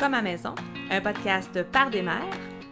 Comme 0.00 0.14
à 0.14 0.22
maison, 0.22 0.54
un 0.90 1.02
podcast 1.02 1.62
par 1.64 1.90
des 1.90 2.00
mères, 2.00 2.24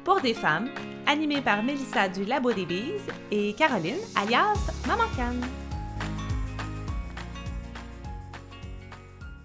pour 0.02 0.18
des 0.22 0.32
femmes, 0.32 0.70
animé 1.06 1.42
par 1.42 1.62
Mélissa 1.62 2.08
du 2.08 2.24
Labo 2.24 2.54
des 2.54 2.64
Bises 2.64 3.06
et 3.30 3.52
Caroline, 3.52 3.98
alias 4.16 4.56
Maman 4.86 5.04
Canne. 5.14 5.44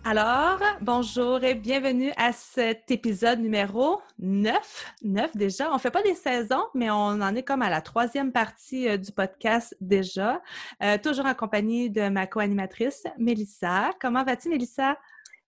Alors, 0.05 0.61
bonjour 0.79 1.43
et 1.43 1.55
bienvenue 1.55 2.13
à 2.15 2.31
cet 2.31 2.89
épisode 2.89 3.39
numéro 3.39 3.99
9. 4.17 4.93
9 5.03 5.35
déjà. 5.35 5.69
On 5.73 5.77
fait 5.77 5.91
pas 5.91 6.03
des 6.03 6.15
saisons, 6.15 6.63
mais 6.73 6.89
on 6.89 7.19
en 7.19 7.35
est 7.35 7.43
comme 7.43 7.63
à 7.63 7.69
la 7.69 7.81
troisième 7.81 8.31
partie 8.31 8.87
euh, 8.87 8.95
du 8.95 9.11
podcast 9.11 9.75
déjà. 9.81 10.41
Euh, 10.81 10.97
toujours 10.97 11.25
en 11.25 11.33
compagnie 11.33 11.89
de 11.89 12.07
ma 12.07 12.27
co-animatrice, 12.27 13.03
Mélissa. 13.17 13.89
Comment 13.99 14.23
vas-tu, 14.23 14.47
Mélissa? 14.47 14.97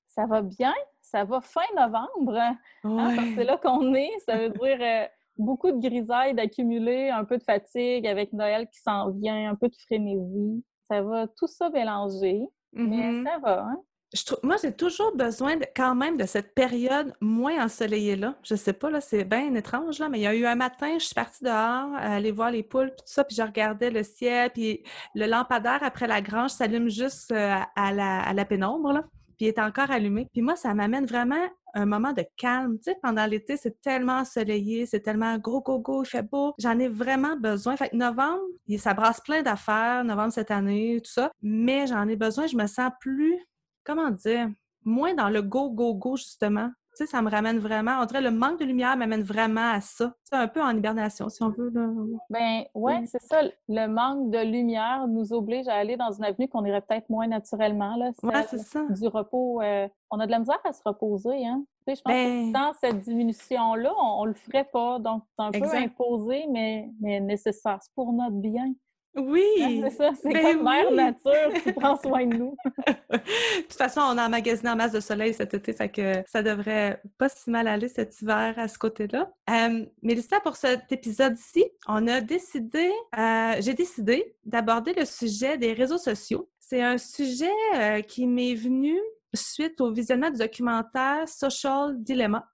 Ça 0.08 0.26
va 0.26 0.42
bien? 0.42 0.74
Ça 1.06 1.24
va 1.24 1.40
fin 1.42 1.62
novembre. 1.78 2.38
Hein, 2.84 3.16
c'est 3.36 3.44
là 3.44 3.58
qu'on 3.58 3.94
est. 3.94 4.12
Ça 4.28 4.38
veut 4.38 4.50
dire 4.50 4.78
euh, 4.82 5.06
beaucoup 5.38 5.72
de 5.72 5.80
grisailles 5.80 6.34
d'accumuler, 6.34 7.10
un 7.10 7.24
peu 7.26 7.38
de 7.38 7.44
fatigue 7.44 8.08
avec 8.08 8.34
Noël 8.34 8.68
qui 8.72 8.80
s'en 8.82 9.12
vient, 9.12 9.50
un 9.52 9.56
peu 9.56 9.68
de 9.70 9.76
frénésie. 9.86 10.64
Ça 10.90 11.02
va 11.02 11.28
tout 11.28 11.48
ça 11.48 11.70
mélanger. 11.70 12.42
Mais 12.74 13.12
Mhm. 13.12 13.26
ça 13.26 13.38
va, 13.40 13.62
hein? 13.64 13.78
Je 14.14 14.24
trouve, 14.24 14.40
moi, 14.44 14.56
j'ai 14.62 14.72
toujours 14.72 15.14
besoin 15.16 15.58
de- 15.58 15.66
quand 15.76 15.94
même 15.96 16.16
de 16.16 16.26
cette 16.26 16.54
période 16.54 17.14
moins 17.20 17.66
ensoleillée-là. 17.66 18.36
Je 18.44 18.56
sais 18.56 18.72
pas, 18.72 18.90
là, 18.90 19.02
c'est 19.02 19.26
bien 19.26 19.54
étrange, 19.56 20.00
là, 20.00 20.08
mais 20.10 20.20
il 20.20 20.22
y 20.22 20.28
a 20.28 20.34
eu 20.36 20.46
un 20.46 20.56
matin, 20.56 20.94
je 21.00 21.06
suis 21.06 21.16
partie 21.16 21.44
dehors, 21.44 21.90
euh, 21.94 22.16
aller 22.18 22.32
voir 22.32 22.50
les 22.52 22.64
poules, 22.64 22.88
puis 22.92 22.98
tout 23.00 23.12
ça, 23.14 23.24
puis 23.26 23.36
je 23.36 23.42
regardais 23.42 23.90
le 23.92 24.04
ciel, 24.04 24.52
puis 24.52 24.84
le 25.16 25.26
lampadaire 25.26 25.80
après 25.84 26.08
la 26.08 26.22
grange 26.22 26.52
s'allume 26.52 26.88
juste 26.90 27.32
euh, 27.32 27.56
à, 27.76 27.92
la, 27.92 28.22
à 28.22 28.34
la 28.34 28.46
pénombre, 28.46 28.94
là, 28.94 29.04
puis 29.38 29.46
il 29.46 29.48
est 29.50 29.60
encore 29.60 29.92
allumé. 29.92 30.28
Puis 30.34 30.42
moi, 30.42 30.56
ça 30.56 30.74
m'amène 30.74 31.06
vraiment 31.06 31.44
un 31.74 31.86
moment 31.86 32.14
de 32.14 32.24
calme. 32.38 32.78
Tu 32.78 32.92
sais, 32.92 32.98
pendant 33.02 33.26
l'été, 33.26 33.58
c'est 33.58 33.82
tellement 33.82 34.20
ensoleillé, 34.20 34.86
c'est 34.86 35.02
tellement 35.02 35.38
gros, 35.38 35.62
go, 35.62 35.80
go, 35.80 36.04
il 36.04 36.08
fait 36.08 36.24
beau. 36.24 36.54
J'en 36.58 36.80
ai 36.80 36.88
vraiment 36.88 37.36
besoin. 37.36 37.76
Fait 37.76 37.90
que 37.90 37.96
novembre, 37.98 38.42
il- 38.68 38.80
ça 38.80 38.94
brasse 38.94 39.20
plein 39.22 39.42
d'affaires, 39.42 40.04
novembre 40.06 40.32
cette 40.34 40.52
année, 40.52 41.02
tout 41.04 41.12
ça, 41.12 41.32
mais 41.42 41.86
j'en 41.88 42.08
ai 42.08 42.16
besoin, 42.16 42.48
je 42.48 42.56
me 42.58 42.68
sens 42.68 42.92
plus 43.02 43.38
comment 43.84 44.10
dire, 44.10 44.50
moins 44.84 45.14
dans 45.14 45.30
le 45.30 45.42
go, 45.42 45.70
go, 45.70 45.94
go, 45.94 46.16
justement. 46.18 46.72
Tu 46.98 47.04
sais, 47.06 47.12
ça 47.12 47.22
me 47.22 47.30
ramène 47.30 47.60
vraiment, 47.60 48.00
on 48.02 48.06
dirait 48.06 48.22
le 48.22 48.32
manque 48.32 48.60
de 48.60 48.66
lumière 48.66 48.96
m'amène 48.96 49.22
vraiment 49.24 49.72
à 49.74 49.82
ça. 49.82 50.14
C'est 50.24 50.36
un 50.36 50.48
peu 50.48 50.62
en 50.62 50.70
hibernation, 50.76 51.28
si 51.30 51.44
on 51.44 51.50
veut. 51.50 51.70
Là. 51.74 51.88
Ben 52.30 52.64
ouais, 52.74 53.00
Oui. 53.02 53.08
c'est 53.08 53.22
ça. 53.22 53.42
Le 53.68 53.88
manque 53.88 54.30
de 54.32 54.40
lumière 54.40 55.06
nous 55.08 55.34
oblige 55.34 55.68
à 55.68 55.74
aller 55.76 55.98
dans 55.98 56.12
une 56.12 56.24
avenue 56.24 56.48
qu'on 56.48 56.64
irait 56.64 56.82
peut-être 56.82 57.10
moins 57.10 57.28
naturellement. 57.28 57.96
Là, 57.98 58.12
Ouais, 58.24 58.44
c'est 58.50 58.60
ça. 58.60 58.84
du 58.90 59.08
repos. 59.08 59.62
euh, 59.62 59.88
on 60.12 60.20
a 60.22 60.26
de 60.26 60.32
la 60.32 60.40
misère 60.40 60.60
à 60.64 60.72
se 60.72 60.82
reposer, 60.86 61.46
hein? 61.46 61.64
Tu 61.88 61.94
sais, 61.94 61.96
je 61.98 62.02
pense 62.02 62.14
Ben- 62.14 62.52
que 62.54 62.58
sans 62.58 62.74
cette 62.80 63.02
diminution-là, 63.02 63.92
on, 64.02 64.22
on 64.22 64.26
le 64.26 64.34
ferait 64.34 64.64
pas. 64.72 64.98
Donc, 65.00 65.24
c'est 65.38 65.44
un 65.46 65.52
peu 65.52 65.76
imposé, 65.76 66.46
mais, 66.50 66.90
mais 67.02 67.20
nécessaire. 67.20 67.80
C'est 67.82 67.94
pour 67.94 68.14
notre 68.14 68.36
bien. 68.38 68.74
Oui! 69.16 69.44
c'est 69.84 69.90
ça, 69.92 70.12
c'est 70.22 70.34
Ben 70.34 70.44
comme 70.44 70.64
Mère 70.64 70.88
oui. 70.90 70.96
Nature 70.96 71.64
qui 71.64 71.72
prend 71.74 71.98
soin 71.98 72.26
de 72.26 72.36
nous. 72.36 72.58
de 72.88 73.62
toute 73.62 73.74
façon, 73.74 74.02
on 74.02 74.18
a 74.18 74.28
emmagasiné 74.28 74.70
en 74.70 74.76
masse 74.76 74.92
de 74.92 75.00
soleil 75.00 75.34
cet 75.34 75.54
été, 75.54 75.74
fait 75.74 75.90
que 75.90 76.24
ça 76.28 76.44
devrait 76.44 77.02
pas 77.18 77.30
si 77.30 77.50
mal 77.50 77.68
aller 77.68 77.88
cet 77.88 78.22
hiver 78.22 78.54
à 78.58 78.68
ce 78.68 78.78
côté-là. 78.78 79.32
Euh, 79.50 79.86
Mélissa, 80.02 80.40
pour 80.40 80.56
cet 80.56 80.92
épisode-ci, 80.92 81.66
on 81.88 82.08
a 82.08 82.22
décidé, 82.22 82.92
euh, 83.18 83.54
j'ai 83.60 83.74
décidé 83.74 84.36
d'aborder 84.44 84.94
le 84.94 85.06
sujet 85.06 85.58
des 85.58 85.74
réseaux 85.74 85.98
sociaux. 85.98 86.50
C'est 86.60 86.82
un 86.82 86.98
sujet 86.98 87.52
euh, 87.76 88.02
qui 88.02 88.28
m'est 88.28 88.56
venu 88.56 89.00
suite 89.34 89.80
au 89.82 89.92
visionnement 89.92 90.32
du 90.32 90.40
documentaire 90.40 91.28
Social 91.28 91.96
Dilemma. 91.98 92.50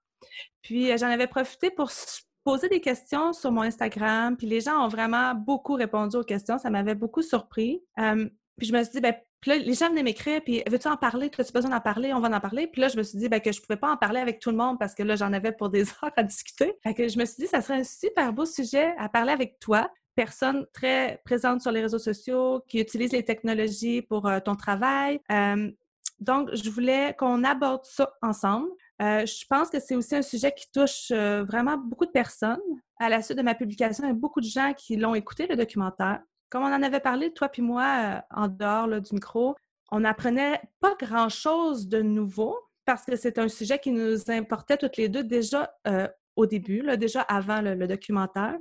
Puis 0.62 0.90
euh, 0.90 0.96
j'en 0.96 1.08
avais 1.08 1.26
profité 1.26 1.70
pour 1.70 1.90
poser 2.44 2.68
des 2.68 2.80
questions 2.80 3.32
sur 3.32 3.52
mon 3.52 3.62
Instagram, 3.62 4.36
puis 4.36 4.46
les 4.46 4.60
gens 4.60 4.84
ont 4.84 4.88
vraiment 4.88 5.34
beaucoup 5.34 5.74
répondu 5.74 6.16
aux 6.16 6.24
questions. 6.24 6.58
Ça 6.58 6.70
m'avait 6.70 6.94
beaucoup 6.94 7.22
surpris. 7.22 7.82
Euh, 7.98 8.28
puis 8.58 8.66
je 8.66 8.72
me 8.72 8.82
suis 8.82 8.92
dit, 8.92 9.00
ben, 9.00 9.14
là, 9.46 9.56
les 9.56 9.74
gens 9.74 9.88
venaient 9.88 10.02
m'écrire, 10.02 10.42
puis 10.42 10.62
veux-tu 10.68 10.88
en 10.88 10.96
parler? 10.96 11.30
As-tu 11.36 11.52
besoin 11.52 11.70
d'en 11.70 11.80
parler? 11.80 12.12
On 12.12 12.20
va 12.20 12.28
en 12.28 12.40
parler. 12.40 12.66
Puis 12.66 12.80
là, 12.80 12.88
je 12.88 12.96
me 12.96 13.02
suis 13.02 13.18
dit 13.18 13.28
ben, 13.28 13.40
que 13.40 13.52
je 13.52 13.60
pouvais 13.60 13.76
pas 13.78 13.90
en 13.90 13.96
parler 13.96 14.20
avec 14.20 14.40
tout 14.40 14.50
le 14.50 14.56
monde 14.56 14.78
parce 14.78 14.94
que 14.94 15.02
là, 15.02 15.16
j'en 15.16 15.32
avais 15.32 15.52
pour 15.52 15.70
des 15.70 15.82
heures 16.02 16.12
à 16.16 16.22
discuter. 16.22 16.74
Fait 16.82 16.94
que 16.94 17.08
je 17.08 17.18
me 17.18 17.24
suis 17.24 17.42
dit, 17.42 17.46
ça 17.46 17.60
serait 17.60 17.80
un 17.80 17.84
super 17.84 18.32
beau 18.32 18.44
sujet 18.44 18.94
à 18.98 19.08
parler 19.08 19.32
avec 19.32 19.58
toi. 19.58 19.90
Personne 20.14 20.66
très 20.74 21.22
présente 21.24 21.62
sur 21.62 21.72
les 21.72 21.80
réseaux 21.80 21.98
sociaux, 21.98 22.62
qui 22.68 22.80
utilise 22.80 23.12
les 23.12 23.24
technologies 23.24 24.02
pour 24.02 24.26
euh, 24.26 24.40
ton 24.40 24.56
travail. 24.56 25.20
Donc, 26.20 26.50
je 26.54 26.70
voulais 26.70 27.14
qu'on 27.18 27.42
aborde 27.42 27.84
ça 27.84 28.14
ensemble. 28.22 28.68
Euh, 29.02 29.26
je 29.26 29.44
pense 29.48 29.68
que 29.68 29.80
c'est 29.80 29.96
aussi 29.96 30.14
un 30.14 30.22
sujet 30.22 30.52
qui 30.52 30.70
touche 30.70 31.10
euh, 31.10 31.42
vraiment 31.44 31.76
beaucoup 31.76 32.06
de 32.06 32.10
personnes. 32.10 32.60
À 33.00 33.08
la 33.08 33.20
suite 33.20 33.36
de 33.36 33.42
ma 33.42 33.54
publication, 33.54 34.04
il 34.04 34.08
y 34.08 34.10
a 34.10 34.14
beaucoup 34.14 34.40
de 34.40 34.46
gens 34.46 34.72
qui 34.76 34.96
l'ont 34.96 35.14
écouté, 35.14 35.46
le 35.48 35.56
documentaire. 35.56 36.20
Comme 36.50 36.62
on 36.62 36.72
en 36.72 36.82
avait 36.82 37.00
parlé, 37.00 37.32
toi 37.32 37.48
puis 37.48 37.62
moi, 37.62 37.84
euh, 37.84 38.20
en 38.30 38.48
dehors 38.48 38.88
du 39.00 39.14
micro, 39.14 39.56
on 39.90 40.00
n'apprenait 40.00 40.60
pas 40.80 40.94
grand-chose 41.00 41.88
de 41.88 42.00
nouveau 42.00 42.56
parce 42.84 43.04
que 43.04 43.16
c'est 43.16 43.38
un 43.38 43.48
sujet 43.48 43.78
qui 43.78 43.90
nous 43.90 44.30
importait 44.30 44.76
toutes 44.76 44.96
les 44.96 45.08
deux 45.08 45.22
déjà 45.22 45.72
au 46.34 46.46
début, 46.46 46.84
déjà 46.96 47.20
avant 47.20 47.60
le 47.60 47.86
documentaire. 47.86 48.56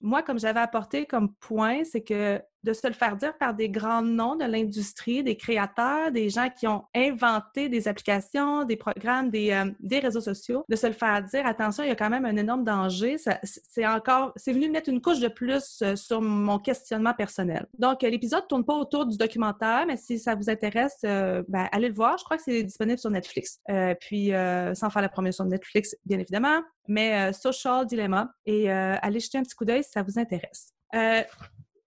Moi, 0.00 0.22
comme 0.22 0.38
j'avais 0.38 0.60
apporté 0.60 1.04
comme 1.04 1.34
point, 1.34 1.84
c'est 1.84 2.02
que 2.02 2.40
de 2.66 2.72
se 2.72 2.86
le 2.86 2.92
faire 2.92 3.16
dire 3.16 3.38
par 3.38 3.54
des 3.54 3.70
grands 3.70 4.02
noms 4.02 4.34
de 4.34 4.44
l'industrie, 4.44 5.22
des 5.22 5.36
créateurs, 5.36 6.10
des 6.10 6.28
gens 6.28 6.48
qui 6.50 6.66
ont 6.66 6.84
inventé 6.94 7.68
des 7.68 7.86
applications, 7.86 8.64
des 8.64 8.76
programmes, 8.76 9.30
des, 9.30 9.52
euh, 9.52 9.70
des 9.78 10.00
réseaux 10.00 10.20
sociaux, 10.20 10.64
de 10.68 10.74
se 10.74 10.88
le 10.88 10.92
faire 10.92 11.22
dire, 11.22 11.46
attention, 11.46 11.84
il 11.84 11.88
y 11.88 11.92
a 11.92 11.94
quand 11.94 12.10
même 12.10 12.24
un 12.24 12.36
énorme 12.36 12.64
danger. 12.64 13.16
C'est 13.44 13.86
encore, 13.86 14.32
c'est 14.34 14.52
venu 14.52 14.68
mettre 14.68 14.90
une 14.90 15.00
couche 15.00 15.20
de 15.20 15.28
plus 15.28 15.80
euh, 15.82 15.94
sur 15.94 16.20
mon 16.20 16.58
questionnement 16.58 17.14
personnel. 17.14 17.66
Donc, 17.78 18.02
euh, 18.02 18.10
l'épisode 18.10 18.48
tourne 18.48 18.64
pas 18.64 18.74
autour 18.74 19.06
du 19.06 19.16
documentaire, 19.16 19.84
mais 19.86 19.96
si 19.96 20.18
ça 20.18 20.34
vous 20.34 20.50
intéresse, 20.50 20.98
ben, 21.02 21.68
allez 21.70 21.88
le 21.88 21.94
voir. 21.94 22.18
Je 22.18 22.24
crois 22.24 22.36
que 22.36 22.42
c'est 22.42 22.64
disponible 22.64 22.98
sur 22.98 23.10
Netflix. 23.10 23.60
Puis, 24.00 24.32
sans 24.74 24.90
faire 24.90 25.02
la 25.02 25.08
promotion 25.08 25.44
de 25.44 25.50
Netflix, 25.50 25.96
bien 26.04 26.18
évidemment, 26.18 26.62
mais 26.88 27.32
Social 27.32 27.86
Dilemma. 27.86 28.32
Et 28.44 28.70
allez 28.70 29.20
jeter 29.20 29.38
un 29.38 29.42
petit 29.42 29.54
coup 29.54 29.64
d'œil 29.64 29.84
si 29.84 29.90
ça 29.90 30.02
vous 30.02 30.18
intéresse. 30.18 30.72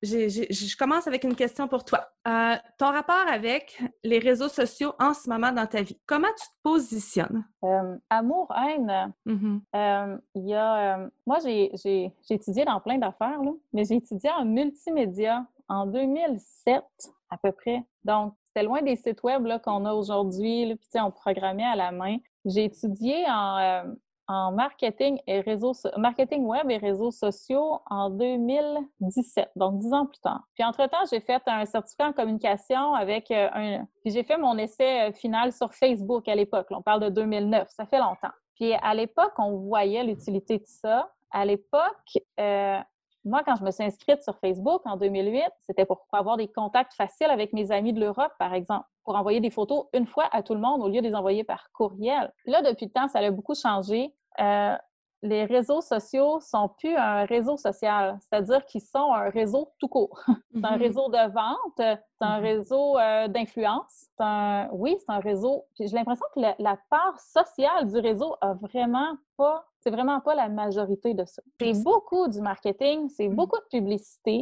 Je 0.02 0.78
commence 0.78 1.08
avec 1.08 1.24
une 1.24 1.36
question 1.36 1.68
pour 1.68 1.84
toi. 1.84 2.10
Euh, 2.28 2.56
ton 2.78 2.88
rapport 2.88 3.28
avec 3.28 3.82
les 4.04 4.20
réseaux 4.20 4.48
sociaux 4.48 4.94
en 5.00 5.14
ce 5.14 5.30
moment 5.30 5.52
dans 5.52 5.66
ta 5.66 5.82
vie, 5.82 5.98
comment 6.06 6.28
tu 6.38 6.46
te 6.48 6.54
positionnes? 6.64 7.46
Euh, 7.64 7.98
Amour-haine, 8.10 9.14
Mhm. 9.26 9.62
euh, 9.76 10.18
il 10.36 10.48
y 10.48 10.54
a... 10.56 11.10
moi, 11.26 11.40
j'ai 11.44 12.12
étudié 12.30 12.66
dans 12.66 12.80
plein 12.80 12.98
d'affaires, 12.98 13.40
mais 13.74 13.84
j'ai 13.86 13.96
étudié 13.96 14.30
en 14.32 14.46
multimédia 14.46 15.46
en 15.68 15.86
2007 15.86 16.84
à 17.30 17.38
peu 17.38 17.52
près. 17.52 17.84
Donc, 18.06 18.34
c'était 18.46 18.64
loin 18.64 18.81
des 18.81 18.96
sites 18.96 19.22
web 19.24 19.48
qu'on 19.64 19.86
a 19.86 19.94
aujourd'hui, 19.94 20.76
puis 20.76 21.02
on 21.02 21.12
programmait 21.12 21.64
à 21.66 21.76
la 21.76 21.92
main. 21.92 22.18
J'ai 22.46 22.64
étudié 22.66 23.26
en, 23.30 23.58
euh, 23.58 23.84
en 24.29 24.51
marketing 24.51 25.19
et 25.25 25.41
réseaux 25.41 25.73
marketing 25.97 26.45
web 26.45 26.69
et 26.69 26.78
réseaux 26.78 27.09
sociaux 27.09 27.79
en 27.90 28.12
2017, 28.12 29.50
donc 29.56 29.79
dix 29.79 29.91
ans 29.91 30.06
plus 30.06 30.19
tard. 30.19 30.44
Puis 30.53 30.63
entre-temps, 30.63 31.03
j'ai 31.12 31.19
fait 31.19 31.41
un 31.47 31.66
certificat 31.66 32.09
en 32.09 32.13
communication 32.13 32.94
avec 32.94 33.31
euh, 33.31 33.50
un... 33.53 33.88
Puis 34.03 34.13
j'ai 34.13 34.23
fait 34.23 34.38
mon 34.38 34.56
essai 34.59 35.09
euh, 35.09 35.12
final 35.12 35.51
sur 35.51 35.73
Facebook 35.73 36.28
à 36.28 36.35
l'époque. 36.35 36.68
On 36.69 36.84
parle 36.84 37.01
de 37.06 37.09
2009, 37.09 37.69
ça 37.69 37.88
fait 37.88 37.97
longtemps. 37.97 38.29
Puis 38.53 38.73
à 38.73 38.94
l'époque, 38.94 39.34
on 39.39 39.57
voyait 39.57 40.03
l'utilité 40.03 40.59
de 40.59 40.68
ça. 40.68 41.12
À 41.31 41.44
l'époque, 41.44 42.19
euh, 42.39 42.78
moi, 43.25 43.41
quand 43.44 43.56
je 43.56 43.63
me 43.63 43.71
suis 43.71 43.83
inscrite 43.83 44.21
sur 44.24 44.38
Facebook 44.38 44.81
en 44.86 44.95
2008, 44.95 45.44
c'était 45.65 45.86
pour 45.86 46.06
avoir 46.12 46.38
des 46.38 46.48
contacts 46.48 46.94
faciles 46.94 47.31
avec 47.31 47.51
mes 47.54 47.71
amis 47.71 47.94
de 47.94 48.00
l'Europe, 48.00 48.31
par 48.38 48.54
exemple, 48.54 48.86
pour 49.04 49.15
envoyer 49.15 49.39
des 49.39 49.50
photos 49.50 49.86
une 49.94 50.06
fois 50.06 50.30
à 50.31 50.44
tout 50.44 50.54
le 50.54 50.59
monde 50.59 50.81
au 50.83 50.88
lieu 50.88 51.01
de 51.01 51.07
les 51.07 51.15
envoyer 51.15 51.44
par 51.44 51.71
courriel. 51.71 52.31
Là, 52.45 52.62
depuis 52.62 52.86
le 52.86 52.92
temps, 52.92 53.07
ça 53.07 53.19
a 53.19 53.31
beaucoup 53.31 53.56
changé. 53.56 54.13
Euh, 54.41 54.75
les 55.21 55.44
réseaux 55.44 55.81
sociaux 55.81 56.39
sont 56.39 56.69
plus 56.77 56.95
un 56.95 57.25
réseau 57.25 57.57
social, 57.57 58.18
c'est-à-dire 58.21 58.65
qu'ils 58.65 58.80
sont 58.81 59.12
un 59.13 59.30
réseau 59.30 59.69
tout 59.77 59.89
court. 59.89 60.18
C'est 60.53 60.65
un 60.65 60.77
Mhm. 60.77 60.81
réseau 60.81 61.09
de 61.09 61.31
vente, 61.33 61.75
c'est 61.77 62.25
un 62.25 62.38
Mhm. 62.39 62.44
réseau 62.45 62.97
euh, 62.97 63.27
d'influence. 63.27 64.07
c'est 64.18 64.24
un- 64.24 64.69
Oui, 64.71 64.95
c'est 65.00 65.12
un 65.12 65.19
réseau. 65.19 65.65
Puis 65.75 65.88
j'ai 65.88 65.95
l'impression 65.97 66.25
que 66.33 66.39
la, 66.39 66.56
la 66.59 66.77
part 66.89 67.19
sociale 67.19 67.86
du 67.91 67.97
réseau 68.00 68.36
a 68.39 68.53
vraiment 68.53 69.13
pas, 69.38 69.65
c'est 69.81 69.91
vraiment 69.91 70.21
pas 70.21 70.36
la 70.36 70.47
majorité 70.47 71.13
de 71.13 71.25
ça. 71.25 71.42
C'est 71.59 71.83
beaucoup 71.83 72.27
du 72.30 72.39
marketing, 72.42 73.09
c'est 73.09 73.27
Mhm. 73.27 73.35
beaucoup 73.35 73.59
de 73.59 73.68
publicité. 73.77 74.39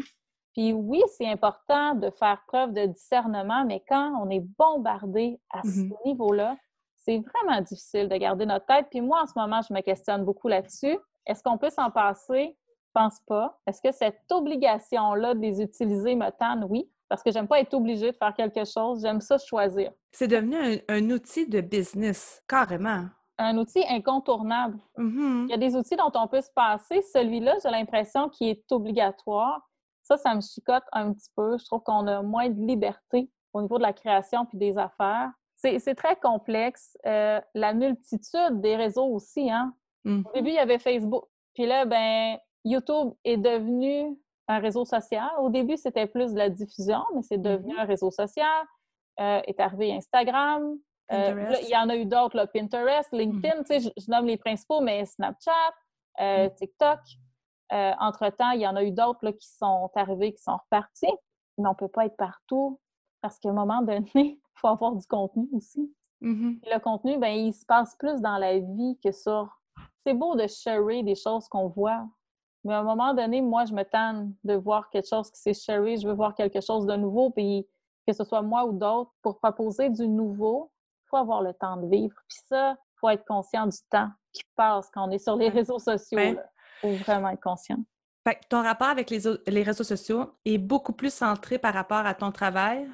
Puis 0.54 0.74
oui, 0.74 1.02
c'est 1.18 1.28
important 1.28 1.96
de 1.96 2.10
faire 2.12 2.42
preuve 2.48 2.74
de 2.74 2.86
discernement, 2.86 3.66
mais 3.66 3.84
quand 3.88 4.14
on 4.24 4.30
est 4.30 4.44
bombardé 4.60 5.40
à 5.52 5.62
ce 5.64 5.90
niveau-là, 6.06 6.56
c'est 7.08 7.20
vraiment 7.20 7.62
difficile 7.62 8.10
de 8.10 8.16
garder 8.18 8.46
notre 8.46 8.66
tête. 8.66 8.88
Puis 8.90 9.02
moi, 9.02 9.22
en 9.22 9.28
ce 9.28 9.34
moment, 9.36 9.62
je 9.68 9.74
me 9.74 9.82
questionne 9.82 10.26
beaucoup 10.26 10.48
là-dessus. 10.48 10.98
Est-ce 11.26 11.42
qu'on 11.42 11.58
peut 11.58 11.70
s'en 11.70 11.90
passer? 11.90 12.58
Je 12.86 12.92
pense 12.94 13.20
pas. 13.28 13.58
Est-ce 13.68 13.82
que 13.82 13.92
cette 13.94 14.22
obligation-là 14.32 15.34
de 15.34 15.40
les 15.40 15.62
utiliser 15.62 16.16
me 16.16 16.30
tanne? 16.32 16.66
Oui. 16.70 16.90
Parce 17.10 17.24
que 17.24 17.32
j'aime 17.32 17.48
pas 17.48 17.60
être 17.62 17.74
obligée 17.74 18.12
de 18.12 18.18
faire 18.18 18.34
quelque 18.34 18.66
chose. 18.66 19.02
J'aime 19.02 19.22
ça 19.22 19.38
choisir. 19.38 19.92
C'est 20.12 20.28
devenu 20.28 20.58
un, 20.58 20.78
un 20.90 21.10
outil 21.12 21.48
de 21.48 21.62
business, 21.62 22.44
carrément. 22.48 23.06
un 23.38 23.58
outil 23.58 23.86
incontournable. 23.88 24.78
Mhm. 24.98 25.46
Il 25.48 25.52
y 25.52 25.54
a 25.54 25.58
des 25.58 25.76
outils 25.76 25.96
dont 25.96 26.12
on 26.16 26.28
peut 26.28 26.42
se 26.42 26.52
passer. 26.54 27.02
Celui-là, 27.14 27.56
j'ai 27.64 27.70
l'impression 27.70 28.28
qu'il 28.30 28.50
est 28.50 28.72
obligatoire. 28.72 29.62
Ça, 30.04 30.18
ça 30.18 30.34
me 30.36 30.42
chicote 30.42 30.84
un 30.92 31.14
petit 31.14 31.30
peu. 31.36 31.58
Je 31.58 31.66
trouve 31.66 31.84
qu'on 31.84 32.08
a 32.08 32.22
moins 32.22 32.50
de 32.50 32.60
liberté 32.66 33.30
au 33.54 33.62
niveau 33.62 33.78
de 33.78 33.84
la 33.84 33.94
création 33.94 34.46
puis 34.46 34.58
des 34.58 34.78
affaires. 34.78 35.32
C'est 35.58 35.96
très 35.96 36.16
complexe. 36.18 36.98
Euh, 37.06 37.42
la 37.56 37.74
multitude 37.74 38.62
des 38.62 38.76
réseaux 38.76 39.08
aussi. 39.08 39.50
Hein? 39.50 39.74
Mhm. 40.06 40.24
Au 40.28 40.32
début, 40.34 40.50
il 40.50 40.56
y 40.56 40.60
avait 40.60 40.80
Facebook. 40.80 41.26
Puis 41.56 41.66
là, 41.66 41.86
ben, 41.86 42.38
YouTube 42.64 43.14
est 43.24 43.38
devenu 43.38 44.18
un 44.48 44.60
réseau 44.60 44.86
social. 44.86 45.28
Au 45.40 45.50
début, 45.50 45.76
c'était 45.76 46.06
plus 46.08 46.34
de 46.34 46.38
la 46.38 46.50
diffusion, 46.50 47.04
mais 47.16 47.22
c'est 47.24 47.42
devenu 47.42 47.74
Mhm. 47.74 47.80
un 47.80 47.86
réseau 47.86 48.12
social. 48.12 48.66
Euh, 49.20 49.42
est 49.48 49.60
arrivé 49.60 49.94
Instagram. 49.96 50.78
Euh, 51.12 51.34
là, 51.34 51.60
il 51.62 51.70
y 51.70 51.76
en 51.76 51.90
a 51.90 51.96
eu 51.96 52.06
d'autres, 52.06 52.46
Pinterest, 52.54 53.12
LinkedIn, 53.12 53.64
tu 53.64 53.66
sais, 53.66 53.80
je, 53.80 53.90
je 53.98 54.12
nomme 54.12 54.28
les 54.28 54.38
principaux, 54.38 54.80
mais 54.80 55.06
Snapchat, 55.06 55.52
euh, 56.22 56.44
Mhm. 56.44 56.56
TikTok. 56.56 57.00
Entre-temps, 57.72 58.52
il 58.52 58.62
y 58.62 58.68
en 58.68 58.76
a 58.76 58.84
eu 58.84 58.92
d'autres 58.92 59.32
qui 59.32 59.48
sont 59.48 59.90
arrivés, 59.96 60.34
qui 60.34 60.42
sont 60.42 60.56
repartis. 60.58 61.12
Mais 61.58 61.68
on 61.68 61.72
ne 61.72 61.76
peut 61.76 61.88
pas 61.88 62.06
être 62.06 62.16
partout 62.16 62.80
parce 63.22 63.40
qu'à 63.40 63.50
un 63.50 63.54
moment 63.54 63.82
donné, 63.82 64.40
il 64.58 64.60
faut 64.60 64.68
avoir 64.68 64.96
du 64.96 65.06
contenu 65.06 65.48
aussi. 65.54 65.94
Mhm. 66.22 66.60
Et 66.64 66.74
le 66.74 66.80
contenu, 66.80 67.18
ben, 67.18 67.30
il 67.30 67.54
se 67.54 67.66
passe 67.66 67.96
plus 67.96 68.20
dans 68.22 68.38
la 68.38 68.58
vie 68.58 68.98
que 69.04 69.12
sur. 69.12 69.50
C'est 70.06 70.14
beau 70.14 70.36
de 70.36 70.48
sharer 70.48 71.04
des 71.04 71.16
choses 71.16 71.48
qu'on 71.48 71.68
voit, 71.68 72.08
mais 72.64 72.74
à 72.74 72.80
un 72.80 72.84
moment 72.84 73.14
donné, 73.14 73.42
moi, 73.42 73.66
je 73.66 73.74
me 73.74 73.84
tanne 73.84 74.34
de 74.44 74.54
voir 74.54 74.90
quelque 74.90 75.08
chose 75.08 75.30
qui 75.30 75.40
s'est 75.40 75.54
sharé. 75.54 75.98
Je 75.98 76.08
veux 76.08 76.14
voir 76.14 76.34
quelque 76.34 76.62
chose 76.62 76.86
de 76.86 76.96
nouveau, 76.96 77.30
puis 77.30 77.68
que 78.08 78.14
ce 78.14 78.24
soit 78.24 78.42
moi 78.42 78.66
ou 78.66 78.72
d'autres, 78.72 79.12
pour 79.22 79.38
proposer 79.38 79.90
du 79.90 80.08
nouveau, 80.08 80.72
il 81.06 81.10
faut 81.10 81.18
avoir 81.18 81.42
le 81.42 81.54
temps 81.54 81.78
de 81.78 81.88
vivre. 81.88 82.16
Puis 82.28 82.40
ça, 82.48 82.72
il 82.72 83.00
faut 83.00 83.10
être 83.10 83.26
conscient 83.26 83.68
du 83.68 83.78
temps 83.90 84.10
qui 84.32 84.44
passe 84.56 84.90
quand 84.94 85.08
on 85.08 85.12
est 85.12 85.20
sur 85.20 85.36
les 85.36 85.50
réseaux 85.50 85.80
sociaux. 85.80 86.20
Il 86.20 86.40
faut 86.82 86.92
vraiment 87.04 87.30
être 87.30 87.42
conscient. 87.42 87.78
Fait 88.26 88.36
que 88.36 88.48
ton 88.50 88.62
rapport 88.64 88.90
avec 88.90 89.10
les, 89.10 89.22
les 89.48 89.64
réseaux 89.64 89.84
sociaux 89.84 90.32
est 90.46 90.58
beaucoup 90.58 90.94
plus 90.94 91.14
centré 91.14 91.58
par 91.58 91.74
rapport 91.74 92.06
à 92.06 92.14
ton 92.14 92.32
travail? 92.32 92.90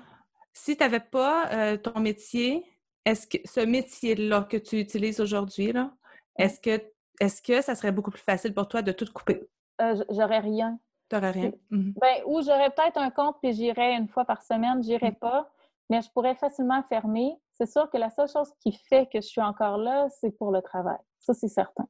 Si 0.53 0.77
tu 0.77 0.83
n'avais 0.83 0.99
pas 0.99 1.49
euh, 1.51 1.77
ton 1.77 1.99
métier, 1.99 2.65
est-ce 3.05 3.27
que 3.27 3.37
ce 3.45 3.59
métier-là 3.59 4.43
que 4.43 4.57
tu 4.57 4.79
utilises 4.79 5.19
aujourd'hui, 5.19 5.71
là, 5.71 5.91
est-ce 6.37 6.59
que, 6.59 6.83
est-ce 7.19 7.41
que 7.41 7.61
ça 7.61 7.75
serait 7.75 7.91
beaucoup 7.91 8.11
plus 8.11 8.21
facile 8.21 8.53
pour 8.53 8.67
toi 8.67 8.81
de 8.81 8.91
tout 8.91 9.05
couper? 9.13 9.41
Euh, 9.81 10.03
J'aurais 10.09 10.39
rien. 10.39 10.79
Tu 11.09 11.15
n'aurais 11.15 11.31
rien? 11.31 11.51
Mhm. 11.69 11.93
Ben, 11.99 12.23
ou 12.25 12.41
j'aurais 12.41 12.69
peut-être 12.69 12.97
un 12.97 13.09
compte 13.09 13.37
puis 13.41 13.53
j'irais 13.53 13.95
une 13.95 14.07
fois 14.07 14.25
par 14.25 14.41
semaine, 14.41 14.81
j'irais 14.83 15.11
Mm. 15.11 15.15
pas, 15.15 15.49
mais 15.89 16.01
je 16.01 16.09
pourrais 16.11 16.35
facilement 16.35 16.81
fermer. 16.83 17.35
C'est 17.51 17.67
sûr 17.69 17.89
que 17.89 17.97
la 17.97 18.09
seule 18.09 18.29
chose 18.29 18.51
qui 18.61 18.71
fait 18.71 19.07
que 19.11 19.21
je 19.21 19.27
suis 19.27 19.41
encore 19.41 19.77
là, 19.77 20.07
c'est 20.09 20.31
pour 20.37 20.51
le 20.51 20.61
travail. 20.61 20.97
Ça, 21.19 21.33
c'est 21.33 21.47
certain. 21.49 21.87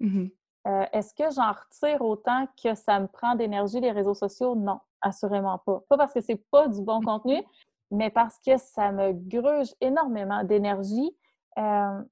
Mhm. 0.00 0.30
Euh, 0.66 0.84
Est-ce 0.92 1.14
que 1.14 1.24
j'en 1.34 1.52
retire 1.52 2.02
autant 2.02 2.48
que 2.62 2.74
ça 2.74 2.98
me 2.98 3.06
prend 3.06 3.34
d'énergie 3.36 3.80
les 3.80 3.92
réseaux 3.92 4.14
sociaux? 4.14 4.56
Non, 4.56 4.80
assurément 5.00 5.58
pas. 5.58 5.80
Pas 5.88 5.96
parce 5.96 6.12
que 6.12 6.20
c'est 6.20 6.42
pas 6.50 6.66
du 6.68 6.82
bon 6.82 7.00
contenu, 7.00 7.40
mais 7.90 8.10
parce 8.10 8.38
que 8.44 8.56
ça 8.56 8.92
me 8.92 9.12
gruge 9.12 9.74
énormément 9.80 10.44
d'énergie. 10.44 11.16
Euh, 11.58 12.02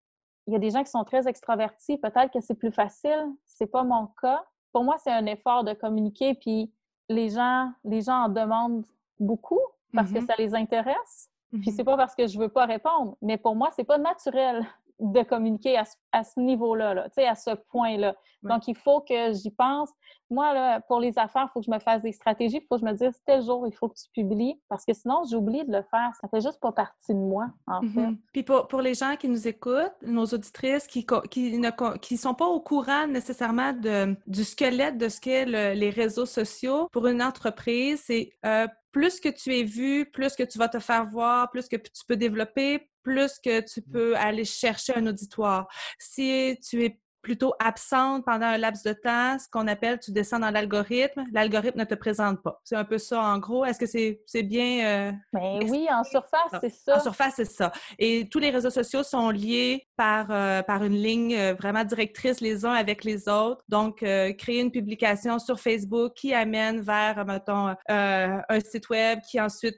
il 0.47 0.53
y 0.53 0.57
a 0.57 0.59
des 0.59 0.71
gens 0.71 0.83
qui 0.85 0.91
sont 0.91 1.05
très 1.05 1.27
extravertis, 1.27 1.99
peut-être 1.99 2.31
que 2.33 2.41
c'est 2.41 2.55
plus 2.55 2.73
facile. 2.73 3.27
C'est 3.47 3.67
pas 3.67 3.83
mon 3.83 4.09
cas. 4.21 4.45
Pour 4.73 4.85
moi, 4.85 4.97
c'est 4.99 5.11
un 5.13 5.27
effort 5.27 5.65
de 5.65 5.73
communiquer, 5.73 6.35
puis 6.35 6.73
les 7.09 7.31
gens, 7.31 7.73
les 7.85 8.03
gens 8.03 8.25
en 8.25 8.29
demandent 8.29 8.85
beaucoup 9.21 9.61
parce 9.95 10.11
que 10.13 10.19
Mhm. 10.19 10.27
ça 10.27 10.35
les 10.39 10.55
intéresse. 10.55 11.31
Puis 11.51 11.71
Mhm. 11.71 11.77
c'est 11.77 11.85
pas 11.85 11.97
parce 11.97 12.15
que 12.15 12.27
je 12.27 12.39
veux 12.39 12.49
pas 12.49 12.65
répondre, 12.67 13.17
mais 13.23 13.37
pour 13.39 13.55
moi, 13.55 13.71
c'est 13.77 13.85
pas 13.85 13.99
naturel 13.99 14.65
de 15.01 15.23
communiquer 15.23 15.77
à 15.77 15.85
ce, 15.85 15.95
à 16.13 16.25
ce 16.25 16.39
niveau-là, 16.41 16.95
là, 16.95 17.05
tu 17.05 17.15
sais, 17.17 17.27
à 17.27 17.35
ce 17.35 17.51
point-là. 17.71 18.15
Ouais. 18.43 18.51
Donc, 18.51 18.69
il 18.69 18.77
faut 18.77 19.01
que 19.01 19.33
j'y 19.33 19.51
pense. 19.51 19.91
Moi, 20.31 20.53
là, 20.53 20.81
pour 20.83 21.01
les 21.01 21.19
affaires, 21.19 21.47
il 21.49 21.53
faut 21.53 21.61
que 21.61 21.67
je 21.67 21.71
me 21.71 21.79
fasse 21.79 22.03
des 22.03 22.13
stratégies. 22.13 22.59
Il 22.59 22.67
faut 22.69 22.77
que 22.77 22.83
je 22.83 22.85
me 22.87 22.93
dise, 22.93 23.19
tel 23.25 23.43
jour, 23.43 23.67
il 23.67 23.73
faut 23.75 23.89
que 23.89 23.95
tu 23.95 24.11
publies. 24.13 24.61
Parce 24.69 24.85
que 24.85 24.93
sinon, 24.93 25.23
j'oublie 25.31 25.65
de 25.65 25.73
le 25.73 25.83
faire. 25.91 26.11
Ça 26.21 26.29
fait 26.29 26.43
juste 26.43 26.61
pas 26.61 26.71
partie 26.73 27.15
de 27.15 27.19
moi, 27.19 27.47
en 27.67 27.81
fait. 27.81 27.87
Mhm. 28.07 28.19
Puis 28.33 28.43
pour, 28.43 28.69
pour 28.69 28.83
les 28.83 28.93
gens 28.95 29.17
qui 29.17 29.29
nous 29.29 29.49
écoutent, 29.49 29.95
nos 30.03 30.27
auditrices 30.27 30.87
qui 30.87 31.07
qui 31.31 31.59
ne 31.59 31.97
qui 31.99 32.17
sont 32.19 32.35
pas 32.35 32.47
au 32.47 32.61
courant 32.61 33.07
nécessairement 33.07 33.73
de, 33.73 34.15
du 34.27 34.45
squelette 34.45 34.99
de 34.99 35.09
ce 35.09 35.21
qu'est 35.21 35.47
le- 35.47 35.73
les 35.73 35.91
réseaux 35.91 36.27
sociaux, 36.27 36.89
pour 36.93 37.07
une 37.07 37.23
entreprise, 37.23 38.03
c'est 38.05 38.31
euh, 38.45 38.67
plus 38.95 39.19
que 39.19 39.29
tu 39.29 39.59
es 39.59 39.65
vu, 39.65 40.07
plus 40.07 40.37
que 40.37 40.45
tu 40.45 40.57
vas 40.57 40.69
te 40.69 40.79
faire 40.79 41.05
voir, 41.05 41.51
plus 41.51 41.69
que 41.69 41.75
tu 41.75 41.91
peux 42.07 42.17
développer, 42.17 42.89
plus 43.03 43.41
que 43.41 43.61
tu 43.61 43.83
peux 43.83 44.17
aller 44.17 44.45
chercher 44.45 44.95
un 44.95 45.09
auditoire. 45.09 45.67
Si 45.99 46.57
tu 46.63 46.85
es 46.85 47.01
plutôt 47.25 47.55
absente 47.59 48.25
pendant 48.25 48.47
un 48.47 48.59
laps 48.59 48.85
de 48.85 48.93
temps, 48.93 49.39
ce 49.39 49.49
qu'on 49.49 49.67
appelle 49.67 49.99
tu 49.99 50.13
descends 50.13 50.39
dans 50.39 50.51
l'algorithme, 50.51 51.25
l'algorithme 51.33 51.81
ne 51.81 51.85
te 51.85 51.95
présente 51.95 52.43
pas. 52.43 52.61
C'est 52.63 52.77
un 52.77 52.85
peu 52.85 52.99
ça 52.99 53.21
en 53.21 53.39
gros. 53.39 53.65
Est-ce 53.65 53.79
que 53.79 53.87
c'est 53.87 54.23
c'est 54.27 54.43
bien 54.45 54.87
euh, 54.87 55.13
Mais 55.33 55.59
oui, 55.69 55.89
en 55.91 56.05
surface, 56.05 56.53
c'est 56.61 56.71
ça. 56.71 56.99
en 56.99 57.01
surface, 57.01 57.35
c'est 57.37 57.45
ça. 57.45 57.73
Et 57.99 58.29
tous 58.29 58.39
les 58.39 58.51
réseaux 58.51 58.71
sociaux 58.71 59.03
sont 59.03 59.31
liés 59.31 59.87
par, 59.97 60.27
euh, 60.31 60.63
par 60.63 60.85
une 60.85 60.95
ligne 60.95 61.35
euh, 61.37 61.55
vraiment 61.55 61.85
directrice 61.85 62.41
les 62.41 62.65
uns 62.65 62.73
avec 62.73 63.05
les 63.05 63.29
autres. 63.29 63.63
Donc, 63.69 64.03
euh, 64.03 64.33
créer 64.33 64.61
une 64.61 64.71
publication 64.71 65.39
sur 65.39 65.61
Facebook 65.61 66.15
qui 66.15 66.35
amène 66.35 66.81
vers, 66.81 67.25
mettons, 67.25 67.75
un 67.89 68.61
site 68.61 68.89
web 68.91 69.21
qui 69.29 69.41
ensuite... 69.41 69.77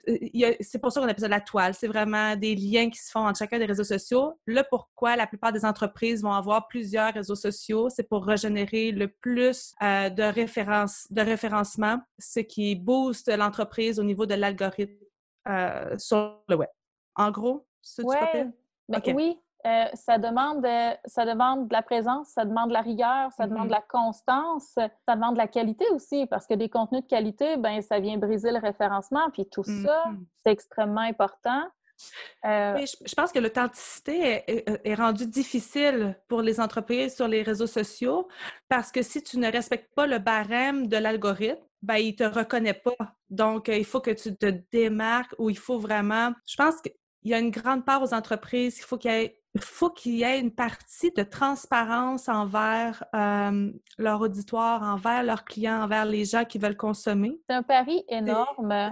C'est 0.61 0.81
pour 0.81 0.93
ça 0.93 1.01
qu'on 1.01 1.09
appelle 1.09 1.21
ça 1.21 1.29
la 1.29 1.41
toile. 1.41 1.75
C'est 1.75 1.87
vraiment 1.87 2.37
des 2.37 2.55
liens 2.55 2.91
qui 2.91 2.99
se 2.99 3.11
font 3.11 3.21
entre 3.21 3.39
chacun 3.39 3.59
des 3.59 3.67
réseaux 3.67 3.85
sociaux. 3.85 4.39
Le 4.47 4.63
pourquoi 4.69 5.17
la 5.17 5.27
plupart 5.27 5.53
des 5.53 5.65
entreprises 5.65 6.23
vont 6.23 6.33
avoir 6.33 6.67
plusieurs 6.69 7.13
réseaux 7.13 7.36
sociaux, 7.37 7.89
c'est 7.89 8.09
pour 8.09 8.25
régénérer 8.27 8.91
le 8.91 9.09
plus 9.09 9.73
euh, 9.83 10.11
de, 10.11 10.23
références, 10.25 11.07
de 11.11 11.21
référencement, 11.23 12.01
ce 12.19 12.41
qui 12.41 12.75
booste 12.75 13.29
l'entreprise 13.37 14.01
au 14.01 14.03
niveau 14.05 14.27
de 14.27 14.35
l'algorithme 14.35 14.93
euh, 15.49 15.97
sur 15.99 16.43
le 16.49 16.57
web. 16.57 16.69
En 17.15 17.31
gros, 17.31 17.67
c'est 17.83 18.03
Ouais. 18.05 18.19
papier? 18.19 18.45
Ben. 18.89 19.01
Oui, 19.15 19.39
euh, 19.67 19.85
ça, 19.95 20.19
demande, 20.19 20.65
euh, 20.65 20.91
ça 21.07 21.25
demande 21.25 21.69
de 21.69 21.73
la 21.73 21.83
présence, 21.83 22.29
ça 22.29 22.45
demande 22.45 22.69
de 22.69 22.73
la 22.75 22.83
rigueur, 22.83 23.33
ça 23.33 23.47
demande 23.47 23.67
de 23.67 23.73
la 23.73 23.81
constance, 23.83 24.65
ça 24.75 25.15
demande 25.15 25.35
de 25.35 25.39
la 25.39 25.49
qualité 25.49 25.85
aussi, 25.93 26.27
parce 26.27 26.47
que 26.47 26.55
des 26.55 26.69
contenus 26.69 27.03
de 27.03 27.09
qualité, 27.09 27.57
ben 27.57 27.81
ça 27.83 27.99
vient 27.99 28.17
briser 28.17 28.53
le 28.53 28.59
référencement, 28.59 29.29
puis 29.33 29.47
tout 29.49 29.65
ça, 29.65 30.05
Mhm. 30.09 30.25
c'est 30.43 30.53
extrêmement 30.53 31.01
important. 31.01 31.63
Euh, 32.45 32.77
je, 32.79 32.97
je 33.09 33.15
pense 33.15 33.33
que 33.33 33.39
l'authenticité 33.39 34.21
est, 34.21 34.45
est- 34.49 34.81
est 34.85 34.95
rendue 34.95 35.27
difficile 35.27 36.17
pour 36.29 36.43
les 36.43 36.61
entreprises 36.61 37.15
sur 37.17 37.29
les 37.29 37.43
réseaux 37.43 37.67
sociaux 37.67 38.29
parce 38.69 38.93
que 38.93 39.03
si 39.03 39.23
tu 39.23 39.39
ne 39.39 39.51
respectes 39.51 39.93
pas 39.95 40.07
le 40.07 40.19
barème 40.19 40.87
de 40.89 40.97
l'algorithme, 40.97 41.63
ben, 41.83 41.97
il 41.97 42.13
ne 42.13 42.17
te 42.17 42.25
reconnaît 42.25 42.75
pas. 42.75 42.97
Donc, 43.31 43.69
euh, 43.69 43.77
il 43.77 43.85
faut 43.85 44.01
que 44.01 44.11
tu 44.11 44.37
te 44.37 44.47
démarques 44.73 45.35
ou 45.39 45.51
il 45.51 45.59
faut 45.59 45.79
vraiment. 45.79 46.33
Je 46.47 46.57
pense 46.57 46.81
qu'il 46.81 46.93
y 47.25 47.35
a 47.35 47.39
une 47.39 47.51
grande 47.51 47.85
part 47.85 48.03
aux 48.03 48.15
entreprises, 48.15 48.79
il 48.79 48.83
faut 48.85 48.97
qu'il 48.99 49.11
y 49.11 49.15
ait. 49.15 49.41
il 49.55 49.61
faut 49.61 49.91
qu'il 49.91 50.13
y 50.15 50.23
ait 50.23 50.39
une 50.41 50.51
partie 50.55 51.13
de 51.13 51.23
transparence 51.23 52.29
envers 52.29 53.05
euh, 53.15 53.71
leur 53.99 54.21
auditoire, 54.21 54.83
envers 54.83 55.23
leurs 55.23 55.45
clients, 55.45 55.83
envers 55.83 56.05
les 56.05 56.25
gens 56.25 56.45
qui 56.45 56.59
veulent 56.59 56.77
consommer. 56.77 57.41
c'est 57.49 57.55
un 57.57 57.63
pari 57.63 58.05
énorme. 58.09 58.91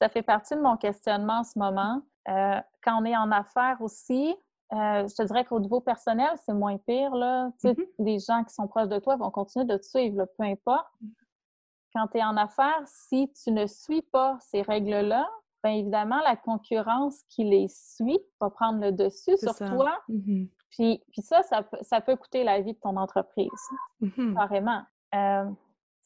Ça 0.00 0.08
fait 0.08 0.22
partie 0.22 0.56
de 0.56 0.60
mon 0.60 0.76
questionnement 0.76 1.40
en 1.40 1.44
ce 1.44 1.56
moment. 1.58 2.02
Euh, 2.28 2.60
quand 2.82 3.00
on 3.00 3.04
est 3.04 3.16
en 3.16 3.30
affaires 3.32 3.80
aussi, 3.80 4.34
euh, 4.72 5.06
je 5.06 5.14
te 5.14 5.22
dirais 5.24 5.44
qu'au 5.44 5.60
niveau 5.60 5.80
personnel, 5.80 6.30
c'est 6.44 6.54
moins 6.54 6.78
pire. 6.78 7.14
Là. 7.14 7.50
Mhm. 7.64 7.74
Les 7.98 8.18
gens 8.18 8.42
qui 8.44 8.54
sont 8.54 8.68
proches 8.68 8.88
de 8.88 8.98
toi 8.98 9.16
vont 9.16 9.30
continuer 9.30 9.64
de 9.66 9.76
te 9.76 9.84
suivre, 9.84 10.16
là, 10.18 10.26
peu 10.38 10.44
importe. 10.44 10.86
Quand 11.94 12.06
tu 12.08 12.18
es 12.18 12.24
en 12.24 12.36
affaires, 12.36 12.80
si 12.86 13.30
tu 13.42 13.50
ne 13.50 13.66
suis 13.66 14.00
pas 14.02 14.38
ces 14.40 14.62
règles-là, 14.62 15.28
bien 15.62 15.74
évidemment, 15.74 16.20
la 16.24 16.36
concurrence 16.36 17.22
qui 17.28 17.44
les 17.44 17.68
suit 17.68 18.18
va 18.40 18.50
prendre 18.50 18.80
le 18.80 18.92
dessus 18.92 19.36
sur 19.36 19.52
ça. 19.52 19.68
toi. 19.68 19.92
Mhm. 20.08 20.48
Puis, 20.70 21.02
puis 21.12 21.20
ça, 21.22 21.42
ça 21.42 21.62
peut, 21.62 21.76
ça 21.82 22.00
peut 22.00 22.16
coûter 22.16 22.44
la 22.44 22.60
vie 22.62 22.72
de 22.72 22.78
ton 22.78 22.96
entreprise, 22.96 23.50
Mhm. 24.00 24.34
carrément. 24.34 24.82
Euh, 25.14 25.44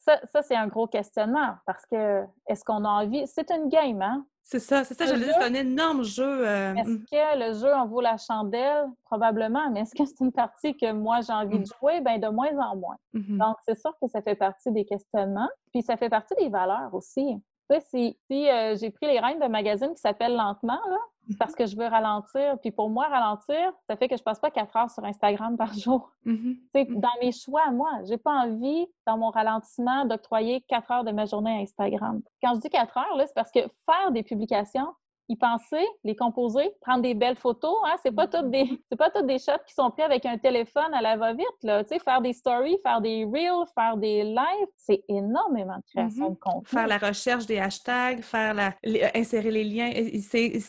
ça, 0.07 0.19
ça 0.31 0.41
c'est 0.41 0.55
un 0.55 0.67
gros 0.67 0.87
questionnement 0.87 1.55
parce 1.65 1.85
que 1.85 2.23
est-ce 2.47 2.63
qu'on 2.63 2.85
a 2.85 2.89
envie... 2.89 3.27
C'est 3.27 3.51
une 3.51 3.69
game, 3.69 4.01
hein? 4.01 4.25
C'est 4.49 4.59
ça, 4.59 4.85
c'est 4.85 4.93
ça, 4.93 5.03
Le 5.03 5.09
je 5.09 5.19
le 5.19 5.25
dis, 5.25 5.31
c'est 5.37 5.43
un 5.43 5.53
énorme 5.53 6.03
jeu. 6.03 6.47
euh, 6.47 6.73
Est-ce 6.73 6.89
mm. 6.89 7.05
que 7.11 7.47
le 7.47 7.59
jeu 7.59 7.73
en 7.73 7.85
vaut 7.85 7.99
la 7.99 8.15
chandelle? 8.15 8.85
Probablement, 9.03 9.69
mais 9.71 9.81
est-ce 9.81 9.93
que 9.93 10.05
c'est 10.05 10.21
une 10.21 10.31
partie 10.31 10.75
que 10.77 10.93
moi 10.93 11.19
j'ai 11.19 11.33
envie 11.33 11.59
de 11.59 11.65
jouer? 11.65 11.99
Bien, 11.99 12.17
de 12.17 12.29
moins 12.29 12.57
en 12.57 12.77
moins. 12.77 12.95
Mhm. 13.11 13.37
Donc, 13.39 13.57
c'est 13.65 13.77
sûr 13.77 13.91
que 14.01 14.07
ça 14.07 14.21
fait 14.21 14.35
partie 14.35 14.71
des 14.71 14.85
questionnements. 14.85 15.49
Puis, 15.73 15.81
ça 15.81 15.97
fait 15.97 16.07
partie 16.07 16.33
des 16.35 16.47
valeurs 16.47 16.93
aussi. 16.93 17.25
Tu 17.69 17.75
sais, 17.75 17.81
si, 17.89 18.17
si, 18.31 18.49
euh, 18.49 18.77
j'ai 18.77 18.89
pris 18.89 19.07
les 19.07 19.19
rênes 19.19 19.39
d'un 19.39 19.49
magazine 19.49 19.93
qui 19.93 19.99
s'appelle 19.99 20.33
Lentement, 20.33 20.79
là, 20.89 20.97
parce 21.39 21.55
que 21.55 21.65
je 21.65 21.75
veux 21.75 21.85
ralentir. 21.87 22.57
Puis, 22.61 22.71
pour 22.71 22.89
moi, 22.89 23.07
ralentir, 23.07 23.73
ça 23.89 23.95
fait 23.97 24.07
que 24.07 24.15
je 24.17 24.23
passe 24.23 24.39
pas 24.39 24.51
quatre 24.51 24.75
heures 24.75 24.89
sur 24.91 25.03
Instagram 25.03 25.57
par 25.57 25.73
jour. 25.77 26.11
Mhm. 26.25 26.57
dans 27.01 27.09
mes 27.21 27.31
choix, 27.31 27.69
moi, 27.71 27.89
j'ai 28.07 28.17
pas 28.17 28.31
envie, 28.31 28.87
dans 29.05 29.17
mon 29.17 29.29
ralentissement, 29.29 30.05
d'octroyer 30.05 30.61
quatre 30.67 30.91
heures 30.91 31.03
de 31.03 31.11
ma 31.11 31.25
journée 31.25 31.51
à 31.57 31.61
Instagram. 31.61 32.21
Quand 32.43 32.55
je 32.55 32.59
dis 32.61 32.69
quatre 32.69 32.97
heures, 32.97 33.15
c'est 33.19 33.33
parce 33.35 33.51
que 33.51 33.61
faire 33.85 34.11
des 34.11 34.23
publications, 34.23 34.87
y 35.29 35.35
penser, 35.35 35.85
les 36.05 36.15
composer, 36.15 36.71
prendre 36.79 37.01
des 37.01 37.13
belles 37.13 37.35
photos. 37.35 37.75
Hein? 37.85 37.95
C'est 38.01 38.13
pas 38.13 38.27
toutes 38.27 38.49
des, 38.49 38.63
c'est 38.89 38.95
pas 38.97 39.09
toutes 39.09 39.25
des 39.25 39.39
shots 39.39 39.59
qui 39.67 39.73
sont 39.73 39.91
pris 39.91 40.03
avec 40.03 40.25
un 40.25 40.37
téléphone 40.37 40.93
à 40.93 41.01
la 41.01 41.17
va-vite. 41.17 41.45
Là. 41.63 41.83
Faire 41.83 42.21
des 42.21 42.31
stories, 42.31 42.77
faire 42.81 43.01
des 43.01 43.25
reels, 43.25 43.65
faire 43.75 43.97
des 43.97 44.23
lives, 44.23 44.67
c'est 44.77 45.03
énormément 45.09 45.75
de 45.75 45.83
création 45.93 46.29
de 46.29 46.35
contenu. 46.35 46.65
Faire 46.67 46.87
la 46.87 46.97
recherche 46.97 47.45
des 47.45 47.59
hashtags, 47.59 48.21
faire 48.21 48.53
la, 48.53 48.73
les- 48.85 49.03
euh, 49.03 49.07
insérer 49.15 49.51
les 49.51 49.65
liens. 49.65 49.91
C'est- 50.21 50.59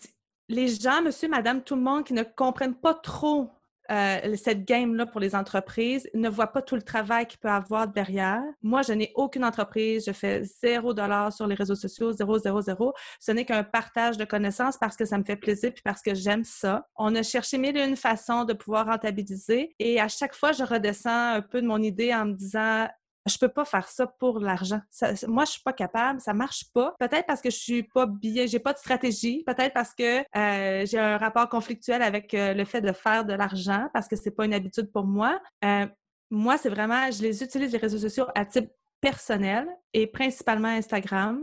les 0.49 0.69
gens, 0.69 1.03
monsieur, 1.03 1.29
madame, 1.29 1.63
tout 1.63 1.77
le 1.77 1.83
monde 1.83 2.05
qui 2.05 2.15
ne 2.15 2.23
comprennent 2.23 2.75
pas 2.75 2.95
trop 2.95 3.51
euh, 3.91 4.37
cette 4.37 4.67
game-là 4.67 5.07
pour 5.07 5.19
les 5.19 5.35
entreprises 5.35 6.11
ne 6.13 6.29
voient 6.29 6.53
pas 6.53 6.61
tout 6.61 6.75
le 6.75 6.83
travail 6.83 7.27
qu'il 7.27 7.39
peut 7.39 7.49
avoir 7.49 7.89
derrière. 7.89 8.43
Moi, 8.63 8.83
je 8.83 8.93
n'ai 8.93 9.13
aucune 9.15 9.45
entreprise. 9.45 10.05
Je 10.07 10.13
fais 10.13 10.43
zéro 10.45 10.93
dollar 10.93 11.33
sur 11.33 11.47
les 11.47 11.55
réseaux 11.55 11.75
sociaux, 11.75 12.13
zéro, 12.13 12.39
zéro, 12.39 12.61
zéro. 12.61 12.93
Ce 13.19 13.33
n'est 13.33 13.47
qu'un 13.47 13.65
partage 13.65 14.19
de 14.19 14.27
connaissances 14.27 14.77
parce 14.77 14.95
que 14.95 15.07
ça 15.07 15.17
me 15.17 15.25
fait 15.25 15.37
plaisir 15.37 15.73
puis 15.73 15.83
parce 15.83 16.03
que 16.03 16.15
j'aime 16.15 16.45
ça. 16.45 16.87
On 16.97 17.15
a 17.15 17.23
cherché 17.23 17.57
mille 17.57 17.79
et 17.79 17.85
une 17.85 17.97
façons 17.97 18.45
de 18.45 18.53
pouvoir 18.53 18.87
rentabiliser 18.87 19.75
et 19.79 20.01
à 20.01 20.09
chaque 20.09 20.35
fois, 20.35 20.53
je 20.53 20.65
redescends 20.65 21.35
un 21.37 21.41
peu 21.41 21.63
de 21.63 21.67
mon 21.67 21.81
idée 21.81 22.13
en 22.13 22.27
me 22.27 22.35
disant 22.35 22.89
je 23.29 23.39
peux 23.39 23.49
pas 23.49 23.65
faire 23.65 23.89
ça 23.89 24.07
pour 24.07 24.41
l'argent. 24.41 24.81
Moi, 25.27 25.45
je 25.45 25.53
suis 25.53 25.63
pas 25.63 25.73
capable, 25.73 26.21
ça 26.21 26.35
marche 26.35 26.65
pas. 26.73 26.95
Peut-être 26.99 27.27
parce 27.27 27.41
que 27.41 27.51
je 27.51 27.57
suis 27.57 27.83
pas 27.83 28.07
bien, 28.07 28.47
j'ai 28.47 28.59
pas 28.59 28.73
de 28.73 28.79
stratégie. 28.79 29.43
Peut-être 29.47 29.73
parce 29.73 29.95
que 29.95 30.21
euh, 30.37 30.87
j'ai 30.87 30.99
un 30.99 31.19
rapport 31.19 31.49
conflictuel 31.49 32.03
avec 32.03 32.35
euh, 32.35 32.55
le 32.55 32.65
fait 32.65 32.81
de 32.81 32.93
faire 32.93 33.25
de 33.25 33.35
l'argent, 33.35 33.89
parce 33.93 34.09
que 34.09 34.17
c'est 34.17 34.31
pas 34.31 34.45
une 34.45 34.55
habitude 34.55 34.91
pour 34.93 35.05
moi. 35.05 35.41
Euh, 35.65 35.87
moi, 36.31 36.59
c'est 36.59 36.69
vraiment, 36.69 37.11
je 37.11 37.23
les 37.23 37.43
utilise 37.43 37.73
les 37.73 37.79
réseaux 37.79 37.99
sociaux 37.99 38.27
à 38.35 38.45
titre 38.45 38.69
personnel 39.01 39.67
et 39.93 40.07
principalement 40.07 40.69
Instagram. 40.69 41.41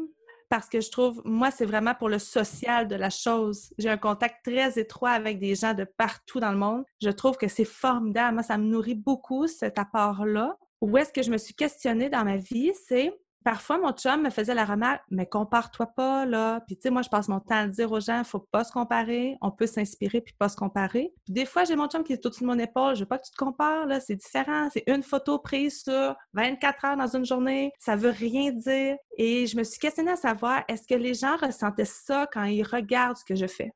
Parce 0.47 0.69
que 0.69 0.79
je 0.79 0.91
trouve, 0.91 1.21
moi, 1.25 1.49
c'est 1.49 1.65
vraiment 1.65 1.95
pour 1.95 2.07
le 2.07 2.19
social 2.19 2.87
de 2.87 2.95
la 2.95 3.09
chose. 3.09 3.73
J'ai 3.79 3.89
un 3.89 3.97
contact 3.97 4.45
très 4.45 4.79
étroit 4.79 5.09
avec 5.09 5.39
des 5.39 5.55
gens 5.55 5.73
de 5.73 5.85
partout 5.97 6.39
dans 6.39 6.51
le 6.51 6.57
monde. 6.57 6.83
Je 7.01 7.09
trouve 7.09 7.35
que 7.35 7.47
c'est 7.47 7.65
formidable. 7.65 8.35
Moi, 8.35 8.43
ça 8.43 8.57
me 8.57 8.65
nourrit 8.65 8.95
beaucoup, 8.95 9.47
cet 9.47 9.79
apport-là 9.79 10.55
où 10.85 10.97
est-ce 10.97 11.11
que 11.11 11.23
je 11.23 11.31
me 11.31 11.37
suis 11.37 11.55
questionnée 11.55 12.09
dans 12.09 12.23
ma 12.23 12.37
vie, 12.37 12.71
c'est 12.87 13.11
parfois 13.43 13.77
mon 13.77 13.91
chum 13.91 14.23
me 14.23 14.29
faisait 14.29 14.53
la 14.53 14.65
remarque, 14.65 15.03
mais 15.09 15.27
compare-toi 15.27 15.87
pas, 15.95 16.25
là. 16.25 16.61
Puis, 16.67 16.75
tu 16.75 16.83
sais, 16.83 16.89
moi, 16.89 17.01
je 17.01 17.09
passe 17.09 17.27
mon 17.27 17.39
temps 17.39 17.57
à 17.57 17.67
dire 17.67 17.91
aux 17.91 17.99
gens, 17.99 18.23
faut 18.23 18.39
pas 18.51 18.63
se 18.63 18.71
comparer. 18.71 19.37
On 19.41 19.51
peut 19.51 19.67
s'inspirer 19.67 20.21
puis 20.21 20.33
pas 20.37 20.49
se 20.49 20.55
comparer. 20.55 21.13
Puis, 21.23 21.33
des 21.33 21.45
fois, 21.45 21.63
j'ai 21.63 21.75
mon 21.75 21.87
chum 21.87 22.03
qui 22.03 22.13
est 22.13 22.25
au-dessus 22.25 22.41
de 22.41 22.47
mon 22.47 22.57
épaule. 22.59 22.95
Je 22.95 23.01
veux 23.01 23.05
pas 23.07 23.19
que 23.19 23.25
tu 23.25 23.31
te 23.31 23.37
compares, 23.37 23.85
là. 23.87 23.99
C'est 23.99 24.15
différent. 24.15 24.69
C'est 24.71 24.83
une 24.87 25.03
photo 25.03 25.39
prise 25.39 25.83
sur 25.83 26.15
24 26.33 26.85
heures 26.85 26.97
dans 26.97 27.15
une 27.15 27.25
journée. 27.25 27.71
Ça 27.79 27.95
veut 27.95 28.09
rien 28.09 28.51
dire. 28.51 28.97
Et 29.17 29.47
je 29.47 29.57
me 29.57 29.63
suis 29.63 29.79
questionnée 29.79 30.11
à 30.11 30.15
savoir, 30.15 30.63
est-ce 30.67 30.87
que 30.87 30.95
les 30.95 31.13
gens 31.13 31.37
ressentaient 31.37 31.85
ça 31.85 32.27
quand 32.31 32.43
ils 32.43 32.63
regardent 32.63 33.17
ce 33.17 33.25
que 33.25 33.35
je 33.35 33.47
fais? 33.47 33.71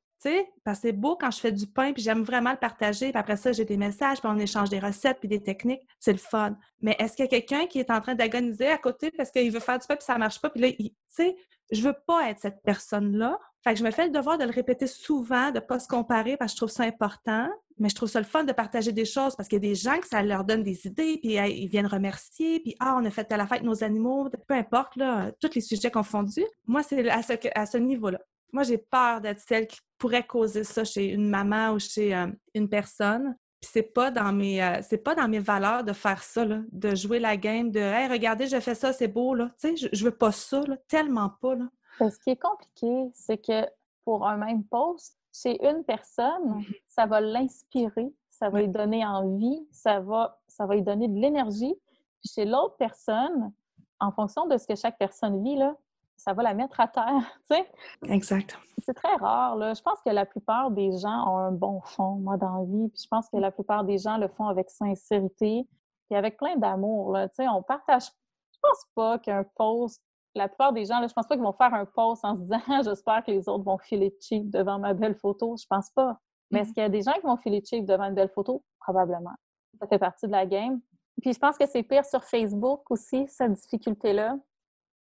Parce 0.63 0.79
que 0.79 0.87
c'est 0.87 0.93
beau 0.93 1.15
quand 1.15 1.31
je 1.31 1.39
fais 1.39 1.51
du 1.51 1.67
pain, 1.67 1.93
puis 1.93 2.03
j'aime 2.03 2.23
vraiment 2.23 2.51
le 2.51 2.57
partager, 2.57 3.09
puis 3.09 3.19
après 3.19 3.37
ça, 3.37 3.51
j'ai 3.51 3.65
des 3.65 3.77
messages, 3.77 4.19
puis 4.19 4.29
on 4.31 4.37
échange 4.37 4.69
des 4.69 4.79
recettes, 4.79 5.17
puis 5.19 5.29
des 5.29 5.41
techniques. 5.41 5.81
C'est 5.99 6.11
le 6.11 6.17
fun. 6.17 6.57
Mais 6.81 6.95
est-ce 6.99 7.15
qu'il 7.15 7.25
y 7.25 7.27
a 7.27 7.29
quelqu'un 7.29 7.67
qui 7.67 7.79
est 7.79 7.91
en 7.91 8.01
train 8.01 8.15
d'agoniser 8.15 8.67
à 8.67 8.77
côté 8.77 9.11
parce 9.11 9.31
qu'il 9.31 9.51
veut 9.51 9.59
faire 9.59 9.79
du 9.79 9.87
pain, 9.87 9.95
puis 9.95 10.05
ça 10.05 10.17
marche 10.17 10.41
pas, 10.41 10.49
puis 10.49 10.61
là, 10.61 10.71
tu 10.71 10.91
sais, 11.07 11.35
je 11.71 11.81
veux 11.81 11.95
pas 12.07 12.29
être 12.29 12.39
cette 12.39 12.61
personne-là. 12.63 13.37
Fait 13.63 13.73
que 13.73 13.79
je 13.79 13.83
me 13.83 13.91
fais 13.91 14.05
le 14.05 14.11
devoir 14.11 14.37
de 14.37 14.45
le 14.45 14.51
répéter 14.51 14.87
souvent, 14.87 15.51
de 15.51 15.59
pas 15.59 15.79
se 15.79 15.87
comparer, 15.87 16.37
parce 16.37 16.53
que 16.53 16.55
je 16.55 16.57
trouve 16.57 16.71
ça 16.71 16.83
important. 16.83 17.47
Mais 17.77 17.89
je 17.89 17.95
trouve 17.95 18.09
ça 18.09 18.19
le 18.19 18.25
fun 18.25 18.43
de 18.43 18.51
partager 18.51 18.91
des 18.91 19.05
choses 19.05 19.35
parce 19.37 19.47
qu'il 19.47 19.55
y 19.55 19.65
a 19.65 19.69
des 19.69 19.75
gens 19.75 19.97
que 19.99 20.07
ça 20.07 20.21
leur 20.21 20.43
donne 20.43 20.63
des 20.63 20.85
idées, 20.85 21.17
puis 21.21 21.35
ils 21.35 21.67
viennent 21.67 21.87
remercier, 21.87 22.59
puis 22.59 22.75
ah, 22.79 22.97
on 22.99 23.05
a 23.05 23.09
fait 23.09 23.23
telle 23.23 23.39
affaire 23.39 23.57
avec 23.57 23.63
nos 23.63 23.83
animaux, 23.83 24.29
peu 24.47 24.53
importe, 24.53 24.95
là, 24.97 25.31
tous 25.39 25.55
les 25.55 25.61
sujets 25.61 25.91
confondus. 25.91 26.45
Moi, 26.65 26.83
c'est 26.83 27.09
à 27.09 27.21
ce, 27.21 27.33
à 27.55 27.65
ce 27.65 27.77
niveau-là. 27.77 28.19
Moi, 28.51 28.63
j'ai 28.63 28.77
peur 28.77 29.21
d'être 29.21 29.39
celle 29.39 29.67
qui 29.67 29.79
pourrait 29.97 30.25
causer 30.25 30.63
ça 30.63 30.83
chez 30.83 31.07
une 31.07 31.29
maman 31.29 31.71
ou 31.71 31.79
chez 31.79 32.15
euh, 32.15 32.27
une 32.53 32.69
personne. 32.69 33.35
Puis 33.61 33.71
c'est 33.73 33.83
pas 33.83 34.09
dans 34.09 34.31
mes 34.31 34.63
euh, 34.63 34.79
c'est 34.81 34.99
pas 34.99 35.15
dans 35.15 35.27
mes 35.27 35.39
valeurs 35.39 35.83
de 35.83 35.91
faire 35.91 36.23
ça 36.23 36.45
là, 36.45 36.61
de 36.71 36.95
jouer 36.95 37.19
la 37.19 37.35
game 37.35 37.71
de 37.71 37.79
hey 37.79 38.07
regardez 38.07 38.47
je 38.47 38.57
fais 38.61 38.73
ça 38.73 38.93
c'est 38.93 39.09
beau 39.09 39.33
là 39.33 39.51
tu 39.59 39.67
sais 39.67 39.75
je, 39.75 39.87
je 39.91 40.05
veux 40.05 40.15
pas 40.15 40.31
ça 40.31 40.61
là, 40.61 40.77
tellement 40.87 41.29
pas 41.41 41.55
là. 41.55 41.65
Ben, 41.99 42.09
ce 42.09 42.17
qui 42.19 42.29
est 42.29 42.41
compliqué, 42.41 43.11
c'est 43.13 43.37
que 43.37 43.67
pour 44.05 44.25
un 44.25 44.37
même 44.37 44.63
poste, 44.63 45.17
chez 45.33 45.57
une 45.67 45.83
personne, 45.83 46.63
ça 46.87 47.05
va 47.05 47.19
l'inspirer, 47.21 48.13
ça 48.29 48.49
va 48.49 48.61
lui 48.61 48.69
donner 48.69 49.05
envie, 49.05 49.67
ça 49.71 49.99
va, 49.99 50.39
ça 50.47 50.65
va 50.65 50.75
lui 50.75 50.81
donner 50.81 51.07
de 51.07 51.19
l'énergie. 51.19 51.75
Puis 52.21 52.31
chez 52.33 52.45
l'autre 52.45 52.75
personne, 52.77 53.51
en 53.99 54.11
fonction 54.11 54.47
de 54.47 54.57
ce 54.57 54.65
que 54.65 54.75
chaque 54.75 54.97
personne 54.97 55.43
vit, 55.43 55.57
là, 55.57 55.75
ça 56.19 56.33
va 56.33 56.43
la 56.43 56.53
mettre 56.53 56.79
à 56.79 56.87
terre. 56.87 57.37
tu 57.49 57.55
sais. 57.55 57.71
Exact. 58.03 58.57
C'est 58.79 58.93
très 58.93 59.15
rare. 59.15 59.55
Là. 59.55 59.73
Je 59.73 59.81
pense 59.81 59.99
que 60.05 60.09
la 60.09 60.25
plupart 60.25 60.71
des 60.71 60.97
gens 60.97 61.27
ont 61.27 61.37
un 61.37 61.51
bon 61.51 61.81
fond, 61.81 62.15
moi, 62.15 62.37
dans 62.37 62.59
la 62.59 62.65
vie. 62.65 62.89
Puis 62.89 63.03
je 63.03 63.07
pense 63.07 63.29
que 63.29 63.37
la 63.37 63.51
plupart 63.51 63.83
des 63.83 63.97
gens 63.97 64.17
le 64.17 64.27
font 64.27 64.47
avec 64.47 64.69
sincérité 64.69 65.67
et 66.09 66.15
avec 66.15 66.37
plein 66.37 66.57
d'amour. 66.57 67.13
là. 67.13 67.29
Tu 67.29 67.35
sais, 67.35 67.47
on 67.47 67.63
partage. 67.63 68.05
Je 68.51 68.59
pense 68.61 68.85
pas 68.95 69.19
qu'un 69.19 69.45
post. 69.55 70.01
La 70.35 70.47
plupart 70.47 70.73
des 70.73 70.85
gens, 70.85 70.99
là, 70.99 71.07
je 71.07 71.13
pense 71.13 71.25
pas 71.25 71.35
qu'ils 71.35 71.43
vont 71.43 71.53
faire 71.53 71.73
un 71.73 71.85
post 71.85 72.23
en 72.23 72.35
se 72.35 72.41
disant 72.41 72.59
j'espère 72.83 73.23
que 73.23 73.31
les 73.31 73.47
autres 73.47 73.63
vont 73.63 73.77
filer 73.77 74.15
cheap 74.21 74.49
devant 74.49 74.77
ma 74.79 74.93
belle 74.93 75.15
photo. 75.15 75.55
Je 75.57 75.65
pense 75.67 75.89
pas. 75.91 76.19
Mais 76.51 76.61
est-ce 76.61 76.73
qu'il 76.73 76.83
y 76.83 76.85
a 76.85 76.89
des 76.89 77.01
gens 77.01 77.13
qui 77.13 77.25
vont 77.25 77.37
filer 77.37 77.63
cheap 77.63 77.85
devant 77.85 78.05
une 78.05 78.15
belle 78.15 78.29
photo? 78.29 78.63
Probablement. 78.79 79.35
Ça 79.79 79.87
fait 79.87 79.99
partie 79.99 80.27
de 80.27 80.31
la 80.31 80.45
game. 80.45 80.81
Puis 81.21 81.33
je 81.33 81.39
pense 81.39 81.57
que 81.57 81.65
c'est 81.67 81.83
pire 81.83 82.05
sur 82.05 82.23
Facebook 82.23 82.89
aussi, 82.89 83.25
cette 83.27 83.53
difficulté-là. 83.53 84.37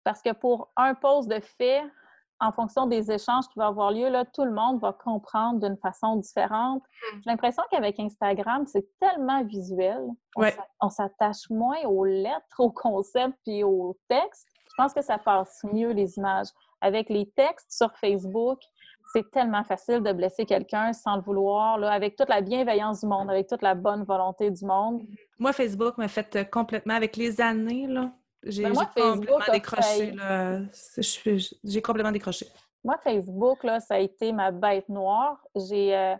Parce 0.07 0.21
que 0.21 0.31
pour 0.31 0.69
un 0.77 0.93
post 0.93 1.27
de 1.27 1.41
fait, 1.41 1.81
en 2.39 2.53
fonction 2.53 2.85
des 2.85 3.11
échanges 3.11 3.43
qui 3.49 3.59
vont 3.59 3.65
avoir 3.65 3.91
lieu, 3.91 4.07
là, 4.07 4.23
tout 4.23 4.45
le 4.45 4.51
monde 4.51 4.79
va 4.79 4.93
comprendre 4.93 5.59
d'une 5.59 5.75
façon 5.75 6.15
différente. 6.15 6.81
J'ai 7.15 7.29
l'impression 7.29 7.61
qu'avec 7.69 7.99
Instagram, 7.99 8.65
c'est 8.65 8.87
tellement 9.01 9.43
visuel. 9.43 10.01
On 10.37 10.43
Ouais. 10.43 10.51
s'a- 10.51 10.65
On 10.79 10.89
s'attache 10.89 11.49
moins 11.49 11.83
aux 11.83 12.05
lettres, 12.05 12.55
aux 12.59 12.71
concepts 12.71 13.37
puis 13.43 13.65
aux 13.65 13.97
textes. 14.07 14.47
Je 14.69 14.81
pense 14.81 14.93
que 14.93 15.01
ça 15.01 15.17
passe 15.17 15.61
mieux 15.73 15.91
les 15.91 16.17
images. 16.17 16.47
Avec 16.79 17.09
les 17.09 17.29
textes 17.31 17.69
sur 17.73 17.91
Facebook, 17.97 18.59
c'est 19.11 19.29
tellement 19.31 19.65
facile 19.65 20.01
de 20.01 20.13
blesser 20.13 20.45
quelqu'un 20.45 20.93
sans 20.93 21.17
le 21.17 21.21
vouloir, 21.23 21.77
là, 21.79 21.91
avec 21.91 22.15
toute 22.15 22.29
la 22.29 22.39
bienveillance 22.39 23.01
du 23.01 23.07
monde, 23.07 23.29
avec 23.29 23.47
toute 23.47 23.61
la 23.61 23.75
bonne 23.75 24.03
volonté 24.05 24.51
du 24.51 24.63
monde. 24.63 25.01
Moi 25.37 25.51
Facebook 25.51 25.97
m'a 25.97 26.07
fait 26.07 26.33
euh, 26.37 26.43
complètement 26.45 26.93
avec 26.93 27.17
les 27.17 27.41
années 27.41 27.87
là. 27.87 28.09
J'ai 28.49 28.63
Ben, 28.63 28.73
j'ai 28.73 28.81
complètement 29.25 29.53
décroché 29.53 30.15
J'ai 31.63 31.81
complètement 31.81 32.11
décroché. 32.11 32.47
Moi, 32.83 32.97
Facebook, 33.03 33.63
là, 33.63 33.79
ça 33.79 33.95
a 33.95 33.99
été 33.99 34.31
ma 34.31 34.51
bête 34.51 34.87
noire. 34.89 35.43
J'ai 35.55 35.95
euh, 35.95 36.15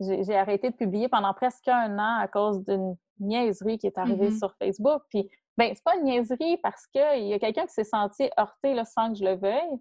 j'ai 0.00 0.36
arrêté 0.36 0.70
de 0.70 0.74
publier 0.76 1.08
pendant 1.08 1.32
presque 1.34 1.68
un 1.68 1.98
an 1.98 2.18
à 2.20 2.28
cause 2.28 2.64
d'une 2.64 2.96
niaiserie 3.20 3.78
qui 3.78 3.86
est 3.86 3.96
arrivée 3.98 4.30
Mhm. 4.30 4.38
sur 4.38 4.54
Facebook. 4.56 5.02
Puis, 5.08 5.28
ben, 5.56 5.72
c'est 5.74 5.84
pas 5.84 5.96
une 5.96 6.04
niaiserie 6.04 6.56
parce 6.58 6.86
qu'il 6.88 7.26
y 7.26 7.32
a 7.32 7.38
quelqu'un 7.38 7.64
qui 7.66 7.72
s'est 7.72 7.84
senti 7.84 8.28
heurté 8.38 8.74
là, 8.74 8.84
sans 8.84 9.12
que 9.12 9.18
je 9.18 9.24
le 9.24 9.36
veuille. 9.36 9.78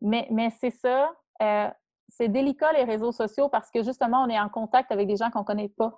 Mais, 0.00 0.26
mais 0.30 0.50
c'est 0.60 0.70
ça. 0.70 1.12
euh, 1.42 1.68
c'est 2.12 2.28
délicat 2.28 2.72
les 2.72 2.82
réseaux 2.84 3.12
sociaux 3.12 3.48
parce 3.48 3.70
que 3.70 3.82
justement, 3.84 4.24
on 4.24 4.28
est 4.28 4.40
en 4.40 4.48
contact 4.48 4.90
avec 4.90 5.06
des 5.06 5.16
gens 5.16 5.30
qu'on 5.30 5.44
connaît 5.44 5.68
pas. 5.68 5.96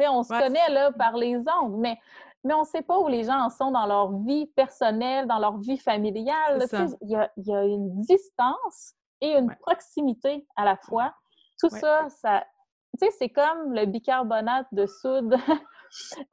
On 0.00 0.22
se 0.24 0.32
Ouais, 0.32 0.40
connaît 0.40 0.68
là 0.70 0.90
par 0.92 1.16
les 1.16 1.36
ondes, 1.62 1.76
mais, 1.78 1.96
mais 2.44 2.54
on 2.54 2.60
ne 2.60 2.64
sait 2.64 2.82
pas 2.82 2.98
où 2.98 3.08
les 3.08 3.24
gens 3.24 3.40
en 3.40 3.50
sont 3.50 3.70
dans 3.70 3.86
leur 3.86 4.12
vie 4.20 4.46
personnelle, 4.54 5.26
dans 5.26 5.38
leur 5.38 5.58
vie 5.58 5.78
familiale. 5.78 6.62
C'est 6.68 6.68
Tu 6.84 6.88
sais, 6.88 6.96
Il 7.02 7.10
y 7.10 7.16
a, 7.16 7.30
il 7.36 7.46
y 7.46 7.54
a 7.54 7.64
une 7.64 8.00
distance 8.02 8.94
et 9.20 9.36
une 9.38 9.48
Ouais. 9.48 9.56
proximité 9.60 10.46
à 10.56 10.64
la 10.64 10.76
fois. 10.76 11.14
Tout 11.60 11.72
Ouais. 11.72 11.80
ça, 11.80 12.08
ça, 12.10 12.44
tu 13.00 13.06
sais, 13.06 13.12
c'est 13.18 13.30
comme 13.30 13.72
le 13.72 13.86
bicarbonate 13.86 14.66
de 14.72 14.86
soude 14.86 15.34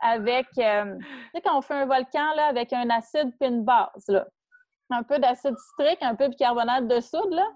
avec, 0.02 0.48
euh, 0.58 0.98
tu 0.98 1.06
sais, 1.36 1.42
quand 1.42 1.58
on 1.58 1.62
fait 1.62 1.74
un 1.76 1.86
volcan 1.86 2.34
là, 2.36 2.48
avec 2.48 2.74
un 2.74 2.90
acide 2.90 3.32
puis 3.40 3.50
une 3.50 3.64
base, 3.64 4.08
là. 4.08 4.28
un 4.90 5.04
peu 5.04 5.20
d'acide 5.20 5.58
citrique, 5.58 6.00
un 6.02 6.16
peu 6.16 6.26
de 6.26 6.30
bicarbonate 6.32 6.88
de 6.88 7.00
soude, 7.00 7.32
là. 7.32 7.48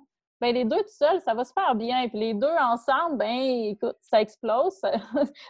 Ben, 0.42 0.54
les 0.54 0.66
deux 0.66 0.78
tout 0.82 0.90
seuls, 0.90 1.22
ça 1.22 1.34
va 1.34 1.46
super 1.46 1.76
bien. 1.76 2.08
Puis 2.10 2.20
les 2.20 2.34
deux 2.34 2.56
ensemble, 2.60 3.18
ben 3.18 3.30
écoute, 3.30 3.96
ça 4.02 4.20
explose, 4.22 4.74
ça, 4.82 4.92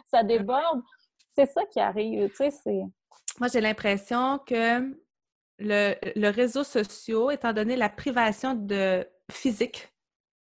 ça 0.06 0.24
déborde. 0.24 0.82
C'est 1.36 1.52
ça 1.52 1.66
qui 1.66 1.80
arrive, 1.80 2.30
tu 2.30 2.36
sais, 2.36 2.52
c'est... 2.52 2.82
Moi, 3.40 3.50
j'ai 3.52 3.62
l'impression 3.62 4.40
que 4.40 4.96
le, 5.60 5.96
le 6.16 6.30
réseau 6.30 6.64
social, 6.64 7.34
étant 7.34 7.52
donné 7.52 7.76
la 7.76 7.90
privation 7.90 8.54
de 8.54 9.06
physique, 9.32 9.90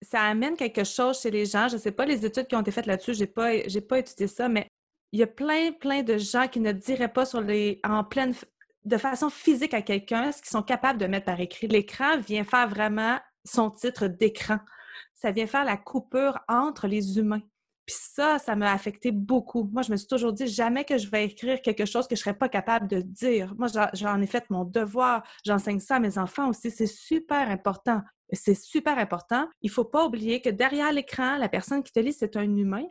ça 0.02 0.22
amène 0.22 0.56
quelque 0.56 0.84
chose 0.84 1.22
chez 1.22 1.30
les 1.30 1.46
gens. 1.46 1.68
Je 1.68 1.76
ne 1.76 1.80
sais 1.80 1.92
pas 1.92 2.06
les 2.06 2.26
études 2.26 2.48
qui 2.48 2.56
ont 2.56 2.62
été 2.62 2.72
faites 2.72 2.86
là-dessus, 2.86 3.14
je 3.14 3.20
n'ai 3.20 3.28
pas, 3.28 3.52
pas 3.88 4.00
étudié 4.00 4.28
ça, 4.28 4.50
mais 4.50 4.68
il 5.12 5.20
y 5.20 5.24
a 5.24 5.28
plein, 5.28 5.72
plein 5.72 6.04
de 6.04 6.18
gens 6.18 6.48
qui 6.48 6.60
ne 6.60 6.72
diraient 6.72 7.12
pas 7.12 7.26
sur 7.26 7.42
les, 7.42 7.80
en 7.84 8.04
pleine, 8.04 8.34
de 8.86 8.98
façon 8.98 9.30
physique 9.30 9.74
à 9.74 9.82
quelqu'un 9.82 10.32
ce 10.32 10.42
qu'ils 10.42 10.52
sont 10.52 10.64
capables 10.64 11.00
de 11.00 11.08
mettre 11.08 11.26
par 11.26 11.40
écrit. 11.40 11.68
L'écran 11.68 12.18
vient 12.20 12.44
faire 12.44 12.68
vraiment 12.68 13.20
son 13.44 13.72
titre 13.72 14.08
d'écran. 14.08 14.60
Ça 15.16 15.32
vient 15.32 15.48
faire 15.48 15.66
la 15.66 15.78
coupure 15.78 16.40
entre 16.48 16.88
les 16.88 17.18
humains. 17.18 17.42
Puis 17.90 17.98
ça, 18.00 18.38
ça 18.38 18.56
m'a 18.56 18.72
affecté 18.72 19.12
beaucoup. 19.12 19.64
Moi, 19.64 19.82
je 19.82 19.90
me 19.90 19.98
suis 19.98 20.06
toujours 20.06 20.32
dit 20.32 20.46
jamais 20.46 20.86
que 20.86 21.00
je 21.00 21.10
vais 21.10 21.26
écrire 21.26 21.60
quelque 21.60 21.86
chose 21.86 22.08
que 22.08 22.16
je 22.16 22.22
serais 22.22 22.38
pas 22.38 22.48
capable 22.48 22.88
de 22.88 23.02
dire. 23.02 23.56
Moi, 23.58 23.68
j'en 23.94 24.22
ai 24.22 24.28
fait 24.28 24.48
mon 24.52 24.64
devoir. 24.64 25.24
J'enseigne 25.44 25.80
ça 25.80 25.96
à 25.96 26.00
mes 26.00 26.20
enfants 26.20 26.50
aussi. 26.50 26.70
C'est 26.70 26.86
super 26.86 27.50
important. 27.50 28.02
C'est 28.32 28.54
super 28.54 29.00
important. 29.00 29.48
Il 29.64 29.72
faut 29.72 29.86
pas 29.86 30.06
oublier 30.06 30.40
que 30.40 30.52
derrière 30.52 30.92
l'écran, 30.92 31.38
la 31.38 31.50
personne 31.50 31.82
qui 31.82 31.92
te 31.92 32.00
lit, 32.00 32.14
c'est 32.14 32.38
un 32.38 32.44
humain. 32.44 32.86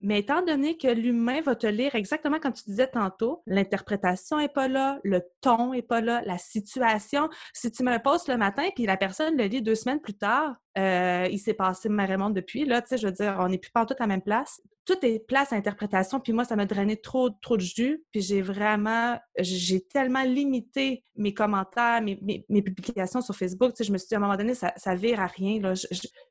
Mais 0.00 0.18
étant 0.18 0.42
donné 0.42 0.76
que 0.76 0.88
l'humain 0.88 1.40
va 1.42 1.54
te 1.54 1.68
lire 1.68 1.94
exactement 1.94 2.40
comme 2.40 2.52
tu 2.52 2.64
disais 2.64 2.88
tantôt, 2.88 3.44
l'interprétation 3.46 4.40
est 4.40 4.52
pas 4.52 4.66
là, 4.66 4.98
le 5.04 5.22
ton 5.40 5.72
est 5.72 5.82
pas 5.82 6.00
là, 6.00 6.20
la 6.26 6.38
situation. 6.38 7.30
Si 7.54 7.70
tu 7.70 7.84
me 7.84 7.92
le 7.92 8.02
poses 8.02 8.26
le 8.26 8.36
matin 8.36 8.64
puis 8.74 8.86
la 8.86 8.96
personne 8.96 9.36
le 9.36 9.44
lit 9.44 9.62
deux 9.62 9.76
semaines 9.76 10.00
plus 10.00 10.18
tard, 10.18 10.56
euh, 10.78 11.28
il 11.30 11.38
s'est 11.38 11.54
passé 11.54 11.88
vraiment 11.88 12.30
depuis. 12.30 12.64
Là, 12.64 12.82
tu 12.82 12.88
sais, 12.88 12.98
je 12.98 13.06
veux 13.06 13.12
dire, 13.12 13.36
on 13.40 13.48
n'est 13.48 13.58
plus 13.58 13.70
partout 13.70 13.94
à 13.98 14.02
la 14.02 14.06
même 14.06 14.22
place 14.22 14.60
tout 14.84 14.98
est 15.02 15.20
place 15.20 15.52
à 15.52 15.56
interprétation. 15.56 16.18
Puis 16.20 16.32
moi, 16.32 16.44
ça 16.44 16.56
m'a 16.56 16.66
drainé 16.66 16.96
trop, 16.96 17.30
trop 17.30 17.56
de 17.56 17.62
jus. 17.62 18.04
Puis 18.10 18.20
j'ai 18.20 18.42
vraiment, 18.42 19.18
j'ai 19.38 19.80
tellement 19.80 20.24
limité 20.24 21.04
mes 21.14 21.34
commentaires, 21.34 22.02
mes, 22.02 22.62
publications 22.62 23.20
sur 23.20 23.36
Facebook. 23.36 23.74
Tu 23.74 23.78
sais, 23.78 23.84
je 23.84 23.92
me 23.92 23.98
suis 23.98 24.08
dit, 24.08 24.14
à 24.14 24.16
un 24.16 24.20
moment 24.20 24.36
donné, 24.36 24.54
ça, 24.54 24.72
ça 24.76 24.94
vire 24.94 25.20
à 25.20 25.26
rien. 25.26 25.60
Là. 25.60 25.74
Je, 25.74 25.86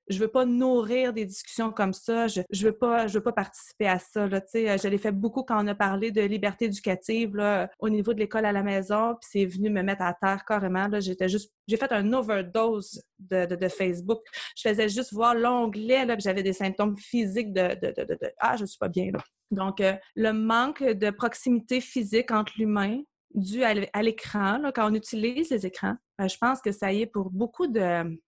je, 0.10 0.20
veux 0.20 0.28
pas 0.28 0.44
nourrir 0.46 1.14
des 1.14 1.26
discussions 1.26 1.72
comme 1.72 1.94
ça. 1.94 2.28
Je, 2.28 2.42
je 2.50 2.66
veux 2.66 2.78
pas, 2.78 3.08
je 3.08 3.14
veux 3.14 3.24
pas 3.24 3.32
participer 3.32 3.88
à 3.88 4.00
ça. 4.00 4.28
Là. 4.28 4.42
Tu 4.42 4.48
sais, 4.50 4.78
je 4.78 4.88
l'ai 4.88 4.98
fait 4.98 5.12
beaucoup 5.12 5.44
quand 5.44 5.64
on 5.64 5.68
a 5.68 5.76
parlé 5.76 6.12
de 6.12 6.22
liberté 6.22 6.66
éducative 6.66 7.40
au 7.80 7.90
niveau 7.90 8.14
de 8.14 8.20
l'école 8.20 8.46
à 8.46 8.52
la 8.52 8.64
maison. 8.64 9.16
Puis 9.22 9.30
c'est 9.32 9.46
venu 9.46 9.70
me 9.70 9.82
mettre 9.82 10.02
à 10.02 10.14
terre 10.14 10.44
carrément. 10.46 10.88
Là. 10.88 11.00
J'étais 11.00 11.30
juste, 11.30 11.54
j'ai 11.68 11.78
fait 11.78 11.92
un 11.92 12.12
overdose 12.12 13.02
de, 13.30 13.68
Facebook. 13.68 14.22
Je 14.56 14.70
faisais 14.70 14.90
juste 14.90 15.14
voir 15.14 15.36
l'onglet, 15.36 16.06
là, 16.06 16.16
j'avais 16.18 16.44
des 16.44 16.54
symptômes 16.54 16.98
physiques 16.98 17.54
de, 17.54 17.76
de 17.80 18.34
ah, 18.40 18.56
je 18.58 18.66
suis 18.66 18.78
pas 18.78 18.90
bien 18.90 19.12
là. 19.12 19.20
Donc, 19.52 19.82
euh, 19.82 19.94
le 20.16 20.32
manque 20.32 20.82
de 20.82 21.10
proximité 21.10 21.82
physique 21.82 22.32
entre 22.32 22.54
l'humain 22.58 23.02
dû 23.34 23.64
à 23.64 24.02
l'écran, 24.02 24.62
quand 24.74 24.92
on 24.92 24.94
utilise 24.94 25.50
les 25.50 25.66
écrans, 25.66 25.96
ben, 26.18 26.28
je 26.28 26.38
pense 26.38 26.62
que 26.62 26.72
ça 26.72 26.92
y 26.92 27.02
est 27.02 27.06
pour 27.06 27.30
beaucoup 27.30 27.68
de, 27.68 28.20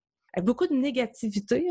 beaucoup 0.41 0.67
de 0.67 0.73
négativité. 0.73 1.65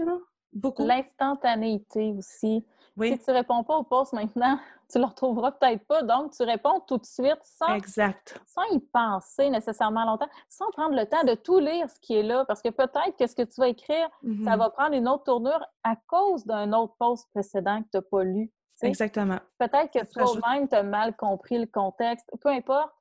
Beaucoup. 0.53 0.87
L'instantanéité 0.87 2.13
aussi. 2.17 2.65
Si 3.01 3.19
tu 3.19 3.31
réponds 3.31 3.65
pas 3.65 3.77
au 3.77 3.83
post 3.85 4.13
maintenant, 4.13 4.59
tu 4.91 4.99
le 4.99 5.05
retrouveras 5.05 5.53
peut-être 5.53 5.87
pas. 5.87 6.03
Donc, 6.03 6.33
tu 6.33 6.43
réponds 6.43 6.81
tout 6.81 6.99
de 6.99 7.07
suite 7.07 7.41
sans, 7.43 7.75
exact. 7.75 8.41
sans 8.47 8.65
y 8.75 8.81
penser 8.81 9.49
nécessairement 9.51 10.05
longtemps, 10.05 10.29
sans 10.49 10.71
prendre 10.73 10.95
le 10.95 11.07
temps 11.07 11.25
de 11.25 11.35
tout 11.35 11.59
lire 11.59 11.89
ce 11.89 11.99
qui 12.01 12.15
est 12.15 12.23
là. 12.23 12.45
Parce 12.45 12.61
que 12.61 12.69
peut-être 12.69 13.17
que 13.19 13.27
ce 13.27 13.35
que 13.35 13.43
tu 13.43 13.61
vas 13.61 13.69
écrire, 13.69 14.09
ça 14.23 14.29
mm-hmm. 14.29 14.59
va 14.59 14.71
prendre 14.71 14.95
une 14.95 15.09
autre 15.09 15.25
tournure 15.25 15.65
à 15.85 15.97
cause 16.07 16.45
d'un 16.45 16.73
autre 16.73 16.95
post 16.99 17.29
précédent 17.33 17.83
que 17.83 17.89
tu 17.91 17.97
n'as 17.97 18.03
pas 18.03 18.25
lu. 18.25 18.53
Exactement. 18.83 19.39
Peut-être 19.59 19.93
que 19.93 20.05
toi-même, 20.13 20.69
tu 20.69 20.75
as 20.75 20.83
mal 20.83 21.17
compris 21.17 21.59
le 21.59 21.67
contexte, 21.67 22.29
peu 22.41 22.49
importe, 22.49 22.93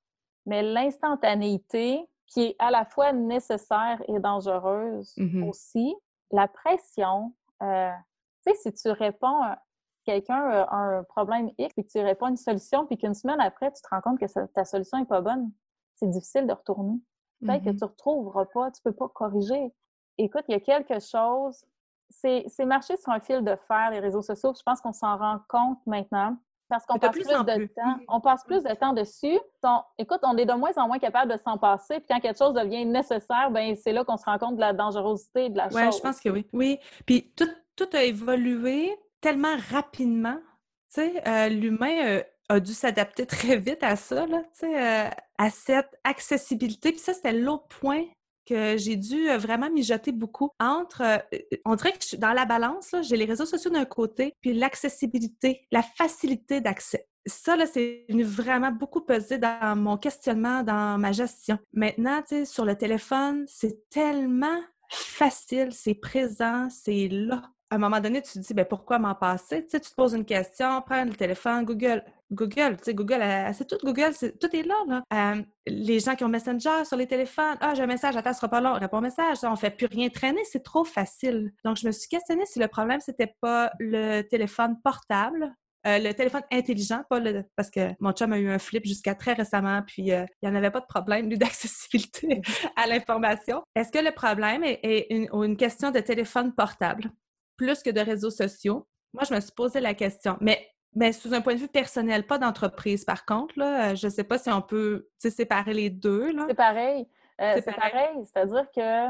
mais 0.45 0.61
l'instantanéité 0.61 2.07
qui 2.27 2.43
est 2.43 2.55
à 2.59 2.71
la 2.71 2.85
fois 2.85 3.11
nécessaire 3.11 4.01
et 4.07 4.19
dangereuse 4.19 5.13
mm-hmm. 5.17 5.49
aussi, 5.49 5.95
la 6.31 6.47
pression, 6.47 7.33
euh, 7.61 7.91
tu 8.45 8.53
sais, 8.53 8.71
si 8.71 8.73
tu 8.73 8.89
réponds, 8.91 9.41
quelqu'un 10.05 10.49
a 10.49 10.75
un 10.75 11.03
problème 11.03 11.51
X 11.57 11.73
et 11.77 11.83
que 11.83 11.89
tu 11.89 11.99
réponds 11.99 12.27
une 12.27 12.37
solution, 12.37 12.85
puis 12.85 12.97
qu'une 12.97 13.13
semaine 13.13 13.39
après, 13.39 13.71
tu 13.71 13.81
te 13.81 13.87
rends 13.89 14.01
compte 14.01 14.19
que 14.19 14.45
ta 14.47 14.65
solution 14.65 14.97
n'est 14.99 15.05
pas 15.05 15.21
bonne, 15.21 15.51
c'est 15.95 16.09
difficile 16.09 16.47
de 16.47 16.53
retourner. 16.53 16.99
Peut-être 17.41 17.63
que 17.63 17.69
mm-hmm. 17.69 17.77
tu 17.77 17.83
ne 17.83 17.89
retrouveras 17.89 18.45
pas, 18.45 18.71
tu 18.71 18.81
ne 18.85 18.91
peux 18.91 18.95
pas 18.95 19.09
corriger. 19.09 19.73
Écoute, 20.17 20.43
il 20.47 20.51
y 20.51 20.55
a 20.55 20.59
quelque 20.59 20.99
chose 20.99 21.63
c'est 22.11 22.65
marcher 22.65 22.97
sur 22.97 23.11
un 23.11 23.19
fil 23.19 23.43
de 23.43 23.55
fer, 23.67 23.89
les 23.91 23.99
réseaux 23.99 24.21
sociaux. 24.21 24.53
Je 24.57 24.63
pense 24.63 24.81
qu'on 24.81 24.93
s'en 24.93 25.17
rend 25.17 25.39
compte 25.47 25.79
maintenant 25.85 26.37
parce 26.69 26.85
qu'on 26.85 26.97
passe 26.97 27.11
plus, 27.11 27.27
de 27.27 27.65
temps. 27.67 27.97
On 28.07 28.21
passe 28.21 28.43
plus 28.45 28.63
de 28.63 28.73
temps 28.75 28.93
dessus. 28.93 29.37
écoute, 29.97 30.19
on 30.23 30.37
est 30.37 30.45
de 30.45 30.53
moins 30.53 30.71
en 30.77 30.87
moins 30.87 30.99
capable 30.99 31.33
de 31.33 31.37
s'en 31.37 31.57
passer. 31.57 31.99
Puis 31.99 32.05
quand 32.09 32.19
quelque 32.21 32.37
chose 32.37 32.53
devient 32.53 32.85
nécessaire, 32.85 33.51
ben 33.51 33.75
c'est 33.75 33.91
là 33.91 34.05
qu'on 34.05 34.17
se 34.17 34.23
rend 34.23 34.37
compte 34.37 34.55
de 34.55 34.61
la 34.61 34.73
dangerosité 34.73 35.49
de 35.49 35.57
la 35.57 35.69
chose. 35.69 35.81
Oui, 35.81 35.91
je 35.91 35.99
pense 35.99 36.21
que 36.21 36.29
oui. 36.29 36.47
Oui. 36.53 36.79
Puis 37.05 37.33
tout, 37.35 37.47
a 37.93 38.03
évolué 38.03 38.95
tellement 39.21 39.55
rapidement. 39.69 40.39
Tu 40.93 41.01
sais, 41.01 41.27
euh, 41.27 41.47
l'humain 41.47 42.05
euh, 42.05 42.23
a 42.49 42.59
dû 42.59 42.73
s'adapter 42.73 43.25
très 43.27 43.57
vite 43.57 43.83
à 43.83 43.95
ça, 43.95 44.25
là, 44.25 44.41
tu 44.53 44.59
sais, 44.59 44.81
euh, 44.81 45.09
à 45.37 45.49
cette 45.49 45.99
accessibilité. 46.03 46.91
Puis 46.91 46.99
ça, 46.99 47.13
c'était 47.13 47.33
l'autre 47.33 47.67
point 47.67 48.03
que 48.45 48.75
j'ai 48.77 48.95
dû 48.95 49.29
euh, 49.29 49.37
vraiment 49.37 49.69
mijoter 49.69 50.11
beaucoup 50.11 50.49
entre, 50.59 51.01
euh, 51.01 51.39
on 51.65 51.75
dirait 51.75 51.93
que 51.93 52.15
dans 52.17 52.33
la 52.33 52.45
balance, 52.45 52.95
j'ai 53.01 53.15
les 53.15 53.25
réseaux 53.25 53.45
sociaux 53.45 53.71
d'un 53.71 53.85
côté, 53.85 54.33
puis 54.41 54.53
l'accessibilité, 54.53 55.61
la 55.71 55.83
facilité 55.83 56.59
d'accès. 56.59 57.07
Ça, 57.27 57.55
là, 57.55 57.67
c'est 57.67 58.05
venu 58.09 58.23
vraiment 58.23 58.71
beaucoup 58.71 59.01
peser 59.01 59.37
dans 59.37 59.77
mon 59.77 59.95
questionnement, 59.95 60.63
dans 60.63 60.97
ma 60.97 61.11
gestion. 61.11 61.59
Maintenant, 61.71 62.21
tu 62.21 62.29
sais, 62.29 62.45
sur 62.45 62.65
le 62.65 62.75
téléphone, 62.75 63.45
c'est 63.47 63.89
tellement 63.89 64.59
facile, 64.89 65.69
c'est 65.71 65.93
présent, 65.93 66.67
c'est 66.69 67.07
là 67.07 67.43
à 67.71 67.75
un 67.75 67.77
moment 67.77 68.01
donné, 68.01 68.21
tu 68.21 68.33
te 68.33 68.39
dis, 68.39 68.53
ben, 68.53 68.65
pourquoi 68.65 68.99
m'en 68.99 69.15
passer? 69.15 69.63
Tu, 69.63 69.69
sais, 69.71 69.79
tu 69.79 69.89
te 69.89 69.95
poses 69.95 70.13
une 70.13 70.25
question, 70.25 70.81
prends 70.85 71.05
le 71.05 71.13
téléphone, 71.13 71.63
Google. 71.63 72.03
Google, 72.29 72.75
tu 72.77 72.83
sais, 72.83 72.93
Google, 72.93 73.23
c'est 73.53 73.65
tout 73.67 73.77
Google, 73.83 74.11
tout 74.13 74.55
est 74.55 74.63
là. 74.63 74.75
là. 74.87 75.03
Euh, 75.13 75.41
les 75.65 75.99
gens 75.99 76.15
qui 76.15 76.25
ont 76.25 76.29
Messenger 76.29 76.83
sur 76.83 76.97
les 76.97 77.07
téléphones, 77.07 77.55
ah, 77.61 77.73
j'ai 77.73 77.83
un 77.83 77.87
message, 77.87 78.17
attends, 78.17 78.33
ce 78.33 78.39
sera 78.39 78.49
pas 78.49 78.59
long, 78.59 78.73
réponds 78.73 78.97
au 78.97 79.01
message. 79.01 79.37
On 79.43 79.55
fait 79.55 79.69
plus 79.69 79.85
rien 79.85 80.09
traîner, 80.09 80.41
c'est 80.43 80.63
trop 80.63 80.83
facile. 80.83 81.53
Donc, 81.63 81.77
je 81.77 81.87
me 81.87 81.93
suis 81.93 82.09
questionnée 82.09 82.45
si 82.45 82.59
le 82.59 82.67
problème, 82.67 82.99
c'était 82.99 83.33
pas 83.39 83.71
le 83.79 84.21
téléphone 84.21 84.77
portable, 84.83 85.55
euh, 85.87 85.97
le 85.97 86.13
téléphone 86.13 86.43
intelligent, 86.51 87.03
pas 87.09 87.19
le, 87.19 87.43
parce 87.55 87.71
que 87.71 87.91
mon 87.99 88.11
chum 88.11 88.31
a 88.33 88.37
eu 88.37 88.49
un 88.49 88.59
flip 88.59 88.85
jusqu'à 88.85 89.15
très 89.15 89.33
récemment, 89.33 89.81
puis 89.81 90.11
euh, 90.11 90.25
il 90.41 90.49
n'y 90.49 90.53
en 90.53 90.57
avait 90.57 90.69
pas 90.71 90.81
de 90.81 90.85
problème, 90.85 91.27
lui, 91.27 91.37
d'accessibilité 91.39 92.41
à 92.75 92.85
l'information. 92.85 93.63
Est-ce 93.75 93.91
que 93.91 94.03
le 94.03 94.11
problème 94.11 94.63
est, 94.63 95.07
une, 95.09 95.27
une, 95.33 95.57
question 95.57 95.89
de 95.89 95.99
téléphone 95.99 96.53
portable? 96.53 97.11
Plus 97.61 97.83
que 97.83 97.91
de 97.91 97.99
réseaux 97.99 98.31
sociaux. 98.31 98.87
Moi, 99.13 99.23
je 99.29 99.35
me 99.35 99.39
suis 99.39 99.51
posé 99.51 99.79
la 99.79 99.93
question. 99.93 100.35
Mais, 100.41 100.67
mais 100.95 101.11
sous 101.11 101.31
un 101.31 101.41
point 101.41 101.53
de 101.53 101.59
vue 101.59 101.67
personnel, 101.67 102.25
pas 102.25 102.39
d'entreprise, 102.39 103.05
par 103.05 103.23
contre. 103.23 103.53
Là, 103.55 103.93
je 103.93 104.07
ne 104.07 104.11
sais 104.11 104.23
pas 104.23 104.39
si 104.39 104.49
on 104.49 104.63
peut 104.63 105.07
séparer 105.19 105.75
les 105.75 105.91
deux. 105.91 106.31
C'est 106.47 106.55
pareil. 106.55 107.07
Euh, 107.39 107.61
c'est 107.63 107.75
pareil. 107.75 108.25
C'est-à-dire 108.25 108.65
que 108.75 109.09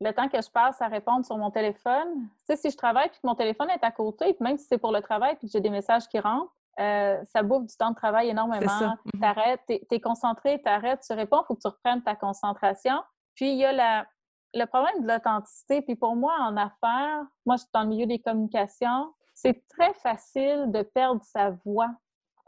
le 0.00 0.12
temps 0.12 0.28
que 0.28 0.40
je 0.40 0.50
passe 0.50 0.80
à 0.80 0.88
répondre 0.88 1.26
sur 1.26 1.36
mon 1.36 1.50
téléphone, 1.50 2.28
tu 2.38 2.44
sais, 2.46 2.56
si 2.56 2.70
je 2.70 2.76
travaille 2.78 3.10
puis 3.10 3.20
que 3.22 3.26
mon 3.26 3.34
téléphone 3.34 3.68
est 3.68 3.84
à 3.84 3.90
côté, 3.90 4.34
même 4.40 4.56
si 4.56 4.66
c'est 4.66 4.78
pour 4.78 4.92
le 4.92 5.02
travail 5.02 5.36
puis 5.36 5.48
que 5.48 5.52
j'ai 5.52 5.60
des 5.60 5.70
messages 5.70 6.08
qui 6.08 6.18
rentrent, 6.18 6.50
euh, 6.80 7.22
ça 7.24 7.42
bouffe 7.42 7.66
du 7.66 7.76
temps 7.76 7.90
de 7.90 7.96
travail 7.96 8.30
énormément. 8.30 8.96
Tu 9.10 9.18
mhm. 9.18 9.22
arrêtes, 9.22 9.60
tu 9.68 9.74
es, 9.90 10.00
concentré, 10.00 10.62
tu 10.62 10.70
arrêtes, 10.70 11.00
tu 11.06 11.12
réponds, 11.12 11.42
il 11.42 11.46
faut 11.46 11.54
que 11.56 11.60
tu 11.60 11.68
reprennes 11.68 12.02
ta 12.02 12.16
concentration. 12.16 13.02
Puis 13.34 13.50
il 13.50 13.58
y 13.58 13.66
a 13.66 13.72
la, 13.72 14.06
le 14.54 14.64
problème 14.66 15.02
de 15.02 15.08
l'authenticité, 15.08 15.82
puis 15.82 15.96
pour 15.96 16.16
moi, 16.16 16.34
en 16.40 16.56
affaires, 16.56 17.24
moi, 17.46 17.56
je 17.56 17.62
suis 17.62 17.70
dans 17.72 17.82
le 17.82 17.88
milieu 17.88 18.06
des 18.06 18.18
communications, 18.18 19.12
c'est 19.34 19.66
très 19.68 19.92
facile 19.94 20.70
de 20.70 20.82
perdre 20.82 21.22
sa 21.24 21.50
voix 21.64 21.90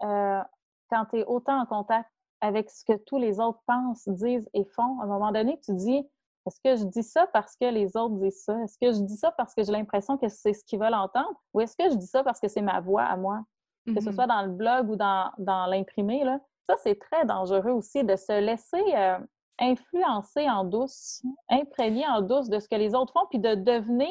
euh, 0.03 0.43
quand 0.90 1.07
tu 1.07 1.21
es 1.21 1.25
autant 1.25 1.61
en 1.61 1.67
contact 1.67 2.11
avec 2.40 2.71
ce 2.71 2.85
que 2.85 2.97
tous 3.07 3.19
les 3.19 3.40
autres 3.40 3.61
pensent, 3.67 4.07
disent 4.09 4.49
et 4.53 4.64
font. 4.64 5.01
À 5.01 5.05
un 5.05 5.07
moment 5.07 5.33
donné, 5.33 5.59
tu 5.64 5.75
dis 5.75 6.07
est-ce 6.47 6.61
que 6.62 6.77
je 6.77 6.85
dis 6.85 7.03
ça 7.03 7.27
parce 7.29 7.57
que 7.57 7.64
les 7.64 7.97
autres 7.97 8.17
disent 8.17 8.45
ça? 8.45 8.59
Est-ce 8.61 8.77
que 8.79 8.93
je 8.93 9.01
dis 9.01 9.17
ça 9.17 9.33
parce 9.33 9.55
que 9.55 9.64
j'ai 9.64 9.73
l'impression 9.73 10.19
que 10.19 10.29
c'est 10.29 10.53
ce 10.53 10.62
qu'ils 10.64 10.79
veulent 10.79 10.95
entendre? 10.95 11.33
Ou 11.55 11.62
est-ce 11.62 11.75
que 11.77 11.88
je 11.90 11.97
dis 11.97 12.07
ça 12.07 12.23
parce 12.23 12.38
que 12.38 12.49
c'est 12.49 12.61
ma 12.61 12.81
voix 12.81 13.05
à 13.05 13.17
moi? 13.17 13.43
Que 13.87 13.95
ce 13.95 14.11
mm-hmm. 14.11 14.14
soit 14.14 14.27
dans 14.27 14.43
le 14.43 14.51
blog 14.51 14.90
ou 14.90 14.97
dans, 14.97 15.31
dans 15.38 15.67
l'imprimé, 15.67 16.23
ça, 16.69 16.77
c'est 16.83 16.99
très 16.99 17.25
dangereux 17.25 17.71
aussi 17.71 18.05
de 18.05 18.17
se 18.17 18.40
laisser 18.40 18.83
euh, 18.95 19.19
influencer 19.59 20.49
en 20.49 20.64
douce, 20.64 21.23
imprégner 21.49 22.07
en 22.07 22.23
douce 22.23 22.49
de 22.49 22.59
ce 22.59 22.69
que 22.69 22.77
les 22.77 22.95
autres 22.95 23.12
font, 23.12 23.27
puis 23.31 23.38
de 23.38 23.55
devenir, 23.55 24.11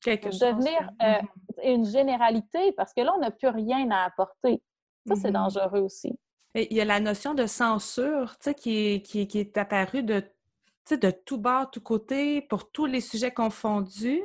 Quelque 0.00 0.28
devenir 0.28 0.90
euh, 1.02 1.20
une 1.62 1.84
généralité, 1.84 2.72
parce 2.72 2.94
que 2.94 3.02
là, 3.02 3.12
on 3.16 3.20
n'a 3.20 3.30
plus 3.30 3.48
rien 3.48 3.90
à 3.90 4.04
apporter. 4.04 4.62
Ça, 5.06 5.14
c'est 5.16 5.28
mm-hmm. 5.28 5.32
dangereux 5.32 5.80
aussi. 5.80 6.18
il 6.54 6.72
y 6.72 6.80
a 6.80 6.84
la 6.84 7.00
notion 7.00 7.34
de 7.34 7.46
censure 7.46 8.38
qui, 8.56 9.02
qui, 9.02 9.26
qui 9.28 9.38
est 9.38 9.58
apparue 9.58 10.02
de, 10.02 10.22
de 10.90 11.10
tout 11.10 11.38
bord, 11.38 11.70
tout 11.70 11.80
côté, 11.80 12.42
pour 12.42 12.70
tous 12.70 12.86
les 12.86 13.00
sujets 13.00 13.32
confondus. 13.32 14.22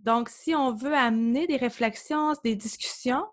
Donc, 0.00 0.28
si 0.28 0.54
on 0.54 0.72
veut 0.72 0.94
amener 0.94 1.46
des 1.46 1.56
réflexions, 1.56 2.32
des 2.44 2.54
discussions, 2.54 3.26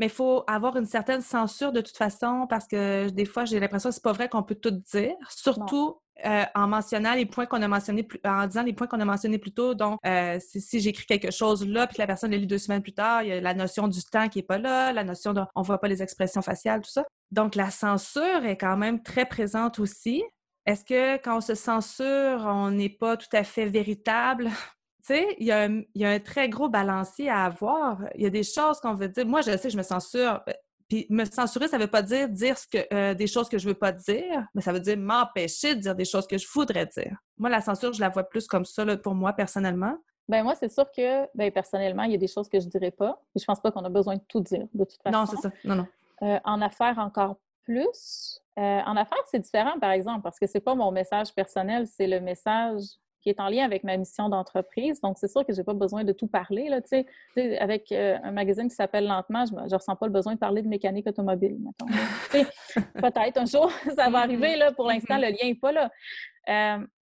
mais 0.00 0.06
il 0.06 0.12
faut 0.12 0.44
avoir 0.46 0.78
une 0.78 0.86
certaine 0.86 1.20
censure 1.20 1.72
de 1.72 1.82
toute 1.82 1.96
façon 1.98 2.46
parce 2.48 2.66
que 2.66 3.10
des 3.10 3.26
fois, 3.26 3.44
j'ai 3.44 3.60
l'impression 3.60 3.90
que 3.90 3.94
c'est 3.94 4.02
pas 4.02 4.14
vrai 4.14 4.30
qu'on 4.30 4.42
peut 4.42 4.54
tout 4.54 4.70
dire, 4.70 5.14
surtout 5.28 5.98
euh, 6.24 6.44
en 6.54 6.68
mentionnant 6.68 7.12
les 7.12 7.26
points 7.26 7.44
qu'on 7.44 7.60
a 7.60 7.68
mentionnés, 7.68 8.08
en 8.24 8.46
disant 8.46 8.62
les 8.62 8.72
points 8.72 8.86
qu'on 8.86 9.00
a 9.00 9.04
mentionnés 9.04 9.36
plus 9.36 9.52
tôt. 9.52 9.74
Donc, 9.74 9.98
euh, 10.06 10.38
si, 10.40 10.80
j'écris 10.80 11.04
quelque 11.04 11.30
chose 11.30 11.66
là, 11.66 11.86
puis 11.86 11.96
que 11.96 12.00
la 12.02 12.06
personne 12.06 12.30
le 12.30 12.38
lit 12.38 12.46
deux 12.46 12.56
semaines 12.56 12.80
plus 12.80 12.94
tard, 12.94 13.22
il 13.22 13.28
y 13.28 13.32
a 13.32 13.42
la 13.42 13.52
notion 13.52 13.88
du 13.88 14.02
temps 14.02 14.30
qui 14.30 14.38
est 14.38 14.42
pas 14.42 14.58
là, 14.58 14.90
la 14.94 15.04
notion 15.04 15.34
de 15.34 15.42
on 15.54 15.60
voit 15.60 15.78
pas 15.78 15.88
les 15.88 16.02
expressions 16.02 16.40
faciales, 16.40 16.80
tout 16.80 16.90
ça. 16.90 17.04
Donc, 17.30 17.54
la 17.54 17.70
censure 17.70 18.46
est 18.46 18.56
quand 18.56 18.78
même 18.78 19.02
très 19.02 19.26
présente 19.26 19.78
aussi. 19.78 20.24
Est-ce 20.64 20.82
que 20.82 21.22
quand 21.22 21.36
on 21.36 21.40
se 21.42 21.54
censure, 21.54 22.46
on 22.46 22.70
n'est 22.70 22.88
pas 22.88 23.18
tout 23.18 23.34
à 23.34 23.44
fait 23.44 23.66
véritable? 23.66 24.50
Tu 25.06 25.14
sais, 25.14 25.36
il 25.38 25.46
y, 25.46 25.52
a 25.52 26.10
un 26.10 26.20
très 26.20 26.48
gros 26.48 26.68
balancier 26.68 27.28
à 27.28 27.44
avoir. 27.44 27.98
Il 28.14 28.22
y 28.22 28.26
a 28.26 28.30
des 28.30 28.42
choses 28.42 28.80
qu'on 28.80 28.94
veut 28.94 29.08
dire. 29.08 29.26
Moi, 29.26 29.40
je 29.40 29.56
sais, 29.56 29.70
je 29.70 29.76
me 29.76 29.82
censure. 29.82 30.42
Euh, 30.48 30.52
puis 30.88 31.06
me 31.08 31.24
censurer, 31.24 31.68
ça 31.68 31.78
veut 31.78 31.86
pas 31.86 32.02
dire 32.02 32.28
dire 32.28 32.58
ce 32.58 32.66
que, 32.66 32.78
euh, 32.92 33.14
des 33.14 33.28
choses 33.28 33.48
que 33.48 33.58
je 33.58 33.68
veux 33.68 33.74
pas 33.74 33.92
dire, 33.92 34.48
mais 34.54 34.60
ça 34.60 34.72
veut 34.72 34.80
dire 34.80 34.98
m'empêcher 34.98 35.76
de 35.76 35.80
dire 35.80 35.94
des 35.94 36.04
choses 36.04 36.26
que 36.26 36.36
je 36.36 36.46
voudrais 36.52 36.84
dire. 36.86 37.16
Moi, 37.38 37.48
la 37.48 37.60
censure, 37.60 37.92
je 37.92 38.00
la 38.00 38.08
vois 38.08 38.24
plus 38.24 38.48
comme 38.48 38.64
ça 38.64 38.84
pour 38.96 39.14
moi 39.14 39.32
personnellement. 39.32 39.96
Ben 40.28 40.42
moi, 40.42 40.54
c'est 40.54 40.70
sûr 40.70 40.90
que, 40.90 41.26
ben, 41.34 41.50
personnellement, 41.50 42.04
il 42.04 42.12
y 42.12 42.14
a 42.14 42.18
des 42.18 42.28
choses 42.28 42.48
que 42.48 42.60
je 42.60 42.66
dirais 42.66 42.90
pas. 42.90 43.20
Et 43.34 43.40
je 43.40 43.44
pense 43.44 43.60
pas 43.60 43.70
qu'on 43.72 43.84
a 43.84 43.88
besoin 43.88 44.16
de 44.16 44.22
tout 44.28 44.40
dire, 44.40 44.66
de 44.74 44.84
toute 44.84 45.02
façon. 45.02 45.18
Non, 45.18 45.26
c'est 45.26 45.36
ça. 45.36 45.50
Non, 45.64 45.74
non. 45.74 45.86
Euh, 46.22 46.38
en 46.44 46.60
affaires, 46.60 46.98
encore 46.98 47.36
plus. 47.64 48.40
Euh, 48.58 48.80
en 48.86 48.96
affaires, 48.96 49.22
c'est 49.30 49.38
différent, 49.38 49.78
par 49.80 49.90
exemple, 49.90 50.22
parce 50.22 50.38
que 50.38 50.46
c'est 50.46 50.60
pas 50.60 50.74
mon 50.74 50.92
message 50.92 51.34
personnel, 51.34 51.86
c'est 51.86 52.06
le 52.06 52.20
message 52.20 52.82
qui 53.20 53.28
est 53.28 53.40
en 53.40 53.48
lien 53.48 53.64
avec 53.64 53.84
ma 53.84 53.96
mission 53.96 54.28
d'entreprise. 54.28 55.00
Donc, 55.00 55.18
c'est 55.18 55.28
sûr 55.28 55.44
que 55.44 55.52
j'ai 55.52 55.64
pas 55.64 55.74
besoin 55.74 56.04
de 56.04 56.12
tout 56.12 56.26
parler. 56.26 56.68
Là, 56.68 56.80
tu 56.80 57.04
sais, 57.36 57.58
avec 57.58 57.92
euh, 57.92 58.18
un 58.22 58.32
magazine 58.32 58.68
qui 58.68 58.74
s'appelle 58.74 59.06
Lentement, 59.06 59.44
je 59.46 59.54
ne 59.54 59.74
ressens 59.74 59.96
pas 59.96 60.06
le 60.06 60.12
besoin 60.12 60.34
de 60.34 60.38
parler 60.38 60.62
de 60.62 60.68
mécanique 60.68 61.06
automobile. 61.06 61.58
Peut-être 62.94 63.38
un 63.38 63.46
jour, 63.46 63.70
ça 63.96 64.10
va 64.10 64.18
arriver. 64.18 64.56
Là, 64.56 64.72
pour 64.72 64.86
l'instant, 64.86 65.16
le 65.16 65.28
lien 65.28 65.44
n'est 65.44 65.54
pas 65.54 65.72
là. 65.72 65.90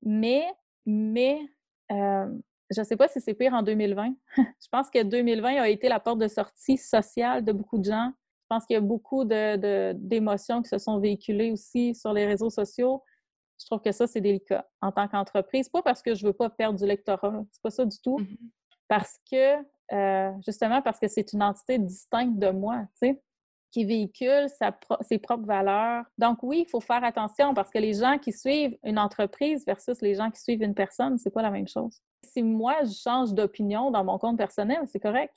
mais, 0.02 0.46
mais 0.86 1.40
je 2.70 2.80
ne 2.80 2.84
sais 2.84 2.96
pas 2.96 3.08
si 3.08 3.20
c'est 3.20 3.34
pire 3.34 3.52
en 3.52 3.62
2020. 3.62 4.14
je 4.36 4.68
pense 4.70 4.90
que 4.90 5.02
2020 5.02 5.60
a 5.60 5.68
été 5.68 5.88
la 5.88 6.00
porte 6.00 6.18
de 6.18 6.28
sortie 6.28 6.78
sociale 6.78 7.44
de 7.44 7.52
beaucoup 7.52 7.78
de 7.78 7.84
gens. 7.84 8.12
Je 8.42 8.56
pense 8.56 8.66
qu'il 8.66 8.74
y 8.74 8.78
a 8.78 8.80
beaucoup 8.80 9.24
d'émotions 9.24 10.58
de, 10.58 10.62
qui 10.62 10.68
se 10.68 10.78
sont 10.78 10.98
véhiculées 10.98 11.52
aussi 11.52 11.94
sur 11.94 12.12
les 12.12 12.26
réseaux 12.26 12.50
sociaux. 12.50 13.02
Je 13.60 13.66
trouve 13.66 13.80
que 13.80 13.92
ça, 13.92 14.06
c'est 14.06 14.20
délicat 14.20 14.66
en 14.80 14.90
tant 14.90 15.06
qu'entreprise. 15.06 15.68
Pas 15.68 15.82
parce 15.82 16.02
que 16.02 16.14
je 16.14 16.24
ne 16.24 16.28
veux 16.28 16.36
pas 16.36 16.50
perdre 16.50 16.78
du 16.78 16.86
lectorat, 16.86 17.44
c'est 17.52 17.62
pas 17.62 17.70
ça 17.70 17.84
du 17.84 18.00
tout. 18.00 18.18
Mm-hmm. 18.18 18.38
Parce 18.88 19.18
que, 19.30 19.56
euh, 19.92 20.32
justement, 20.44 20.82
parce 20.82 20.98
que 20.98 21.08
c'est 21.08 21.32
une 21.32 21.42
entité 21.42 21.78
distincte 21.78 22.38
de 22.38 22.50
moi, 22.50 22.80
tu 23.00 23.08
sais 23.08 23.22
qui 23.70 23.84
véhicule 23.84 24.46
ses 25.02 25.18
propres 25.18 25.46
valeurs. 25.46 26.04
Donc 26.18 26.42
oui, 26.42 26.64
il 26.66 26.70
faut 26.70 26.80
faire 26.80 27.04
attention 27.04 27.54
parce 27.54 27.70
que 27.70 27.78
les 27.78 27.94
gens 27.94 28.18
qui 28.18 28.32
suivent 28.32 28.76
une 28.82 28.98
entreprise 28.98 29.64
versus 29.64 30.00
les 30.00 30.14
gens 30.14 30.30
qui 30.30 30.40
suivent 30.40 30.62
une 30.62 30.74
personne, 30.74 31.18
c'est 31.18 31.30
pas 31.30 31.42
la 31.42 31.50
même 31.50 31.68
chose. 31.68 32.00
Si 32.24 32.42
moi, 32.42 32.82
je 32.84 32.92
change 32.92 33.32
d'opinion 33.32 33.90
dans 33.90 34.04
mon 34.04 34.18
compte 34.18 34.36
personnel, 34.36 34.80
c'est 34.86 35.00
correct. 35.00 35.34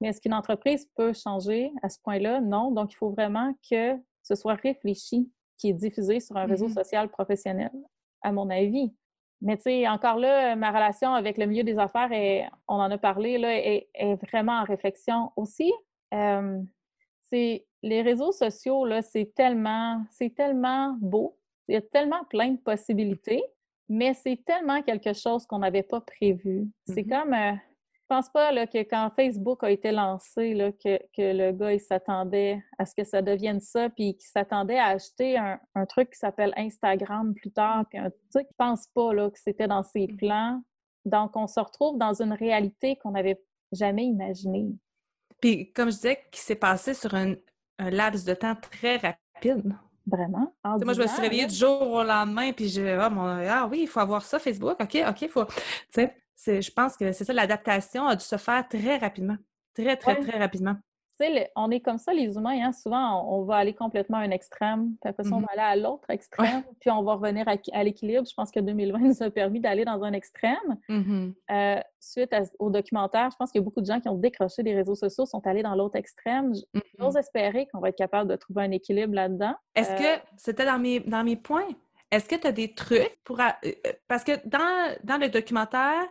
Mais 0.00 0.08
est-ce 0.08 0.20
qu'une 0.20 0.34
entreprise 0.34 0.88
peut 0.96 1.12
changer 1.12 1.72
à 1.82 1.88
ce 1.88 1.98
point-là? 2.00 2.40
Non. 2.40 2.70
Donc, 2.70 2.92
il 2.92 2.96
faut 2.96 3.10
vraiment 3.10 3.52
que 3.70 3.94
ce 4.22 4.34
soit 4.34 4.54
réfléchi, 4.54 5.30
qui 5.58 5.70
est 5.70 5.74
diffusé 5.74 6.20
sur 6.20 6.36
un 6.36 6.46
réseau 6.46 6.68
mm-hmm. 6.68 6.74
social 6.74 7.08
professionnel, 7.08 7.72
à 8.22 8.32
mon 8.32 8.50
avis. 8.50 8.92
Mais 9.40 9.56
tu 9.56 9.64
sais, 9.64 9.88
encore 9.88 10.16
là, 10.16 10.56
ma 10.56 10.70
relation 10.70 11.12
avec 11.14 11.36
le 11.36 11.46
milieu 11.46 11.64
des 11.64 11.78
affaires, 11.78 12.10
est, 12.12 12.48
on 12.68 12.76
en 12.76 12.90
a 12.90 12.98
parlé, 12.98 13.38
là, 13.38 13.54
est, 13.54 13.88
vraiment 14.30 14.60
en 14.60 14.64
réflexion 14.64 15.32
aussi. 15.36 15.72
Euh, 16.14 16.60
c'est 17.30 17.66
les 17.82 18.02
réseaux 18.02 18.32
sociaux, 18.32 18.86
là, 18.86 19.02
c'est 19.02 19.32
tellement, 19.34 20.02
c'est 20.10 20.34
tellement 20.34 20.96
beau. 21.00 21.36
Il 21.68 21.74
y 21.74 21.76
a 21.76 21.82
tellement 21.82 22.24
plein 22.30 22.52
de 22.52 22.58
possibilités, 22.58 23.42
mais 23.88 24.14
c'est 24.14 24.42
tellement 24.44 24.82
quelque 24.82 25.12
chose 25.12 25.46
qu'on 25.46 25.58
n'avait 25.58 25.82
pas 25.82 26.00
prévu. 26.00 26.66
C'est 26.86 27.02
mm-hmm. 27.02 27.22
comme, 27.22 27.34
euh, 27.34 27.52
je 28.04 28.14
pense 28.14 28.28
pas 28.28 28.52
là, 28.52 28.66
que 28.66 28.78
quand 28.78 29.10
Facebook 29.16 29.64
a 29.64 29.70
été 29.70 29.90
lancé, 29.90 30.52
là, 30.52 30.72
que, 30.72 30.98
le 31.16 31.52
gars, 31.52 31.72
il 31.72 31.80
s'attendait 31.80 32.62
à 32.78 32.84
ce 32.84 32.94
que 32.94 33.02
ça 33.02 33.22
devienne 33.22 33.60
ça, 33.60 33.88
puis 33.88 34.14
qu'il 34.18 34.28
s'attendait 34.28 34.78
à 34.78 34.88
acheter 34.88 35.38
un, 35.38 35.86
truc 35.86 36.10
qui 36.10 36.18
s'appelle 36.18 36.52
Instagram 36.54 37.32
plus 37.32 37.50
tard, 37.50 37.86
puis 37.88 37.98
un 37.98 38.10
truc 38.30 38.46
qu'il 38.46 38.56
pense 38.58 38.88
pas 38.94 39.14
là, 39.14 39.30
que 39.30 39.38
c'était 39.38 39.68
dans 39.68 39.82
ses 39.82 40.06
mm. 40.06 40.16
plans. 40.18 40.62
Donc, 41.06 41.34
on 41.34 41.46
se 41.46 41.58
retrouve 41.58 41.96
dans 41.96 42.20
une 42.20 42.34
réalité 42.34 42.96
qu'on 42.96 43.12
n'avait 43.12 43.40
jamais 43.72 44.04
imaginée. 44.04 44.68
Puis, 45.40 45.72
comme 45.72 45.88
je 45.90 45.96
disais, 45.96 46.18
qui 46.30 46.40
s'est 46.40 46.56
passé 46.56 46.92
sur 46.92 47.14
un, 47.14 47.36
laps 47.78 48.24
de 48.26 48.34
temps 48.34 48.54
très 48.54 48.96
rapide. 48.98 49.74
Vraiment? 50.06 50.54
moi, 50.62 50.92
je 50.92 51.00
me 51.00 51.06
suis 51.06 51.22
réveillée 51.22 51.46
du 51.46 51.54
jour 51.54 51.80
au 51.90 52.04
lendemain, 52.04 52.52
puis 52.52 52.68
je 52.68 52.82
ah, 52.82 53.10
ah 53.62 53.68
oui, 53.70 53.80
il 53.82 53.88
faut 53.88 54.00
avoir 54.00 54.22
ça, 54.22 54.38
Facebook. 54.38 54.76
OK, 54.78 54.98
OK, 55.08 55.22
il 55.22 55.28
faut. 55.30 55.46
Tu 55.46 55.54
sais, 55.92 56.14
je 56.36 56.70
pense 56.70 56.96
que 56.96 57.12
c'est 57.12 57.24
ça, 57.24 57.32
l'adaptation 57.32 58.06
a 58.06 58.16
dû 58.16 58.24
se 58.24 58.36
faire 58.36 58.66
très 58.68 58.98
rapidement. 58.98 59.36
Très, 59.74 59.96
très, 59.96 60.16
très 60.20 60.38
rapidement 60.38 60.76
on 61.56 61.70
est 61.70 61.80
comme 61.80 61.98
ça, 61.98 62.12
les 62.12 62.36
humains. 62.36 62.58
Hein? 62.62 62.72
Souvent, 62.72 63.24
on, 63.32 63.44
va 63.44 63.56
aller 63.56 63.74
complètement 63.74 64.18
à 64.18 64.22
un 64.22 64.30
extrême, 64.30 64.94
puis 65.00 65.10
après 65.10 65.22
ça, 65.22 65.34
on 65.34 65.40
mmh 65.40 65.42
va 65.42 65.48
aller 65.52 65.60
à 65.60 65.76
l'autre 65.76 66.10
extrême, 66.10 66.62
puis 66.80 66.90
on 66.90 67.02
va 67.02 67.14
revenir 67.14 67.46
à, 67.48 67.84
l'équilibre. 67.84 68.26
Je 68.28 68.34
pense 68.34 68.50
que 68.50 68.60
2020 68.60 68.98
nous 68.98 69.22
a 69.22 69.30
permis 69.30 69.60
d'aller 69.60 69.84
dans 69.84 70.02
un 70.02 70.12
extrême. 70.12 70.78
Mmh 70.88 71.30
euh, 71.50 71.80
suite 72.00 72.34
au 72.58 72.70
documentaire, 72.70 73.30
je 73.30 73.36
pense 73.36 73.50
qu'il 73.50 73.60
y 73.60 73.62
a 73.62 73.64
beaucoup 73.64 73.80
de 73.80 73.86
gens 73.86 74.00
qui 74.00 74.08
ont 74.08 74.18
décroché 74.18 74.62
des 74.62 74.74
réseaux 74.74 74.94
sociaux, 74.94 75.24
sont 75.26 75.46
allés 75.46 75.62
dans 75.62 75.74
l'autre 75.74 75.96
extrême. 75.96 76.52
Mmh 76.74 76.80
j'ose 76.98 77.16
espérer 77.16 77.66
qu'on 77.72 77.80
va 77.80 77.88
être 77.90 77.98
capable 77.98 78.30
de 78.30 78.36
trouver 78.36 78.64
un 78.64 78.70
équilibre 78.70 79.14
là-dedans. 79.14 79.54
Est-ce 79.74 79.94
que 79.94 80.16
euh, 80.16 80.22
c'était 80.36 80.66
dans 80.66 80.78
mes, 80.78 81.00
dans 81.00 81.24
mes 81.24 81.36
points? 81.36 81.68
Est-ce 82.14 82.28
que 82.28 82.36
tu 82.36 82.46
as 82.46 82.52
des 82.52 82.74
trucs 82.74 83.18
pour. 83.24 83.40
Euh, 83.40 83.50
parce 84.08 84.24
que 84.24 84.32
dans, 84.46 84.96
dans 85.04 85.16
le 85.18 85.28
documentaire, 85.28 86.04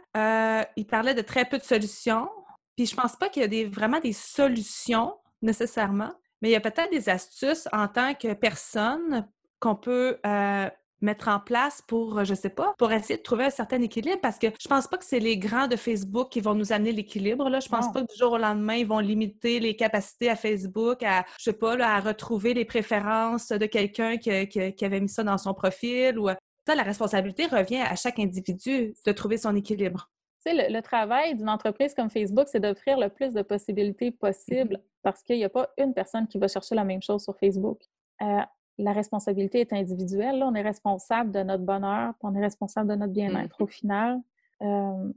il 0.75 0.85
parlait 0.87 1.13
de 1.13 1.21
très 1.21 1.45
peu 1.45 1.57
de 1.57 1.63
solutions 1.63 2.29
puis 2.75 2.85
je 2.87 2.95
pense 2.95 3.15
pas 3.15 3.29
qu'il 3.29 3.41
y 3.41 3.45
a 3.45 3.49
des, 3.49 3.65
vraiment 3.65 3.99
des 3.99 4.13
solutions 4.13 5.15
nécessairement, 5.41 6.11
mais 6.41 6.49
il 6.49 6.51
y 6.53 6.55
a 6.55 6.61
peut-être 6.61 6.91
des 6.91 7.09
astuces 7.09 7.67
en 7.71 7.87
tant 7.87 8.13
que 8.15 8.33
personne 8.33 9.27
qu'on 9.59 9.75
peut 9.75 10.19
euh, 10.25 10.69
mettre 11.03 11.27
en 11.27 11.39
place 11.39 11.81
pour, 11.81 12.23
je 12.23 12.33
sais 12.33 12.49
pas, 12.49 12.73
pour 12.77 12.91
essayer 12.91 13.17
de 13.17 13.23
trouver 13.23 13.45
un 13.45 13.49
certain 13.49 13.81
équilibre 13.81 14.19
parce 14.21 14.39
que 14.39 14.47
je 14.59 14.67
pense 14.67 14.87
pas 14.87 14.97
que 14.97 15.05
c'est 15.05 15.19
les 15.19 15.37
grands 15.37 15.67
de 15.67 15.75
Facebook 15.75 16.29
qui 16.29 16.41
vont 16.41 16.55
nous 16.55 16.73
amener 16.73 16.91
l'équilibre. 16.91 17.49
Là. 17.49 17.59
Je 17.59 17.69
pense 17.69 17.91
pas 17.91 18.01
que 18.01 18.11
du 18.11 18.17
jour 18.17 18.33
au 18.33 18.37
lendemain, 18.37 18.75
ils 18.75 18.87
vont 18.87 18.99
limiter 18.99 19.59
les 19.59 19.75
capacités 19.75 20.29
à 20.29 20.35
Facebook 20.35 21.03
à, 21.03 21.25
je 21.37 21.45
sais 21.45 21.53
pas, 21.53 21.75
à 21.79 21.99
retrouver 21.99 22.53
les 22.53 22.65
préférences 22.65 23.49
de 23.49 23.65
quelqu'un 23.65 24.17
qui, 24.17 24.47
qui, 24.47 24.85
avait 24.85 24.99
mis 24.99 25.09
ça 25.09 25.23
dans 25.23 25.37
son 25.37 25.53
profil 25.53 26.17
ou 26.17 26.29
ça, 26.65 26.75
la 26.75 26.83
responsabilité 26.83 27.45
revient 27.47 27.81
à 27.81 27.95
chaque 27.95 28.19
individu 28.19 28.93
de 29.05 29.11
trouver 29.11 29.37
son 29.37 29.55
équilibre 29.55 30.09
le, 30.51 30.81
travail 30.81 31.35
d'une 31.35 31.49
entreprise 31.49 31.93
comme 31.93 32.09
Facebook, 32.09 32.47
c'est 32.47 32.59
d'offrir 32.59 32.97
le 32.97 33.09
plus 33.09 33.33
de 33.33 33.41
possibilités 33.41 34.11
possibles 34.11 34.75
mm-hmm. 34.75 35.01
parce 35.01 35.23
qu'il 35.23 35.37
n'y 35.37 35.43
a 35.43 35.49
pas 35.49 35.69
une 35.77 35.93
personne 35.93 36.27
qui 36.27 36.37
va 36.37 36.47
chercher 36.47 36.75
la 36.75 36.83
même 36.83 37.01
chose 37.01 37.23
sur 37.23 37.37
Facebook. 37.37 37.81
Euh, 38.21 38.41
la 38.77 38.93
responsabilité 38.93 39.62
est 39.62 39.73
individuelle. 39.73 40.41
on 40.43 40.55
est 40.55 40.62
responsable 40.62 41.31
de 41.31 41.43
notre 41.43 41.63
bonheur, 41.63 42.13
on 42.21 42.36
est 42.36 42.41
responsable 42.41 42.89
de 42.89 42.95
notre 42.95 43.13
bien-être 43.13 43.62
au 43.62 43.67
final. 43.67 44.19
Euh, 44.62 45.12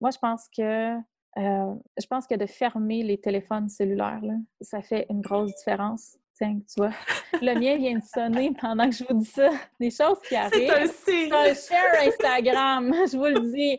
moi, 0.00 0.10
je 0.10 0.18
pense 0.18 0.48
que 0.56 0.96
euh, 1.38 1.74
je 1.98 2.06
pense 2.06 2.26
que 2.26 2.34
de 2.34 2.46
fermer 2.46 3.02
les 3.02 3.18
téléphones 3.18 3.68
cellulaires, 3.68 4.20
ça 4.60 4.82
fait 4.82 5.06
une 5.08 5.20
grosse 5.20 5.54
différence. 5.54 6.18
Tiens, 6.34 6.58
tu 6.60 6.74
vois, 6.78 6.92
le 7.40 7.54
mien 7.58 7.76
vient 7.76 7.98
de 7.98 8.04
sonner 8.04 8.52
pendant 8.60 8.88
que 8.88 8.96
je 8.96 9.04
vous 9.04 9.18
dis 9.18 9.26
ça. 9.26 9.50
Des 9.78 9.90
choses 9.90 10.18
qui 10.28 10.34
arrivent. 10.34 10.92
C'est 11.04 11.32
un 11.32 11.54
share 11.54 12.06
Instagram, 12.06 12.92
je 13.10 13.16
vous 13.16 13.24
le 13.24 13.52
dis. 13.52 13.78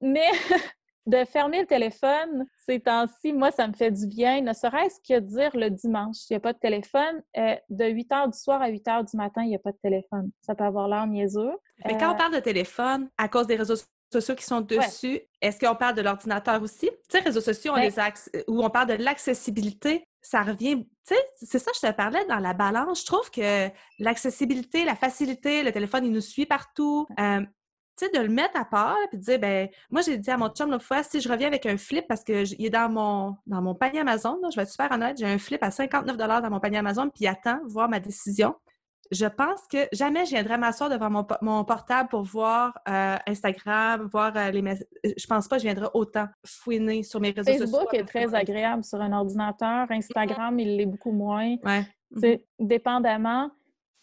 Mais 0.00 0.30
de 1.06 1.24
fermer 1.24 1.60
le 1.60 1.66
téléphone, 1.66 2.46
ces 2.66 2.80
temps-ci, 2.80 3.32
moi, 3.32 3.50
ça 3.50 3.68
me 3.68 3.74
fait 3.74 3.90
du 3.90 4.06
bien, 4.06 4.40
ne 4.40 4.52
serait-ce 4.52 5.00
que 5.06 5.20
dire 5.20 5.50
le 5.54 5.68
dimanche, 5.70 6.16
il 6.30 6.32
n'y 6.32 6.36
a 6.36 6.40
pas 6.40 6.52
de 6.52 6.58
téléphone. 6.58 7.22
Euh, 7.36 7.56
de 7.68 7.84
8 7.84 8.10
h 8.10 8.32
du 8.32 8.38
soir 8.38 8.62
à 8.62 8.68
8 8.68 8.86
h 8.86 9.10
du 9.10 9.16
matin, 9.16 9.42
il 9.42 9.48
n'y 9.48 9.56
a 9.56 9.58
pas 9.58 9.72
de 9.72 9.78
téléphone. 9.82 10.30
Ça 10.40 10.54
peut 10.54 10.64
avoir 10.64 10.88
l'air 10.88 11.06
niaiseux. 11.06 11.52
Mais 11.84 11.98
quand 11.98 12.10
on 12.10 12.14
euh, 12.14 12.18
parle 12.18 12.34
de 12.34 12.40
téléphone, 12.40 13.10
à 13.18 13.28
cause 13.28 13.46
des 13.46 13.56
réseaux 13.56 13.76
sociaux 14.12 14.34
qui 14.34 14.44
sont 14.44 14.60
dessus, 14.60 15.20
est-ce 15.40 15.58
qu'on 15.58 15.74
parle 15.74 15.94
de 15.94 16.02
l'ordinateur 16.02 16.62
aussi? 16.62 16.88
Tu 16.88 17.18
sais, 17.18 17.20
réseaux 17.20 17.40
sociaux, 17.40 17.72
on 17.72 17.80
ben 17.80 17.90
les 17.90 18.44
où 18.48 18.64
on 18.64 18.70
parle 18.70 18.88
de 18.88 19.02
l'accessibilité, 19.02 20.06
ça 20.22 20.42
revient, 20.42 20.86
tu 21.06 21.14
sais, 21.14 21.20
c'est 21.36 21.58
ça 21.58 21.70
que 21.70 21.76
je 21.82 21.86
te 21.86 21.92
parlais 21.92 22.24
dans 22.26 22.38
la 22.38 22.54
balance. 22.54 23.02
Je 23.02 23.06
trouve 23.06 23.30
que 23.30 23.68
l'accessibilité, 23.98 24.84
la 24.84 24.96
facilité, 24.96 25.62
le 25.62 25.72
téléphone, 25.72 26.06
il 26.06 26.12
nous 26.12 26.22
suit 26.22 26.46
partout. 26.46 27.06
Euh, 27.18 27.40
tu 27.96 28.06
sais, 28.06 28.10
de 28.12 28.22
le 28.22 28.28
mettre 28.28 28.58
à 28.58 28.64
part 28.64 28.96
et 29.12 29.16
de 29.16 29.22
dire, 29.22 29.38
ben 29.38 29.68
moi, 29.90 30.02
j'ai 30.02 30.18
dit 30.18 30.30
à 30.30 30.36
mon 30.36 30.48
chum 30.48 30.70
l'autre 30.70 30.84
fois, 30.84 31.02
si 31.02 31.20
je 31.20 31.28
reviens 31.28 31.46
avec 31.46 31.66
un 31.66 31.76
flip 31.76 32.06
parce 32.08 32.24
qu'il 32.24 32.64
est 32.64 32.70
dans 32.70 32.90
mon, 32.90 33.36
dans 33.46 33.62
mon 33.62 33.74
panier 33.74 34.00
Amazon, 34.00 34.38
je 34.50 34.56
vais 34.56 34.62
être 34.62 34.70
super 34.70 34.90
honnête, 34.92 35.16
j'ai 35.18 35.26
un 35.26 35.38
flip 35.38 35.62
à 35.62 35.70
59 35.70 36.16
dans 36.16 36.50
mon 36.50 36.60
panier 36.60 36.78
Amazon, 36.78 37.08
puis 37.08 37.24
il 37.24 37.28
attend 37.28 37.60
voir 37.66 37.88
ma 37.88 38.00
décision. 38.00 38.54
Je 39.10 39.26
pense 39.26 39.66
que 39.70 39.86
jamais 39.92 40.24
je 40.24 40.30
viendrai 40.30 40.56
m'asseoir 40.56 40.88
devant 40.88 41.10
mon, 41.10 41.26
mon, 41.42 41.64
portable 41.64 42.08
pour 42.08 42.22
voir 42.22 42.78
euh, 42.88 43.16
Instagram, 43.26 44.08
voir 44.10 44.32
euh, 44.36 44.50
les 44.50 44.62
messages. 44.62 44.86
Je 45.04 45.26
pense 45.26 45.46
pas 45.46 45.56
que 45.56 45.62
je 45.62 45.66
viendrai 45.66 45.88
autant 45.94 46.26
fouiner 46.44 47.02
sur 47.02 47.20
mes 47.20 47.30
réseaux 47.30 47.52
sociaux. 47.52 47.66
Facebook 47.66 47.94
est 47.94 48.04
très 48.04 48.34
agréable 48.34 48.82
sur 48.82 49.00
un 49.00 49.12
ordinateur. 49.12 49.86
Instagram, 49.90 50.58
il 50.58 50.76
l'est 50.76 50.86
beaucoup 50.86 51.12
moins. 51.12 51.56
Ouais. 51.62 51.86
C'est 52.18 52.44
dépendamment. 52.58 53.50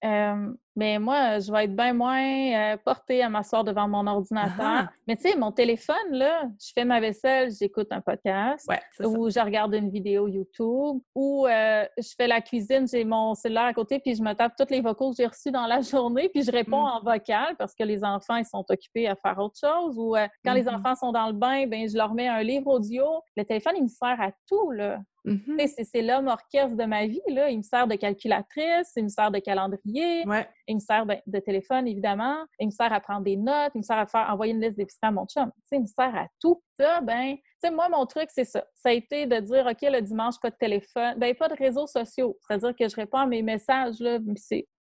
Euh, 0.04 0.54
mais 0.76 1.00
moi, 1.00 1.40
je 1.40 1.52
vais 1.52 1.66
être 1.66 1.76
bien 1.76 1.94
moins 1.94 2.74
euh, 2.74 2.78
portée 2.78 3.22
à 3.22 3.30
m'asseoir 3.30 3.64
devant 3.64 3.88
mon 3.88 4.08
ordinateur. 4.08 4.56
Ah. 4.60 4.90
Mais 5.08 5.16
tu 5.16 5.24
sais, 5.30 5.38
mon 5.38 5.52
téléphone, 5.52 5.96
là, 6.12 6.44
je 6.60 6.72
fais 6.74 6.86
ma 6.86 7.00
vaisselle, 7.00 7.52
j'écoute 7.52 7.88
un 7.92 8.02
podcast, 8.02 8.68
Ouais, 8.70 8.80
ou 9.06 9.30
je 9.30 9.40
regarde 9.40 9.74
une 9.74 9.90
vidéo 9.90 10.28
YouTube, 10.28 11.02
ou 11.16 11.48
euh, 11.48 11.86
je 11.98 12.10
fais 12.18 12.28
la 12.28 12.42
cuisine, 12.42 12.88
j'ai 12.88 13.04
mon 13.04 13.36
cellulaire 13.36 13.66
à 13.66 13.74
côté, 13.74 14.00
puis 14.00 14.16
je 14.16 14.22
me 14.24 14.34
tape 14.34 14.54
toutes 14.58 14.72
les 14.72 14.82
vocaux 14.82 15.12
que 15.12 15.18
j'ai 15.18 15.28
reçus 15.28 15.52
dans 15.52 15.66
la 15.68 15.82
journée, 15.82 16.30
puis 16.30 16.44
je 16.44 16.52
réponds 16.52 16.82
Mm. 16.84 16.92
en 16.98 17.02
vocal 17.02 17.56
parce 17.58 17.76
que 17.76 17.84
les 17.84 18.04
enfants, 18.04 18.38
ils 18.38 18.46
sont 18.46 18.66
occupés 18.70 19.08
à 19.08 19.16
faire 19.16 19.38
autre 19.40 19.58
chose, 19.60 19.98
ou 19.98 20.16
euh, 20.16 20.28
quand 20.46 20.54
les 20.54 20.64
Mhm. 20.64 20.76
enfants 20.76 20.96
sont 20.96 21.12
dans 21.12 21.28
le 21.28 21.34
bain, 21.34 21.68
ben 21.68 21.88
je 21.90 21.98
leur 21.98 22.14
mets 22.14 22.28
un 22.28 22.42
livre 22.44 22.68
audio. 22.68 23.04
Le 23.36 23.44
téléphone, 23.44 23.74
il 23.78 23.84
me 23.84 23.88
sert 23.88 24.20
à 24.22 24.32
tout, 24.48 24.72
là. 24.72 25.00
Sais, 25.58 25.68
C'est 25.68 25.84
c'est 25.84 26.02
l'homme 26.02 26.28
orchestre 26.28 26.76
de 26.76 26.84
ma 26.86 27.06
vie, 27.06 27.22
là. 27.28 27.50
Il 27.50 27.58
me 27.60 27.62
sert 27.64 27.86
de 27.88 27.94
calculatrice, 27.96 28.92
il 28.96 29.04
me 29.04 29.10
sert 29.10 29.30
de 29.30 29.38
calendrier, 29.40 30.26
Ouais. 30.26 30.48
Il 30.72 30.76
me 30.76 30.80
sert 30.80 31.06
de 31.06 31.40
téléphone, 31.40 31.88
évidemment. 31.88 32.38
Il 32.60 32.68
me 32.68 32.72
sert 32.72 32.92
à 32.92 33.00
prendre 33.00 33.24
des 33.24 33.38
notes. 33.38 33.72
Il 33.76 33.80
me 33.80 33.84
sert 33.84 33.98
à 33.98 34.08
faire 34.08 34.28
envoyer 34.30 34.54
une 34.54 34.62
liste 34.62 34.78
d'épicerie 34.78 35.08
à 35.08 35.12
mon 35.12 35.26
chum. 35.26 35.52
Il 35.72 35.82
me 35.82 35.86
sert 35.86 36.16
à 36.16 36.28
tout. 36.40 36.62
Ça, 36.80 37.02
ben, 37.02 37.36
moi, 37.72 37.90
mon 37.90 38.06
truc, 38.06 38.30
c'est 38.30 38.46
ça. 38.46 38.66
Ça 38.76 38.90
a 38.90 38.92
été 38.94 39.26
de 39.28 39.40
dire, 39.40 39.66
OK, 39.68 39.82
le 39.82 40.02
dimanche, 40.02 40.36
pas 40.42 40.50
de 40.50 40.56
téléphone. 40.56 41.16
Ben, 41.18 41.36
pas 41.36 41.48
de 41.48 41.56
réseaux 41.56 41.88
sociaux. 41.88 42.38
C'est-à-dire 42.42 42.76
que 42.76 42.88
je 42.88 42.96
réponds 42.96 43.20
à 43.20 43.28
mes 43.28 43.42
messages, 43.42 44.00
là. 44.00 44.20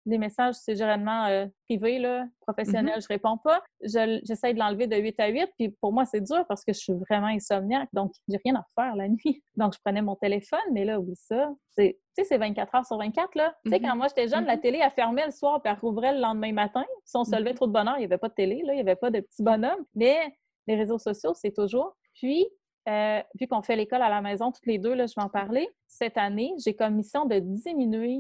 Les 0.09 0.18
messages, 0.18 0.55
c'est 0.55 0.75
généralement 0.75 1.27
euh, 1.27 1.47
privé, 1.68 1.99
là, 1.99 2.27
professionnel, 2.40 3.01
je 3.01 3.07
réponds 3.09 3.37
pas. 3.38 3.62
Je- 3.83 4.21
J'essaie 4.25 4.55
de 4.55 4.59
l'enlever 4.59 4.87
de 4.87 4.97
8 4.97 5.18
à 5.21 5.29
8, 5.29 5.49
puis 5.59 5.68
pour 5.81 5.92
moi, 5.92 6.05
c'est 6.05 6.21
dur 6.21 6.44
parce 6.49 6.64
que 6.64 6.73
je 6.73 6.79
suis 6.79 6.92
vraiment 7.09 7.27
insomniaque, 7.29 7.88
donc 7.92 8.12
j'ai 8.29 8.38
rien 8.44 8.55
à 8.57 8.64
faire 8.75 8.97
la 8.97 9.09
nuit. 9.09 9.42
Donc, 9.57 9.75
je 9.75 9.79
prenais 9.85 10.03
mon 10.03 10.16
téléphone, 10.16 10.59
mais 10.73 10.85
là, 10.85 10.99
oublie 10.99 11.16
ça. 11.16 11.51
C'est- 11.77 11.99
Tu 12.16 12.25
sais, 12.25 12.31
c'est 12.31 12.38
24 12.38 12.75
heures 12.75 12.87
sur 12.87 12.99
24, 12.99 13.35
là. 13.37 13.55
Tu 13.64 13.71
sais, 13.71 13.81
quand 13.81 13.94
moi, 13.94 14.09
j'étais 14.09 14.27
jeune, 14.29 14.44
la 14.44 14.57
Mhm. 14.57 14.62
télé, 14.62 14.81
elle 14.83 14.90
fermait 14.90 15.27
le 15.27 15.31
soir, 15.31 15.62
puis 15.62 15.73
elle 15.73 15.79
rouvrait 15.79 16.14
le 16.14 16.21
lendemain 16.21 16.53
matin. 16.53 16.85
Si 17.05 17.16
on 17.16 17.25
se 17.25 17.37
levait 17.37 17.51
Mhm. 17.51 17.57
trop 17.57 17.66
de 17.68 17.73
bonheur, 17.73 17.94
il 17.97 18.01
n'y 18.01 18.05
avait 18.07 18.18
pas 18.18 18.29
de 18.29 18.35
télé, 18.35 18.62
là, 18.64 18.73
il 18.73 18.77
n'y 18.77 18.81
avait 18.83 18.97
pas 18.97 19.11
de 19.11 19.21
petits 19.21 19.42
bonhommes. 19.42 19.85
Mais 19.94 20.18
les 20.66 20.75
réseaux 20.75 20.99
sociaux, 20.99 21.33
c'est 21.35 21.53
toujours. 21.55 21.97
Puis, 22.14 22.47
euh, 22.88 23.21
vu 23.38 23.47
qu'on 23.47 23.62
fait 23.62 23.77
l'école 23.77 24.03
à 24.03 24.09
la 24.09 24.21
maison 24.21 24.51
toutes 24.51 24.66
les 24.66 24.79
deux, 24.79 24.94
là, 24.94 25.07
je 25.07 25.14
vais 25.16 25.23
en 25.23 25.29
parler. 25.29 25.68
Cette 25.87 26.16
année, 26.18 26.53
j'ai 26.64 26.75
comme 26.75 26.94
mission 26.94 27.25
de 27.27 27.38
diminuer 27.38 28.18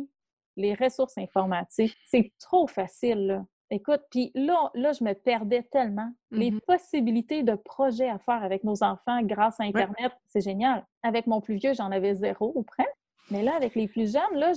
les 0.58 0.74
ressources 0.74 1.16
informatiques. 1.16 1.96
C'est 2.06 2.32
trop 2.38 2.66
facile, 2.66 3.26
là. 3.26 3.44
Écoute, 3.70 4.00
puis 4.10 4.30
là, 4.34 4.70
là, 4.74 4.92
je 4.92 5.04
me 5.04 5.12
perdais 5.12 5.62
tellement. 5.62 6.10
Les 6.30 6.50
Mhm. 6.50 6.60
possibilités 6.62 7.42
de 7.42 7.54
projets 7.54 8.08
à 8.08 8.18
faire 8.18 8.42
avec 8.42 8.64
nos 8.64 8.82
enfants 8.82 9.20
grâce 9.22 9.60
à 9.60 9.64
Internet, 9.64 10.12
c'est 10.26 10.40
génial. 10.40 10.86
Avec 11.02 11.26
mon 11.26 11.40
plus 11.42 11.56
vieux, 11.56 11.74
j'en 11.74 11.90
avais 11.90 12.14
zéro 12.14 12.52
ou 12.54 12.62
près. 12.62 12.86
Mais 13.30 13.42
là, 13.42 13.54
avec 13.56 13.74
les 13.74 13.86
plus 13.86 14.10
jeunes, 14.10 14.38
là, 14.38 14.52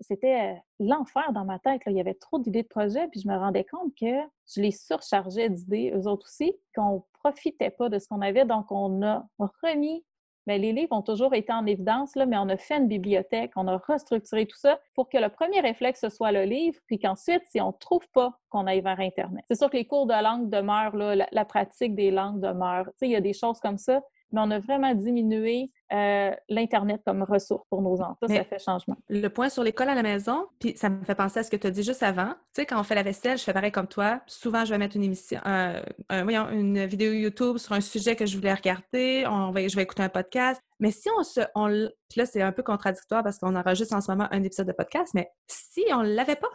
c'était 0.00 0.54
euh, 0.54 0.54
l'enfer 0.80 1.30
dans 1.32 1.44
ma 1.44 1.58
tête. 1.58 1.84
là. 1.84 1.92
Il 1.92 1.96
y 1.98 2.00
avait 2.00 2.14
trop 2.14 2.38
d'idées 2.38 2.62
de 2.62 2.68
projets, 2.68 3.06
puis 3.08 3.20
je 3.20 3.28
me 3.28 3.36
rendais 3.36 3.64
compte 3.64 3.92
que 4.00 4.16
je 4.46 4.62
les 4.62 4.70
surchargeais 4.70 5.50
d'idées, 5.50 5.92
eux 5.94 6.08
autres 6.08 6.24
aussi, 6.24 6.54
qu'on 6.74 7.04
profitait 7.22 7.68
pas 7.70 7.90
de 7.90 7.98
ce 7.98 8.08
qu'on 8.08 8.22
avait. 8.22 8.46
Donc, 8.46 8.72
on 8.72 9.02
a 9.02 9.26
remis 9.62 10.02
Bien, 10.46 10.58
les 10.58 10.72
livres 10.72 10.94
ont 10.94 11.02
toujours 11.02 11.34
été 11.34 11.52
en 11.52 11.64
évidence, 11.64 12.16
là, 12.16 12.26
mais 12.26 12.36
on 12.36 12.48
a 12.50 12.56
fait 12.58 12.76
une 12.76 12.88
bibliothèque, 12.88 13.52
on 13.56 13.66
a 13.66 13.78
restructuré 13.78 14.46
tout 14.46 14.58
ça 14.58 14.78
pour 14.94 15.08
que 15.08 15.16
le 15.16 15.30
premier 15.30 15.60
réflexe, 15.60 16.06
soit 16.10 16.32
le 16.32 16.44
livre, 16.44 16.78
puis 16.86 16.98
qu'ensuite, 16.98 17.42
si 17.46 17.60
on 17.62 17.68
ne 17.68 17.78
trouve 17.80 18.06
pas, 18.12 18.38
qu'on 18.50 18.66
aille 18.66 18.82
vers 18.82 19.00
Internet. 19.00 19.42
C'est 19.48 19.56
sûr 19.56 19.70
que 19.70 19.76
les 19.76 19.86
cours 19.86 20.06
de 20.06 20.22
langue 20.22 20.50
demeurent, 20.50 20.96
là, 20.96 21.16
la, 21.16 21.28
la 21.32 21.44
pratique 21.44 21.94
des 21.94 22.10
langues 22.10 22.40
demeure. 22.40 22.88
Il 23.00 23.10
y 23.10 23.16
a 23.16 23.22
des 23.22 23.32
choses 23.32 23.58
comme 23.58 23.78
ça, 23.78 24.02
mais 24.32 24.40
on 24.42 24.50
a 24.50 24.58
vraiment 24.58 24.94
diminué 24.94 25.70
euh, 25.92 26.32
l'Internet 26.48 27.02
comme 27.06 27.22
ressource 27.22 27.64
pour 27.68 27.82
nos 27.82 28.00
enfants. 28.00 28.16
Ça, 28.22 28.26
Mais- 28.28 28.36
ça 28.38 28.44
fait 28.44 28.58
changement. 28.58 28.96
Le 29.08 29.28
point 29.28 29.48
sur 29.48 29.62
l'école 29.62 29.88
à 29.88 29.94
la 29.94 30.02
maison, 30.02 30.46
puis 30.58 30.74
ça 30.76 30.88
me 30.88 31.04
fait 31.04 31.14
penser 31.14 31.40
à 31.40 31.42
ce 31.42 31.50
que 31.50 31.56
tu 31.56 31.66
as 31.66 31.70
dit 31.70 31.82
juste 31.82 32.02
avant. 32.02 32.30
Tu 32.54 32.62
sais, 32.62 32.66
quand 32.66 32.80
on 32.80 32.82
fait 32.84 32.94
la 32.94 33.02
vaisselle, 33.02 33.38
je 33.38 33.44
fais 33.44 33.52
pareil 33.52 33.72
comme 33.72 33.86
toi. 33.86 34.20
Souvent, 34.26 34.64
je 34.64 34.70
vais 34.70 34.78
mettre 34.78 34.96
une 34.96 35.04
émission, 35.04 35.40
euh, 35.46 35.82
un- 36.08 36.22
voyons, 36.22 36.48
une 36.50 36.84
vidéo 36.86 37.12
YouTube 37.12 37.58
sur 37.58 37.72
un 37.74 37.80
sujet 37.80 38.16
que 38.16 38.26
je 38.26 38.36
voulais 38.36 38.54
regarder. 38.54 39.24
On 39.28 39.50
va, 39.50 39.66
je 39.68 39.76
vais 39.76 39.82
écouter 39.82 40.02
un 40.02 40.08
podcast. 40.08 40.60
Mais 40.80 40.90
si 40.90 41.08
on 41.18 41.22
se. 41.22 41.40
On, 41.54 41.66
là, 41.66 42.26
c'est 42.26 42.42
un 42.42 42.52
peu 42.52 42.62
contradictoire 42.62 43.22
parce 43.22 43.38
qu'on 43.38 43.54
enregistre 43.54 43.94
en 43.94 44.00
ce 44.00 44.10
moment 44.10 44.26
un 44.30 44.42
épisode 44.42 44.66
de 44.66 44.72
podcast, 44.72 45.12
mais 45.14 45.30
si 45.46 45.84
on 45.92 46.02
ne 46.02 46.14
l'avait 46.14 46.36
pas, 46.36 46.48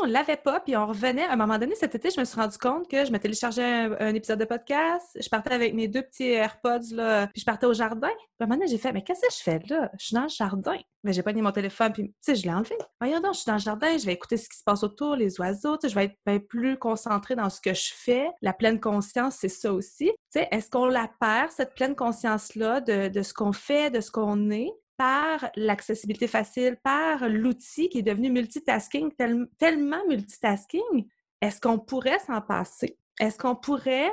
on 0.00 0.06
ne 0.06 0.12
l'avait 0.12 0.36
pas, 0.36 0.60
puis 0.60 0.76
on 0.76 0.86
revenait, 0.86 1.24
à 1.24 1.32
un 1.32 1.36
moment 1.36 1.58
donné, 1.58 1.74
cet 1.74 1.94
été, 1.94 2.10
je 2.10 2.20
me 2.20 2.24
suis 2.24 2.38
rendu 2.38 2.58
compte 2.58 2.88
que 2.88 3.04
je 3.04 3.12
me 3.12 3.18
téléchargeais 3.18 3.62
un, 3.62 3.96
un 4.00 4.14
épisode 4.14 4.38
de 4.38 4.44
podcast, 4.44 5.06
je 5.20 5.28
partais 5.28 5.52
avec 5.52 5.74
mes 5.74 5.88
deux 5.88 6.02
petits 6.02 6.30
AirPods, 6.30 6.94
là, 6.94 7.26
puis 7.28 7.40
je 7.40 7.44
partais 7.44 7.66
au 7.66 7.72
jardin. 7.72 8.08
À 8.08 8.44
un 8.44 8.46
moment 8.46 8.54
donné, 8.56 8.68
j'ai 8.68 8.78
fait, 8.78 8.92
mais 8.92 9.02
qu'est-ce 9.02 9.20
que 9.20 9.32
je 9.32 9.42
fais 9.42 9.60
là? 9.68 9.90
Je 9.98 10.06
suis 10.06 10.14
dans 10.14 10.22
le 10.22 10.28
jardin. 10.28 10.76
Mais 11.02 11.14
j'ai 11.14 11.22
pas 11.22 11.32
mis 11.32 11.40
mon 11.40 11.52
téléphone, 11.52 11.92
puis 11.92 12.08
tu 12.08 12.14
sais, 12.20 12.34
je 12.34 12.42
l'ai 12.42 12.52
enlevé. 12.52 12.76
Voyons 13.00 13.20
donc, 13.20 13.32
je 13.32 13.38
suis 13.40 13.46
dans 13.46 13.54
le 13.54 13.60
jardin, 13.60 13.96
je 13.96 14.04
vais 14.04 14.12
écouter 14.12 14.36
ce 14.36 14.48
qui 14.48 14.58
se 14.58 14.64
passe 14.64 14.82
autour, 14.82 15.16
les 15.16 15.40
oiseaux, 15.40 15.78
je 15.82 15.94
vais 15.94 16.04
être 16.04 16.16
bien 16.26 16.38
plus 16.38 16.78
concentrée 16.78 17.36
dans 17.36 17.48
ce 17.48 17.60
que 17.60 17.72
je 17.72 17.90
fais. 17.94 18.28
La 18.42 18.52
pleine 18.52 18.80
conscience, 18.80 19.36
c'est 19.40 19.48
ça 19.48 19.72
aussi. 19.72 20.06
Tu 20.06 20.40
sais, 20.40 20.48
est-ce 20.50 20.68
qu'on 20.68 20.86
la 20.86 21.10
perd, 21.20 21.52
cette 21.52 21.74
pleine 21.74 21.96
conscience-là, 21.96 22.80
de, 22.80 23.08
de 23.08 23.22
ce 23.22 23.32
qu'on 23.32 23.52
fait, 23.52 23.90
de 23.90 24.00
ce 24.00 24.10
qu'on 24.10 24.50
est? 24.50 24.70
Par 25.00 25.50
l'accessibilité 25.56 26.26
facile, 26.26 26.76
par 26.82 27.26
l'outil 27.26 27.88
qui 27.88 28.00
est 28.00 28.02
devenu 28.02 28.30
multitasking, 28.30 29.10
tel- 29.16 29.48
tellement 29.56 30.06
multitasking, 30.06 31.08
est-ce 31.40 31.58
qu'on 31.58 31.78
pourrait 31.78 32.18
s'en 32.18 32.42
passer? 32.42 32.98
Est-ce 33.18 33.38
qu'on 33.38 33.56
pourrait 33.56 34.10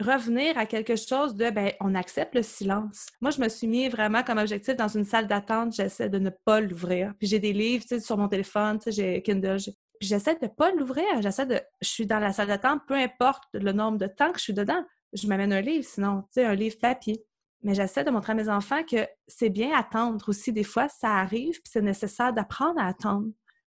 revenir 0.00 0.56
à 0.56 0.64
quelque 0.64 0.96
chose 0.96 1.34
de, 1.34 1.50
ben, 1.50 1.72
on 1.78 1.94
accepte 1.94 2.34
le 2.34 2.42
silence? 2.42 3.08
Moi, 3.20 3.32
je 3.32 3.40
me 3.42 3.50
suis 3.50 3.66
mis 3.66 3.90
vraiment 3.90 4.22
comme 4.22 4.38
objectif 4.38 4.76
dans 4.76 4.88
une 4.88 5.04
salle 5.04 5.26
d'attente, 5.26 5.74
j'essaie 5.74 6.08
de 6.08 6.18
ne 6.18 6.30
pas 6.30 6.62
l'ouvrir. 6.62 7.12
Puis 7.18 7.28
j'ai 7.28 7.38
des 7.38 7.52
livres, 7.52 7.84
sur 8.00 8.16
mon 8.16 8.28
téléphone, 8.28 8.78
j'ai 8.86 9.20
Kindle, 9.20 9.58
j'essaie 10.00 10.36
de 10.36 10.46
ne 10.46 10.48
pas 10.48 10.72
l'ouvrir. 10.72 11.04
J'essaie 11.20 11.44
de, 11.44 11.60
je 11.82 11.88
suis 11.88 12.06
dans 12.06 12.18
la 12.18 12.32
salle 12.32 12.48
d'attente, 12.48 12.80
peu 12.88 12.94
importe 12.94 13.44
le 13.52 13.72
nombre 13.72 13.98
de 13.98 14.06
temps 14.06 14.32
que 14.32 14.38
je 14.38 14.44
suis 14.44 14.54
dedans, 14.54 14.82
je 15.12 15.26
m'amène 15.26 15.52
un 15.52 15.60
livre, 15.60 15.84
sinon, 15.84 16.22
tu 16.32 16.40
sais, 16.40 16.46
un 16.46 16.54
livre 16.54 16.78
papier. 16.80 17.26
Mais 17.62 17.74
j'essaie 17.74 18.04
de 18.04 18.10
montrer 18.10 18.32
à 18.32 18.34
mes 18.34 18.48
enfants 18.48 18.82
que 18.84 19.06
c'est 19.26 19.50
bien 19.50 19.76
attendre 19.76 20.28
aussi. 20.28 20.52
Des 20.52 20.64
fois, 20.64 20.88
ça 20.88 21.16
arrive, 21.16 21.60
puis 21.60 21.70
c'est 21.70 21.82
nécessaire 21.82 22.32
d'apprendre 22.32 22.80
à 22.80 22.86
attendre. 22.86 23.28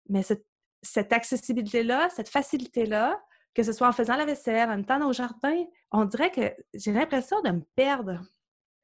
Mais 0.09 0.22
cette, 0.22 1.12
accessibilité-là, 1.12 2.09
cette 2.11 2.29
facilité-là, 2.29 3.20
que 3.55 3.62
ce 3.62 3.72
soit 3.72 3.88
en 3.88 3.92
faisant 3.92 4.16
la 4.16 4.27
vaisselle, 4.27 4.68
en 4.70 4.79
étant 4.79 5.07
au 5.09 5.12
jardin, 5.12 5.64
on 5.90 6.05
dirait 6.05 6.31
que 6.31 6.55
j'ai 6.74 6.92
l'impression 6.92 7.40
de 7.42 7.51
me 7.51 7.62
perdre. 7.77 8.20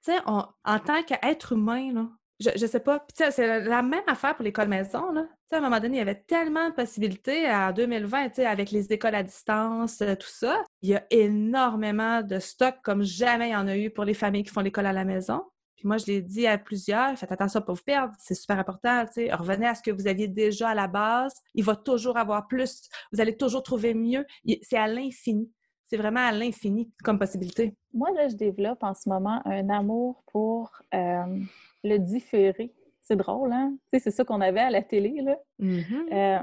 Tu 0.05 0.13
sais, 0.13 0.19
en 0.27 0.79
tant 0.81 1.03
qu'être 1.03 1.53
humain, 1.53 1.93
là, 1.93 2.09
je, 2.41 2.51
je 2.57 2.67
sais 2.67 2.81
pas. 2.81 3.05
C'est 3.15 3.65
la, 3.65 3.83
même 3.83 4.03
affaire 4.07 4.35
pour 4.35 4.45
l'école 4.45 4.69
maison. 4.69 5.13
Là. 5.13 5.23
Tu 5.23 5.29
sais, 5.49 5.57
à 5.57 5.59
un 5.59 5.63
moment 5.63 5.81
donné, 5.81 5.97
il 5.97 5.99
y 5.99 6.03
avait 6.03 6.23
tellement 6.27 6.69
de 6.69 6.75
possibilités 6.75 7.49
en 7.51 7.73
2020, 7.73 8.29
tu 8.29 8.35
sais, 8.37 8.47
avec 8.47 8.71
les 8.71 8.93
écoles 8.93 9.15
à 9.15 9.23
distance, 9.23 10.01
euh, 10.03 10.15
tout 10.15 10.29
ça. 10.29 10.63
Il 10.83 10.91
y 10.91 10.95
a 10.95 11.05
énormément 11.11 12.23
de 12.23 12.39
stock 12.39 12.77
comme 12.83 13.03
jamais 13.03 13.51
il 13.51 13.53
y 13.53 13.57
en 13.57 13.69
a 13.69 13.77
eu 13.77 13.91
pour 13.91 14.05
les 14.05 14.15
familles 14.15 14.43
qui 14.43 14.51
font 14.51 14.61
l'école 14.61 14.87
à 14.87 14.93
la 14.93 15.05
maison. 15.05 15.43
Puis 15.77 15.87
moi, 15.87 15.99
je 15.99 16.07
l'ai 16.07 16.23
dit 16.23 16.47
à 16.47 16.59
plusieurs, 16.59 17.17
faites 17.19 17.33
attention 17.33 17.61
pas 17.61 17.73
vous 17.73 17.83
perdre, 17.85 18.15
c'est 18.19 18.35
super 18.35 18.59
important. 18.59 19.05
Revenez 19.33 19.67
à 19.67 19.75
ce 19.75 19.83
que 19.83 19.91
vous 19.91 20.07
aviez 20.07 20.29
déjà 20.29 20.71
à 20.71 20.75
la 20.75 20.89
base. 20.89 21.35
Il 21.55 21.65
va 21.65 21.77
toujours 21.77 22.17
avoir 22.17 22.47
plus. 22.47 22.89
Vous 23.13 23.21
allez 23.21 23.37
toujours 23.37 23.63
trouver 23.63 23.95
mieux. 23.95 24.25
C'est 24.63 24.79
à 24.79 24.87
l'infini. 24.87 25.51
C'est 25.87 25.97
vraiment 25.97 26.21
à 26.27 26.33
l'infini 26.33 26.91
comme 27.03 27.19
possibilité. 27.19 27.77
Moi, 27.93 28.11
là, 28.13 28.29
je 28.29 28.37
développe 28.37 28.83
en 28.83 28.95
ce 28.95 29.09
moment 29.09 29.41
un 29.45 29.69
amour 29.69 30.23
pour 30.33 30.71
euh, 30.95 31.39
le 31.83 31.99
différé. 31.99 32.75
C'est 33.01 33.17
drôle, 33.17 33.53
hein? 33.53 33.77
Tu 33.93 33.99
sais, 33.99 34.05
c'est 34.05 34.11
ça 34.11 34.25
qu'on 34.25 34.41
avait 34.41 34.61
à 34.61 34.71
la 34.71 34.83
télé, 34.83 35.21
là. 35.21 35.39
Mhm. 35.59 36.07
Euh, 36.13 36.39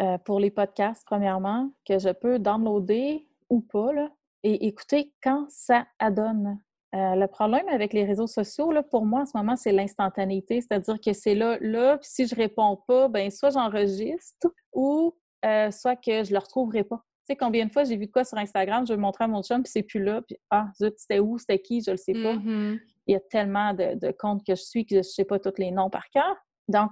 euh, 0.00 0.18
pour 0.18 0.40
les 0.40 0.50
podcasts, 0.50 1.04
premièrement, 1.06 1.70
que 1.86 1.98
je 1.98 2.10
peux 2.10 2.38
downloader 2.38 3.28
ou 3.48 3.60
pas, 3.60 3.92
là, 3.92 4.10
et 4.42 4.66
écouter 4.66 5.12
quand 5.22 5.46
ça 5.50 5.86
adonne. 5.98 6.58
Euh, 6.94 7.14
le 7.14 7.26
problème 7.26 7.68
avec 7.68 7.92
les 7.92 8.04
réseaux 8.04 8.26
sociaux, 8.26 8.72
là, 8.72 8.82
pour 8.82 9.04
moi, 9.04 9.20
en 9.20 9.26
ce 9.26 9.36
moment, 9.36 9.56
c'est 9.56 9.72
l'instantanéité. 9.72 10.60
C'est-à-dire 10.60 11.00
que 11.00 11.12
c'est 11.12 11.34
là, 11.34 11.56
là, 11.60 11.98
puis 11.98 12.08
si 12.10 12.26
je 12.26 12.34
réponds 12.34 12.80
pas, 12.88 13.08
ben 13.08 13.30
soit 13.30 13.50
j'enregistre 13.50 14.48
ou 14.72 15.14
euh, 15.44 15.70
soit 15.70 15.96
que 15.96 16.24
je 16.24 16.32
le 16.32 16.38
retrouverai 16.38 16.82
pas. 16.82 17.04
Sais, 17.30 17.36
combien 17.36 17.64
de 17.64 17.70
fois 17.70 17.84
j'ai 17.84 17.96
vu 17.96 18.06
de 18.06 18.10
quoi 18.10 18.24
sur 18.24 18.38
Instagram, 18.38 18.84
je 18.84 18.92
vais 18.92 18.96
le 18.96 19.02
montrer 19.02 19.22
à 19.22 19.28
mon 19.28 19.40
chum, 19.40 19.62
puis 19.62 19.70
c'est 19.70 19.84
plus 19.84 20.02
là, 20.02 20.20
puis 20.20 20.36
ah, 20.50 20.66
zut, 20.76 20.94
c'était 20.96 21.20
où, 21.20 21.38
c'était 21.38 21.60
qui, 21.60 21.80
je 21.80 21.92
le 21.92 21.96
sais 21.96 22.12
pas. 22.12 22.32
Mhm. 22.34 22.80
Il 23.06 23.12
y 23.12 23.14
a 23.14 23.20
tellement 23.20 23.72
de, 23.72 23.94
de 23.94 24.10
comptes 24.10 24.44
que 24.44 24.56
je 24.56 24.62
suis 24.62 24.84
que 24.84 24.96
je 24.96 24.98
ne 24.98 25.02
sais 25.02 25.24
pas 25.24 25.38
tous 25.38 25.54
les 25.58 25.70
noms 25.70 25.90
par 25.90 26.10
cœur. 26.10 26.34
Donc, 26.66 26.90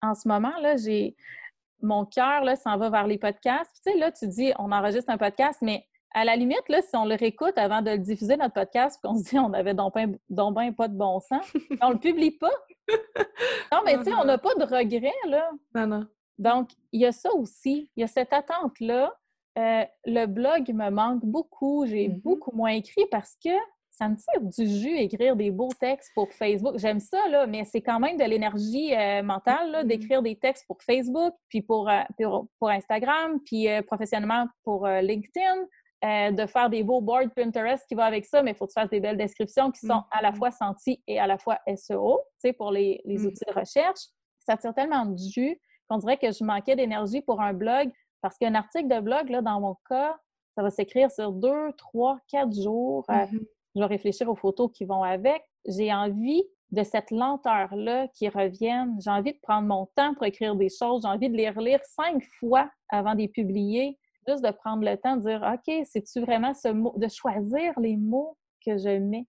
en 0.00 0.14
ce 0.14 0.28
moment, 0.28 0.56
là, 0.60 0.76
j'ai 0.76 1.16
mon 1.80 2.06
cœur 2.06 2.44
là, 2.44 2.54
s'en 2.54 2.76
va 2.76 2.90
vers 2.90 3.08
les 3.08 3.18
podcasts. 3.18 3.74
Tu 3.84 3.90
sais, 3.90 3.98
là, 3.98 4.12
tu 4.12 4.28
dis, 4.28 4.52
on 4.56 4.70
enregistre 4.70 5.10
un 5.10 5.18
podcast, 5.18 5.58
mais 5.62 5.84
à 6.14 6.24
la 6.24 6.36
limite, 6.36 6.68
là, 6.68 6.80
si 6.80 6.94
on 6.94 7.04
le 7.04 7.16
réécoute 7.16 7.58
avant 7.58 7.82
de 7.82 7.90
le 7.90 7.98
diffuser, 7.98 8.36
notre 8.36 8.54
podcast, 8.54 9.00
puis 9.02 9.10
qu'on 9.10 9.18
se 9.18 9.30
dit, 9.30 9.38
on 9.40 9.52
avait 9.52 9.74
donc 9.74 9.94
ben, 9.94 10.16
donc 10.30 10.54
ben 10.54 10.72
pas 10.72 10.86
de 10.86 10.96
bon 10.96 11.18
sens, 11.18 11.44
on 11.82 11.90
le 11.90 11.98
publie 11.98 12.30
pas. 12.30 12.52
Non, 13.72 13.80
mais 13.84 13.98
tu 13.98 14.04
sais, 14.04 14.14
on 14.14 14.24
n'a 14.24 14.38
pas 14.38 14.54
de 14.54 14.62
regret, 14.62 15.10
là. 15.26 15.50
Non, 15.74 15.88
non. 15.88 16.06
Donc, 16.38 16.70
il 16.92 17.00
y 17.00 17.06
a 17.06 17.10
ça 17.10 17.32
aussi. 17.34 17.90
Il 17.96 18.00
y 18.00 18.04
a 18.04 18.06
cette 18.06 18.32
attente-là. 18.32 19.12
Euh, 19.58 19.84
le 20.06 20.26
blog 20.26 20.72
me 20.72 20.90
manque 20.90 21.24
beaucoup. 21.24 21.86
J'ai 21.86 22.08
Mhm. 22.08 22.20
beaucoup 22.20 22.54
moins 22.56 22.70
écrit 22.70 23.04
parce 23.10 23.36
que 23.44 23.50
ça 23.92 24.08
me 24.08 24.16
tire 24.16 24.40
du 24.40 24.66
jus 24.66 24.96
écrire 24.96 25.36
des 25.36 25.50
beaux 25.50 25.72
textes 25.78 26.10
pour 26.14 26.32
Facebook. 26.32 26.78
J'aime 26.78 26.98
ça, 26.98 27.28
là, 27.28 27.46
mais 27.46 27.64
c'est 27.64 27.82
quand 27.82 28.00
même 28.00 28.16
de 28.16 28.24
l'énergie 28.24 28.94
euh, 28.94 29.22
mentale 29.22 29.70
mm-hmm. 29.70 29.86
d'écrire 29.86 30.22
des 30.22 30.36
textes 30.36 30.66
pour 30.66 30.82
Facebook, 30.82 31.34
puis 31.48 31.60
pour, 31.62 31.88
euh, 31.90 32.00
pour, 32.58 32.70
Instagram, 32.70 33.38
puis 33.44 33.68
euh, 33.68 33.82
professionnellement 33.82 34.46
pour 34.64 34.86
LinkedIn. 34.86 35.66
de 36.32 36.46
faire 36.46 36.68
des 36.68 36.82
beaux 36.82 37.00
boards 37.00 37.30
Pinterest 37.36 37.86
qui 37.86 37.94
vont 37.94 38.02
avec 38.02 38.24
ça, 38.24 38.42
mais 38.42 38.52
il 38.52 38.56
faut 38.56 38.66
que 38.66 38.72
tu 38.72 38.80
fasses 38.80 38.90
des 38.90 38.98
belles 38.98 39.18
descriptions 39.18 39.70
qui 39.70 39.86
sont 39.86 40.02
à 40.10 40.20
la 40.20 40.32
mm-hmm. 40.32 40.36
fois 40.36 40.50
senties 40.50 41.00
et 41.06 41.20
à 41.20 41.26
la 41.26 41.38
fois 41.38 41.60
SEO, 41.76 42.18
tu 42.42 42.48
sais, 42.48 42.52
pour 42.52 42.72
les, 42.72 43.00
les 43.04 43.18
mm. 43.18 43.26
outils 43.26 43.44
de 43.46 43.52
recherche. 43.52 44.00
Ça 44.40 44.56
tire 44.56 44.74
tellement 44.74 45.06
du 45.06 45.22
jus 45.30 45.60
qu'on 45.88 45.98
dirait 45.98 46.16
que 46.16 46.32
je 46.32 46.42
manquais 46.42 46.74
d'énergie 46.74 47.20
pour 47.22 47.40
un 47.40 47.52
blog 47.52 47.90
parce 48.22 48.38
qu'un 48.38 48.54
article 48.54 48.88
de 48.88 49.00
blog, 49.00 49.28
là, 49.28 49.42
dans 49.42 49.60
mon 49.60 49.76
cas, 49.88 50.16
ça 50.54 50.62
va 50.62 50.70
s'écrire 50.70 51.10
sur 51.10 51.32
deux, 51.32 51.72
trois, 51.76 52.18
quatre 52.28 52.54
jours. 52.54 53.04
Mm-hmm 53.08 53.46
je 53.74 53.80
vais 53.80 53.86
réfléchir 53.86 54.28
aux 54.28 54.34
photos 54.34 54.70
qui 54.72 54.84
vont 54.84 55.02
avec. 55.02 55.42
J'ai 55.66 55.92
envie 55.92 56.42
de 56.70 56.82
cette 56.82 57.10
lenteur-là 57.10 58.08
qui 58.08 58.28
revienne. 58.28 58.96
J'ai 59.00 59.10
envie 59.10 59.32
de 59.32 59.38
prendre 59.42 59.68
mon 59.68 59.86
temps 59.94 60.14
pour 60.14 60.24
écrire 60.24 60.56
des 60.56 60.68
choses. 60.68 61.02
J'ai 61.02 61.08
envie 61.08 61.30
de 61.30 61.36
les 61.36 61.50
relire 61.50 61.80
cinq 61.84 62.22
fois 62.38 62.70
avant 62.88 63.14
de 63.14 63.20
les 63.20 63.28
publier. 63.28 63.98
Juste 64.26 64.44
de 64.44 64.50
prendre 64.50 64.84
le 64.84 64.96
temps 64.96 65.16
de 65.16 65.22
dire 65.22 65.42
OK, 65.42 65.84
c'est-tu 65.84 66.20
vraiment 66.20 66.54
ce 66.54 66.68
mot, 66.68 66.94
de 66.96 67.08
choisir 67.08 67.78
les 67.80 67.96
mots 67.96 68.36
que 68.64 68.76
je 68.78 68.98
mets? 68.98 69.26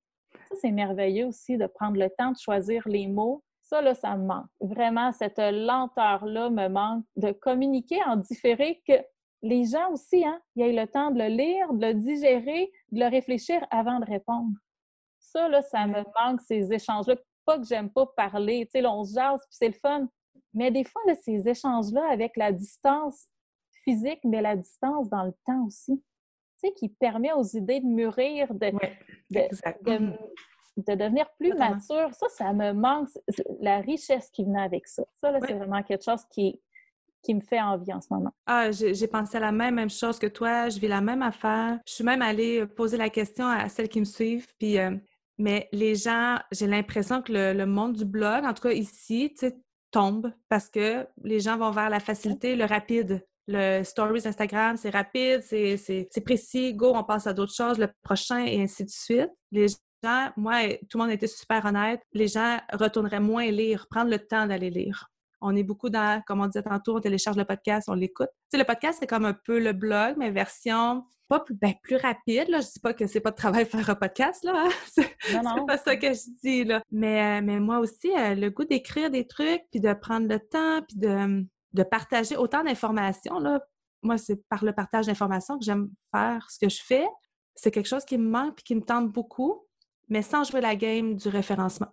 Ça, 0.49 0.55
c'est 0.61 0.71
merveilleux 0.71 1.27
aussi 1.27 1.57
de 1.57 1.67
prendre 1.67 1.97
le 1.97 2.09
temps 2.17 2.31
de 2.31 2.37
choisir 2.37 2.83
les 2.87 3.07
mots. 3.07 3.43
Ça, 3.73 3.81
là, 3.81 3.95
ça 3.95 4.15
me 4.15 4.27
manque. 4.27 4.45
Vraiment, 4.61 5.11
cette 5.13 5.39
lenteur-là 5.39 6.51
me 6.51 6.67
manque 6.67 7.03
de 7.15 7.31
communiquer 7.31 8.03
en 8.05 8.17
différé 8.17 8.83
que 8.87 8.93
les 9.41 9.65
gens 9.65 9.89
aussi, 9.91 10.23
hein, 10.23 10.39
ils 10.55 10.61
aient 10.61 10.79
le 10.79 10.85
temps 10.85 11.09
de 11.09 11.17
le 11.17 11.27
lire, 11.27 11.73
de 11.73 11.87
le 11.87 11.93
digérer, 11.95 12.71
de 12.91 12.99
le 12.99 13.07
réfléchir 13.09 13.65
avant 13.71 13.99
de 13.99 14.05
répondre. 14.05 14.55
Ça, 15.17 15.49
là, 15.49 15.63
ça 15.63 15.87
me 15.87 16.03
manque, 16.21 16.41
ces 16.41 16.71
échanges-là. 16.71 17.15
Pas 17.45 17.57
que 17.57 17.65
j'aime 17.65 17.89
pas 17.89 18.05
parler, 18.15 18.67
tu 18.67 18.73
sais, 18.73 18.81
là, 18.81 18.93
on 18.93 19.03
se 19.03 19.15
jase, 19.15 19.41
puis 19.47 19.57
c'est 19.57 19.69
le 19.69 19.73
fun. 19.73 20.07
Mais 20.53 20.69
des 20.69 20.83
fois, 20.83 21.01
ces 21.23 21.47
échanges-là 21.47 22.07
avec 22.11 22.37
la 22.37 22.51
distance 22.51 23.25
physique, 23.83 24.19
mais 24.23 24.43
la 24.43 24.55
distance 24.55 25.09
dans 25.09 25.23
le 25.23 25.33
temps 25.47 25.65
aussi, 25.65 25.97
tu 25.97 26.67
sais, 26.67 26.73
qui 26.75 26.89
permet 26.89 27.33
aux 27.33 27.41
idées 27.41 27.79
de 27.79 27.87
mûrir, 27.87 28.53
de, 28.53 28.69
de, 29.31 29.49
de, 29.81 30.13
devenir 30.77 31.27
plus 31.37 31.53
mature. 31.53 32.13
Ça, 32.13 32.27
ça 32.29 32.53
me 32.53 32.73
manque, 32.73 33.09
la 33.59 33.79
richesse 33.79 34.29
qui 34.31 34.43
venait 34.43 34.63
avec 34.63 34.87
ça. 34.87 35.03
Ça, 35.21 35.31
là, 35.31 35.39
c'est 35.45 35.53
vraiment 35.53 35.83
quelque 35.83 36.03
chose 36.03 36.23
qui, 36.31 36.59
qui 37.23 37.33
me 37.33 37.39
fait 37.39 37.61
envie 37.61 37.93
en 37.93 38.01
ce 38.01 38.07
moment. 38.11 38.31
Ah, 38.45 38.69
j'ai 38.71 39.07
pensé 39.07 39.37
à 39.37 39.39
la 39.39 39.51
même, 39.51 39.75
même 39.75 39.89
chose 39.89 40.19
que 40.19 40.27
toi. 40.27 40.69
Je 40.69 40.79
vis 40.79 40.87
la 40.87 41.01
même 41.01 41.21
affaire. 41.21 41.79
Je 41.87 41.93
suis 41.93 42.03
même 42.03 42.21
allée 42.21 42.61
euh, 42.61 42.67
poser 42.67 42.97
la 42.97 43.09
question 43.09 43.47
à 43.47 43.69
celles 43.69 43.89
qui 43.89 43.99
me 43.99 44.05
suivent. 44.05 44.47
Puis, 44.59 44.77
euh, 44.77 44.91
mais 45.37 45.69
les 45.71 45.95
gens, 45.95 46.37
j'ai 46.51 46.67
l'impression 46.67 47.21
que 47.21 47.31
le, 47.31 47.65
monde 47.65 47.93
du 47.93 48.05
blog, 48.05 48.45
en 48.45 48.53
tout 48.53 48.63
cas 48.67 48.73
ici, 48.73 49.33
tombe 49.91 50.31
parce 50.49 50.69
que 50.69 51.07
les 51.23 51.39
gens 51.39 51.57
vont 51.57 51.71
vers 51.71 51.89
la 51.89 51.99
facilité, 51.99 52.55
le 52.55 52.65
rapide. 52.65 53.25
Le 53.47 53.83
stories 53.83 54.25
Instagram, 54.25 54.77
c'est 54.77 54.89
rapide, 54.89 55.41
c'est 55.43 56.23
précis, 56.23 56.73
go, 56.73 56.93
on 56.95 57.03
passe 57.03 57.27
à 57.27 57.33
d'autres 57.33 57.53
choses, 57.53 57.77
le 57.77 57.89
prochain 58.01 58.45
et 58.45 58.61
ainsi 58.61 58.85
de 58.85 58.89
suite. 58.89 59.31
Les 59.51 59.67
gens, 60.03 60.31
moi, 60.37 60.77
tout 60.89 60.97
le 60.97 61.03
monde 61.03 61.11
était 61.11 61.27
super 61.27 61.65
honnête, 61.65 62.01
les 62.13 62.27
gens 62.27 62.59
retourneraient 62.71 63.19
moins 63.19 63.49
lire, 63.49 63.87
prendre 63.89 64.09
le 64.09 64.19
temps 64.19 64.45
d'aller 64.47 64.69
lire. 64.69 65.09
On 65.41 65.55
est 65.55 65.63
beaucoup 65.63 65.89
dans, 65.89 66.21
comme 66.25 66.41
on 66.41 66.47
disait 66.47 66.63
tantôt, 66.63 66.97
on 66.97 67.01
télécharge 67.01 67.35
le 67.35 67.45
podcast, 67.45 67.89
on 67.89 67.93
l'écoute. 67.93 68.29
Tu 68.43 68.51
sais, 68.51 68.57
le 68.57 68.63
podcast, 68.63 68.97
c'est 68.99 69.07
comme 69.07 69.25
un 69.25 69.33
peu 69.33 69.59
le 69.59 69.73
blog, 69.73 70.15
mais 70.17 70.31
version 70.31 71.03
pas 71.27 71.39
plus, 71.39 71.55
ben, 71.55 71.73
plus 71.81 71.95
rapide. 71.95 72.49
Là. 72.49 72.61
Je 72.61 72.67
dis 72.67 72.79
pas 72.79 72.93
que 72.93 73.07
c'est 73.07 73.19
pas 73.19 73.31
de 73.31 73.35
travail 73.35 73.65
faire 73.65 73.89
un 73.89 73.95
podcast, 73.95 74.43
là. 74.43 74.65
Hein. 74.65 74.69
C'est 75.21 75.65
pas 75.67 75.77
ça 75.77 75.95
que 75.95 76.13
je 76.13 76.41
dis, 76.43 76.63
là. 76.63 76.81
Mais, 76.91 77.39
euh, 77.39 77.41
mais 77.43 77.59
moi 77.59 77.79
aussi, 77.79 78.11
euh, 78.15 78.35
le 78.35 78.49
goût 78.49 78.65
d'écrire 78.65 79.09
des 79.09 79.25
trucs, 79.25 79.63
puis 79.71 79.79
de 79.79 79.93
prendre 79.93 80.27
le 80.27 80.39
temps, 80.39 80.81
puis 80.87 80.97
de, 80.97 81.45
de 81.73 81.83
partager 81.83 82.37
autant 82.37 82.63
d'informations, 82.63 83.39
là. 83.39 83.61
Moi, 84.01 84.17
c'est 84.17 84.47
par 84.49 84.65
le 84.65 84.73
partage 84.73 85.05
d'informations 85.05 85.57
que 85.57 85.63
j'aime 85.63 85.89
faire 86.13 86.45
ce 86.51 86.59
que 86.59 86.69
je 86.69 86.81
fais. 86.83 87.07
C'est 87.55 87.71
quelque 87.71 87.87
chose 87.87 88.03
qui 88.03 88.17
me 88.17 88.29
manque 88.29 88.55
puis 88.55 88.63
qui 88.63 88.75
me 88.75 88.81
tente 88.81 89.09
beaucoup, 89.09 89.62
mais 90.09 90.21
sans 90.21 90.43
jouer 90.43 90.61
la 90.61 90.75
game 90.75 91.15
du 91.15 91.27
référencement. 91.27 91.89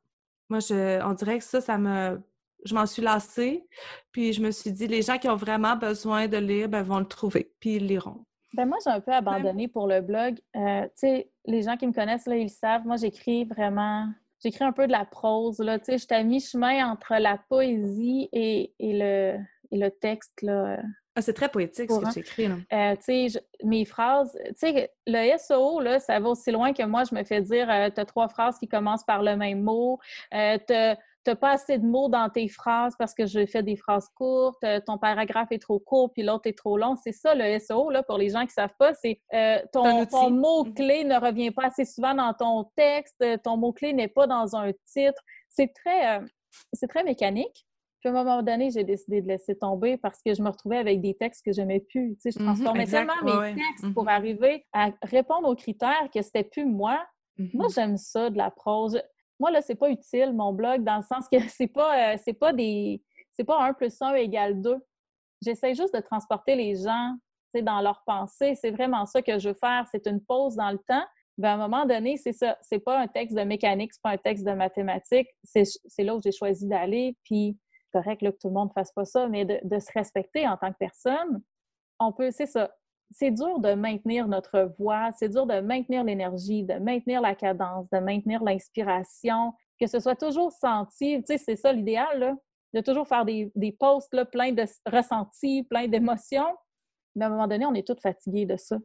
Moi, 0.49 0.61
je, 0.61 1.03
on 1.05 1.13
dirait 1.13 1.39
que 1.39 1.45
ça, 1.45 1.61
ça 1.61 1.79
me 1.79 2.21
je 2.65 2.75
m'en 2.75 2.87
suis 2.87 3.03
lassée. 3.03 3.67
Puis 4.13 4.33
je 4.33 4.43
me 4.43 4.51
suis 4.51 4.73
dit, 4.73 4.87
les 4.87 5.03
gens 5.03 5.19
qui 5.19 5.29
ont 5.29 5.37
vraiment 5.37 5.77
besoin 5.77 6.29
de 6.29 6.37
lire, 6.37 6.69
ben, 6.69 6.83
vont 6.83 6.99
le 6.99 7.07
trouver, 7.07 7.53
puis 7.61 7.77
ils 7.77 7.87
liront. 7.87 8.25
Ben 8.55 8.67
moi, 8.67 8.79
j'ai 8.85 8.91
un 8.91 9.01
peu 9.01 9.13
abandonné 9.13 9.69
pour 9.69 9.87
le 9.87 10.01
blog. 10.01 10.39
Euh, 10.57 10.83
tu 10.83 10.91
sais, 10.97 11.31
les 11.45 11.63
gens 11.63 11.77
qui 11.77 11.87
me 11.87 11.93
connaissent, 11.93 12.27
là, 12.27 12.37
ils 12.37 12.51
savent. 12.51 12.85
Moi, 12.85 12.97
j'écris 12.97 13.45
vraiment... 13.45 14.09
J'écris 14.43 14.65
un 14.65 14.73
peu 14.73 14.87
de 14.87 14.93
la 14.93 15.05
prose, 15.05 15.59
là. 15.59 15.79
Tu 15.79 15.85
sais, 15.85 15.99
je 15.99 16.05
suis 16.05 16.15
à 16.15 16.23
mi-chemin 16.25 16.91
entre 16.91 17.15
la 17.21 17.39
poésie 17.49 18.29
et, 18.33 18.73
et, 18.79 18.99
le, 18.99 19.39
et 19.71 19.79
le 19.79 19.91
texte, 19.91 20.43
là. 20.43 20.83
Ah, 21.17 21.23
c'est 21.23 21.33
très 21.33 21.49
poétique 21.49 21.91
ce 21.91 21.99
que 21.99 22.13
tu 22.13 22.19
écris. 22.21 22.49
Là. 22.49 22.55
Euh, 22.73 22.97
tu 23.05 23.39
mes 23.65 23.85
phrases, 23.85 24.37
tu 24.59 24.67
le 25.07 25.37
SEO, 25.39 25.81
là, 25.81 25.99
ça 25.99 26.21
va 26.21 26.29
aussi 26.29 26.53
loin 26.53 26.73
que 26.73 26.85
moi, 26.85 27.03
je 27.05 27.15
me 27.15 27.25
fais 27.25 27.41
dire, 27.41 27.69
euh, 27.69 27.91
tu 27.91 28.01
as 28.01 28.05
trois 28.05 28.29
phrases 28.29 28.59
qui 28.59 28.69
commencent 28.69 29.05
par 29.05 29.23
le 29.23 29.37
même 29.37 29.61
mot, 29.61 29.99
euh, 30.33 30.57
t'as 30.67 31.35
pas 31.35 31.51
assez 31.51 31.79
de 31.79 31.87
mots 31.87 32.09
dans 32.09 32.29
tes 32.31 32.49
phrases 32.49 32.95
parce 32.97 33.13
que 33.13 33.27
je 33.27 33.45
fais 33.45 33.63
des 33.63 33.77
phrases 33.77 34.09
courtes, 34.15 34.63
euh, 34.65 34.81
ton 34.87 34.99
paragraphe 34.99 35.51
est 35.51 35.59
trop 35.59 35.81
court 35.81 36.13
puis 36.13 36.23
l'autre 36.23 36.47
est 36.47 36.57
trop 36.57 36.79
long. 36.79 36.97
C'est 37.03 37.13
ça 37.13 37.35
le 37.35 37.59
SEO, 37.59 37.91
là, 37.91 38.05
pour 38.05 38.17
les 38.17 38.31
gens 38.31 38.47
qui 38.47 38.53
savent 38.53 38.75
pas, 38.79 38.95
c'est 38.95 39.21
euh, 39.35 39.59
ton, 39.73 40.31
mot-clé 40.31 41.05
ne 41.05 41.19
revient 41.19 41.51
pas 41.51 41.67
assez 41.67 41.85
souvent 41.85 42.15
dans 42.15 42.33
ton 42.35 42.71
texte, 42.77 43.25
ton 43.43 43.57
mot-clé 43.57 43.93
n'est 43.93 44.09
pas 44.09 44.27
dans 44.27 44.55
un 44.55 44.71
titre. 44.87 45.21
C'est 45.49 45.73
très, 45.75 46.21
c'est 46.73 46.87
très 46.87 47.03
mécanique. 47.03 47.67
Puis 48.01 48.09
à 48.09 48.11
un 48.11 48.25
moment 48.25 48.43
donné, 48.43 48.71
j'ai 48.71 48.85
décidé 48.85 49.21
de 49.21 49.29
laisser 49.29 49.57
tomber 49.57 49.97
parce 49.97 50.21
que 50.25 50.35
je 50.35 50.43
me 50.43 50.49
retrouvais 50.49 50.79
avec 50.79 51.01
des 51.01 51.15
textes 51.15 51.45
que 51.45 51.53
j'aimais 51.53 51.81
plus. 51.81 52.17
Tu 52.17 52.21
sais, 52.21 52.31
je 52.31 52.39
mm-hmm, 52.39 52.47
transformais 52.47 52.87
tellement 52.87 53.13
mes 53.23 53.55
textes 53.55 53.93
pour 53.95 54.05
mm-hmm. 54.05 54.17
arriver 54.17 54.67
à 54.73 54.91
répondre 55.03 55.49
aux 55.49 55.55
critères 55.55 56.09
que 56.15 56.23
c'était 56.23 56.45
plus 56.45 56.65
moi. 56.65 57.05
Moi, 57.39 57.67
mm-hmm. 57.67 57.75
j'aime 57.75 57.97
ça, 57.97 58.31
de 58.31 58.39
la 58.39 58.51
prose 58.51 59.01
moi, 59.41 59.51
là, 59.51 59.63
c'est 59.63 59.75
pas 59.75 59.91
utile, 59.91 60.35
mon 60.35 60.53
blog, 60.53 60.85
dans 60.85 60.99
le 60.99 61.03
sens 61.03 61.27
que 61.33 61.39
c'est 61.49 61.67
pas, 61.67 62.13
euh, 62.13 62.17
c'est 62.23 62.35
pas 62.35 62.53
des. 62.53 63.03
C'est 63.33 63.45
pas 63.45 63.65
1 63.65 63.73
plus 63.73 63.97
1 64.01 64.15
égale 64.17 64.61
2. 64.61 64.77
J'essaie 65.43 65.75
juste 65.75 65.95
de 65.95 66.01
transporter 66.01 66.55
les 66.55 66.77
gens 66.77 67.15
dans 67.55 67.81
leur 67.81 68.03
pensée. 68.05 68.55
C'est 68.55 68.71
vraiment 68.71 69.07
ça 69.07 69.23
que 69.23 69.39
je 69.39 69.49
veux 69.49 69.55
faire. 69.55 69.87
C'est 69.91 70.07
une 70.07 70.21
pause 70.21 70.57
dans 70.57 70.71
le 70.71 70.79
temps. 70.79 71.05
Ben, 71.39 71.51
à 71.51 71.55
un 71.55 71.57
moment 71.57 71.87
donné, 71.87 72.19
c'est 72.19 72.35
ça. 72.35 72.59
C'est 72.61 72.81
pas 72.81 72.99
un 72.99 73.07
texte 73.07 73.35
de 73.35 73.43
mécanique, 73.43 73.95
c'est 73.95 74.03
pas 74.03 74.11
un 74.11 74.19
texte 74.19 74.45
de 74.45 74.53
mathématiques. 74.53 75.29
C'est 75.43 75.65
là 76.05 76.15
où 76.15 76.21
j'ai 76.23 76.33
choisi 76.33 76.67
d'aller. 76.67 77.17
Puis, 77.25 77.57
correct 77.91 78.23
là, 78.23 78.33
que 78.33 78.39
tout 78.39 78.49
le 78.49 78.55
monde 78.55 78.73
fasse 78.73 78.93
pas 78.93 79.05
ça, 79.05 79.29
mais 79.29 79.45
de, 79.45 79.59
de 79.63 79.79
se 79.79 79.91
respecter 79.93 80.47
en 80.47 80.57
tant 80.57 80.73
que 80.73 80.79
personne. 80.79 81.43
On 81.99 82.13
peut, 82.13 82.31
c'est 82.31 82.47
ça 82.47 82.71
c'est 83.11 83.31
dur 83.31 83.59
de 83.59 83.75
maintenir 83.75 84.29
notre 84.29 84.73
voix, 84.79 85.11
c'est 85.13 85.29
dur 85.29 85.47
de 85.47 85.61
maintenir 85.61 86.05
l'énergie, 86.05 86.63
de 86.65 86.75
maintenir 86.75 87.21
la 87.21 87.35
cadence, 87.35 87.89
de 87.91 87.99
maintenir 87.99 88.43
l'inspiration, 88.43 89.53
que 89.81 89.87
ce 89.87 89.99
soit 89.99 90.17
toujours 90.17 90.53
senti. 90.53 91.19
Tu 91.19 91.25
sais, 91.27 91.39
c'est 91.39 91.57
ça 91.57 91.73
l'idéal, 91.73 92.37
de 92.73 92.81
toujours 92.81 93.09
faire 93.09 93.25
des, 93.25 93.51
des 93.57 93.73
posts 93.73 94.15
là, 94.15 94.25
pleins 94.25 94.53
de 94.53 94.65
ressentis, 94.87 95.65
pleins 95.65 95.89
d'émotions. 95.89 96.57
Mais 97.17 97.25
à 97.25 97.29
un 97.29 97.31
moment 97.31 97.49
donné, 97.49 97.67
on 97.67 97.75
est 97.75 97.87
tous 97.87 98.01
fatigués 98.01 98.47
de 98.47 98.57
ça. 98.57 98.77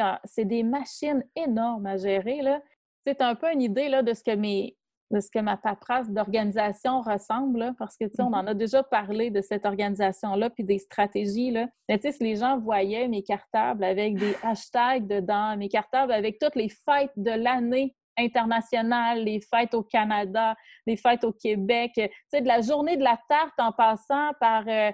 Ah, 0.00 0.20
c'est 0.24 0.44
des 0.44 0.62
machines 0.62 1.24
énormes 1.34 1.86
à 1.86 1.96
gérer. 1.96 2.40
As 2.46 3.26
un 3.26 3.34
peu 3.34 3.50
une 3.50 3.62
idée 3.62 3.88
là, 3.88 4.02
de 4.02 4.12
ce 4.12 4.22
que 4.22 4.34
mes, 4.36 4.76
de 5.12 5.20
ce 5.20 5.30
que 5.30 5.38
ma 5.38 5.56
paperasse 5.56 6.10
d'organisation 6.10 7.00
ressemble, 7.02 7.74
parce 7.78 7.96
que, 7.96 8.04
tu 8.04 8.12
sais, 8.14 8.22
on 8.22 8.26
en 8.26 8.42
mm-hmm. 8.42 8.48
a 8.48 8.54
déjà 8.54 8.82
parlé 8.82 9.30
de 9.30 9.42
cette 9.42 9.66
organisation-là, 9.66 10.50
puis 10.50 10.64
des 10.64 10.78
stratégies, 10.78 11.50
là. 11.50 11.68
Mais, 11.88 11.98
tu 11.98 12.08
sais, 12.08 12.12
si 12.12 12.24
les 12.24 12.36
gens 12.36 12.58
voyaient 12.58 13.08
mes 13.08 13.22
cartables 13.22 13.84
avec 13.84 14.16
des 14.16 14.34
hashtags 14.42 15.06
dedans, 15.06 15.56
mes 15.56 15.68
cartables 15.68 16.12
avec 16.12 16.38
toutes 16.38 16.56
les 16.56 16.68
fêtes 16.68 17.12
de 17.16 17.30
l'année 17.30 17.94
internationale, 18.18 19.24
les 19.24 19.40
fêtes 19.40 19.74
au 19.74 19.82
Canada, 19.82 20.54
les 20.86 20.96
fêtes 20.96 21.24
au 21.24 21.32
Québec, 21.32 21.92
tu 21.94 22.08
sais, 22.28 22.40
de 22.40 22.48
la 22.48 22.60
journée 22.60 22.96
de 22.96 23.04
la 23.04 23.18
tarte 23.28 23.58
en 23.58 23.72
passant 23.72 24.32
par... 24.40 24.64
Euh, 24.66 24.90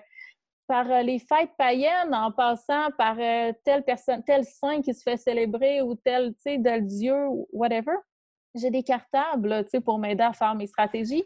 par 0.68 0.88
euh, 0.90 1.00
les 1.00 1.18
fêtes 1.18 1.52
païennes, 1.56 2.14
en 2.14 2.30
passant 2.30 2.90
par 2.98 3.16
euh, 3.18 3.52
telle 3.64 3.82
personne, 3.84 4.22
tel 4.22 4.44
saint 4.44 4.82
qui 4.82 4.92
se 4.92 5.02
fait 5.02 5.16
célébrer 5.16 5.80
ou 5.80 5.94
tel, 5.94 6.34
tu 6.34 6.42
sais, 6.42 6.58
de 6.58 6.78
dieu, 6.80 7.16
whatever 7.52 7.96
j'ai 8.54 8.70
des 8.70 8.82
cartables 8.82 9.64
pour 9.84 9.98
m'aider 9.98 10.22
à 10.22 10.32
faire 10.32 10.54
mes 10.54 10.66
stratégies. 10.66 11.24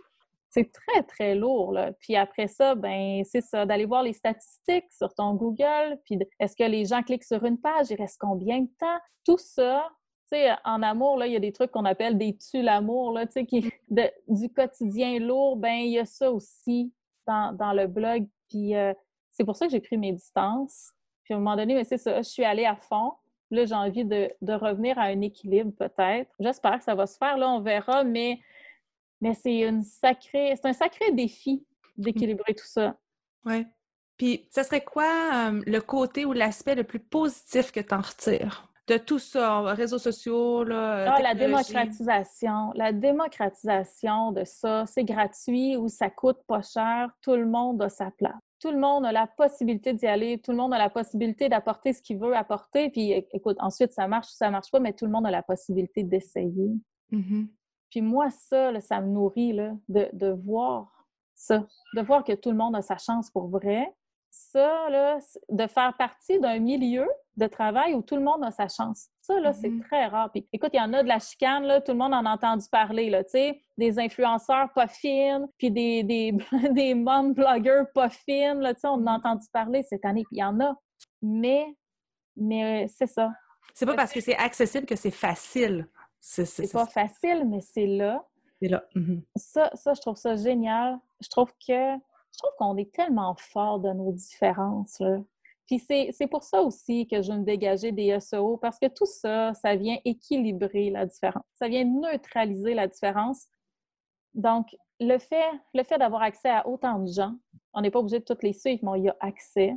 C'est 0.51 0.71
très, 0.71 1.03
très 1.03 1.35
lourd. 1.35 1.79
Puis 2.01 2.15
après 2.15 2.47
ça, 2.47 2.75
ben 2.75 3.23
c'est 3.25 3.41
ça, 3.41 3.65
d'aller 3.65 3.87
voir 3.87 4.03
les 4.03 4.13
statistiques 4.13 4.91
sur 4.93 5.15
ton 5.15 5.35
Google. 5.35 5.99
Puis 6.05 6.19
est-ce 6.39 6.55
que 6.55 6.65
les 6.65 6.85
gens 6.85 7.03
cliquent 7.03 7.25
sur 7.25 7.43
une 7.45 7.59
page? 7.59 7.87
Il 7.91 7.97
reste 7.97 8.19
combien 8.21 8.61
de 8.61 8.71
temps? 8.79 8.99
Tout 9.25 9.39
ça, 9.39 9.89
tu 10.31 10.39
sais, 10.39 10.51
en 10.65 10.83
amour, 10.83 11.17
là, 11.17 11.27
il 11.27 11.33
y 11.33 11.37
a 11.37 11.41
des 11.41 11.53
trucs 11.53 11.71
qu'on 11.71 11.87
appelle 11.87 12.19
des 12.19 12.37
tu 12.37 12.61
l'amour, 12.61 13.13
là, 13.13 13.27
tu 13.27 13.33
sais, 13.33 13.47
qui, 13.47 13.71
du 14.29 14.53
quotidien 14.53 15.19
lourd, 15.19 15.57
ben 15.57 15.77
il 15.77 15.93
y 15.93 15.99
a 15.99 16.05
ça 16.05 16.31
aussi 16.31 16.93
dans, 17.27 17.73
le 17.75 17.87
blog. 17.87 18.27
Puis 18.51 18.75
euh, 18.75 18.93
c'est 19.31 19.45
pour 19.45 19.57
ça 19.57 19.67
que 19.67 19.73
j'ai 19.73 19.81
pris 19.81 19.97
mes 19.97 20.13
distances. 20.13 20.91
Puis 21.25 21.33
à 21.33 21.37
un 21.39 21.41
moment 21.41 21.57
donné, 21.57 21.75
mais 21.75 21.85
c'est 21.85 21.99
ça, 21.99 22.21
je 22.21 22.29
suis 22.29 22.45
allée 22.45 22.67
à 22.67 22.77
fond 22.77 23.13
Là, 23.53 23.67
j'ai 23.67 23.75
envie 23.75 24.05
de, 24.05 24.33
revenir 24.53 24.99
à 24.99 25.03
un 25.03 25.21
équilibre 25.21 25.73
peut-être. 25.79 26.31
J'espère 26.41 26.79
que 26.79 26.85
ça 26.85 26.95
va 26.95 27.07
se 27.07 27.19
faire. 27.19 27.37
Là, 27.37 27.51
on 27.51 27.61
verra, 27.61 28.03
mais, 28.03 28.41
mais 29.21 29.35
c'est 29.35 29.61
une 29.61 29.83
sacrée, 29.83 30.55
c'est 30.57 30.67
un 30.67 30.73
sacré 30.73 31.13
défi 31.13 31.65
d'équilibrer 31.97 32.55
tout 32.55 32.67
ça. 32.67 32.97
Oui. 33.45 33.67
Puis, 34.17 34.49
ça 34.51 34.65
serait 34.65 34.83
quoi 34.83 35.51
euh, 35.51 35.63
le 35.67 35.81
côté 35.81 36.25
ou 36.25 36.33
l'aspect 36.33 36.75
le 36.75 36.85
plus 36.85 37.01
positif 37.01 37.73
que 37.73 37.81
tu 37.81 37.95
en 37.95 38.01
retires? 38.01 38.73
de 38.89 38.97
tout 38.99 39.21
ça, 39.21 39.61
réseaux 39.75 39.99
sociaux, 39.99 40.65
là, 40.65 41.15
ah, 41.15 41.23
la 41.23 41.35
démocratisation, 41.35 42.73
la 42.75 42.93
démocratisation 42.93 44.33
de 44.33 44.43
ça, 44.45 44.85
c'est 44.87 45.05
gratuit 45.05 45.77
ou 45.77 45.89
ça 45.89 46.11
coûte 46.11 46.41
pas 46.49 46.63
cher, 46.63 47.11
tout 47.23 47.37
le 47.37 47.47
monde 47.47 47.81
a 47.81 47.89
sa 47.89 48.11
place. 48.11 48.35
Tout 48.63 48.71
le 48.71 48.79
monde 48.79 49.05
a 49.05 49.11
la 49.11 49.27
possibilité 49.27 49.93
d'y 49.93 50.07
aller, 50.07 50.39
tout 50.39 50.53
le 50.53 50.57
monde 50.57 50.73
a 50.73 50.79
la 50.79 50.89
possibilité 50.89 51.49
d'apporter 51.49 51.93
ce 51.93 52.01
qu'il 52.01 52.19
veut 52.19 52.37
apporter, 52.37 52.91
puis 52.91 53.11
écoute, 53.33 53.57
ensuite 53.59 53.91
ça 53.91 54.07
marche 54.07 54.29
ou 54.29 54.37
ça 54.37 54.51
marche 54.51 54.71
pas, 54.71 54.79
mais 54.79 54.93
tout 54.93 55.05
le 55.05 55.11
monde 55.11 55.27
a 55.27 55.33
la 55.33 55.43
possibilité 55.43 56.05
d'essayer. 56.05 56.71
Mm-hmm. 57.11 57.49
Puis 57.91 58.03
moi, 58.03 58.31
ça, 58.31 58.81
ça 58.81 59.01
me 59.01 59.09
nourrit 59.09 59.53
là, 59.53 59.73
de, 59.89 60.09
de 60.13 60.29
voir 60.29 61.09
ça, 61.35 61.67
de 61.97 62.01
voir 62.03 62.23
que 62.23 62.35
tout 62.35 62.51
le 62.51 62.57
monde 62.57 62.77
a 62.77 62.83
sa 62.83 62.99
chance 62.99 63.33
pour 63.33 63.49
vrai, 63.49 63.93
ça, 64.31 64.89
là, 64.91 65.19
de 65.49 65.67
faire 65.67 65.97
partie 65.97 66.39
d'un 66.39 66.61
milieu 66.61 67.09
de 67.37 67.49
travail 67.49 67.95
où 67.95 68.03
tout 68.03 68.15
le 68.15 68.23
monde 68.23 68.45
a 68.45 68.53
sa 68.53 68.69
chance. 68.69 69.09
Ça, 69.23 69.39
là, 69.39 69.53
c'est 69.53 69.69
mm-hmm. 69.69 69.85
très 69.85 70.07
rare. 70.07 70.33
Puis, 70.33 70.49
écoute, 70.53 70.71
il 70.73 70.79
y 70.79 70.81
en 70.81 70.93
a 70.93 71.03
de 71.05 71.09
la 71.09 71.21
chicane, 71.21 71.63
là, 71.63 71.81
tout 71.81 71.93
le 71.93 71.99
monde 71.99 72.13
en 72.13 72.27
a 72.27 72.31
entendu 72.33 72.67
parler, 72.69 73.09
là, 73.09 73.23
tu 73.23 73.31
sais, 73.31 73.63
des 73.79 74.01
influenceurs 74.01 74.73
pas 74.75 74.89
fines, 74.89 75.47
puis 75.59 75.71
des, 75.71 76.03
des, 76.03 76.37
des 76.73 76.95
mom 76.95 77.33
blogueurs 77.33 77.87
pas 77.95 78.11
fines, 78.11 78.59
là, 78.59 78.75
tu 78.75 78.81
sais, 78.81 78.89
on 78.89 78.95
en 78.95 79.07
a 79.07 79.13
entendu 79.13 79.47
parler 79.53 79.85
cette 79.85 80.05
année, 80.05 80.25
puis 80.25 80.39
il 80.39 80.41
y 80.41 80.45
en 80.45 80.59
a. 80.59 80.75
Mais, 81.23 81.65
mais 82.37 82.89
c'est 82.89 83.07
ça. 83.07 83.31
C'est 83.75 83.87
pas 83.87 83.95
parce 83.95 84.13
que 84.13 84.21
c'est 84.21 84.37
accessible 84.37 84.87
que 84.87 84.97
c'est 84.97 85.13
facile. 85.13 85.89
C'est 86.19 86.73
pas 86.73 86.87
facile, 86.87 87.45
mais 87.49 87.61
c'est 87.61 87.87
là. 87.87 88.25
C'est 88.61 88.69
là. 88.69 88.85
Mm-hmm. 88.97 89.23
Ça, 89.37 89.71
ça, 89.75 89.95
je 89.95 90.01
trouve 90.01 90.17
ça 90.17 90.35
génial. 90.35 90.99
Je 91.21 91.29
trouve 91.29 91.53
que 91.65 91.97
je 92.33 92.39
trouve 92.39 92.53
qu'on 92.59 92.77
est 92.77 92.93
tellement 92.93 93.37
fort 93.37 93.79
de 93.79 93.93
nos 93.93 94.13
différences. 94.13 94.99
Là. 94.99 95.19
Puis 95.67 95.79
c'est 95.79 96.27
pour 96.31 96.43
ça 96.43 96.61
aussi 96.63 97.07
que 97.07 97.23
je 97.23 97.33
me 97.33 97.45
dégager 97.45 97.93
des 97.93 98.19
SEO, 98.21 98.57
parce 98.57 98.79
que 98.79 98.89
tout 98.89 99.07
ça, 99.07 99.55
ça 99.55 99.77
vient 99.77 99.97
équilibrer 100.05 100.91
la 100.91 101.07
différence. 101.07 101.45
Ça 101.55 101.69
vient 101.69 101.85
neutraliser 101.85 102.75
la 102.75 102.89
différence. 102.89 103.47
Donc, 104.35 104.67
le 105.01 105.19
fait, 105.19 105.51
le 105.75 105.83
fait 105.83 105.99
d'avoir 105.99 106.23
accès 106.23 106.51
à 106.51 106.67
autant 106.67 106.99
de 106.99 107.11
gens, 107.11 107.35
on 107.75 107.81
n'est 107.81 107.91
pas 107.91 108.01
obligé 108.01 108.19
de 108.19 108.25
toutes 108.25 108.43
les 108.43 108.53
suivre, 108.53 108.81
mais 108.83 109.01
il 109.01 109.05
y 109.05 109.09
a 109.09 109.17
accès. 109.21 109.75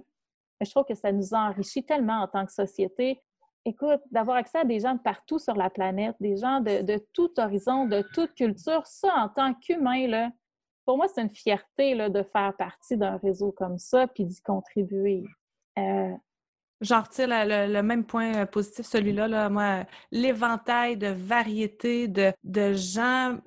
Je 0.61 0.69
trouve 0.69 0.85
que 0.85 0.95
ça 0.95 1.11
nous 1.11 1.33
enrichit 1.33 1.83
tellement 1.83 2.21
en 2.21 2.27
tant 2.27 2.45
que 2.45 2.51
société. 2.51 3.21
Écoute, 3.65 4.01
d'avoir 4.11 4.37
accès 4.37 4.59
à 4.59 4.63
des 4.63 4.79
gens 4.79 4.93
de 4.93 4.99
partout 4.99 5.39
sur 5.39 5.55
la 5.55 5.69
planète, 5.69 6.15
des 6.19 6.37
gens 6.37 6.59
de, 6.61 6.81
de 6.81 7.03
tout 7.13 7.31
horizon, 7.39 7.85
de 7.85 8.03
toute 8.13 8.33
culture, 8.35 8.85
ça, 8.85 9.13
en 9.17 9.29
tant 9.29 9.53
qu'humain, 9.55 10.29
pour 10.85 10.97
moi, 10.97 11.07
c'est 11.07 11.21
une 11.21 11.33
fierté 11.33 11.95
là, 11.95 12.09
de 12.09 12.23
faire 12.23 12.55
partie 12.57 12.95
d'un 12.95 13.17
réseau 13.17 13.51
comme 13.51 13.79
ça 13.79 14.07
puis 14.07 14.23
d'y 14.23 14.41
contribuer. 14.41 15.23
Euh... 15.77 16.15
J'en 16.81 17.01
retire 17.01 17.27
le, 17.29 17.81
même 17.81 18.05
point 18.05 18.35
euh, 18.35 18.45
positif, 18.45 18.85
celui-là. 18.85 19.27
Là, 19.27 19.49
moi, 19.49 19.85
l'éventail 20.11 20.97
de 20.97 21.07
variété 21.07 22.07
de, 22.07 22.33
gens, 22.73 23.37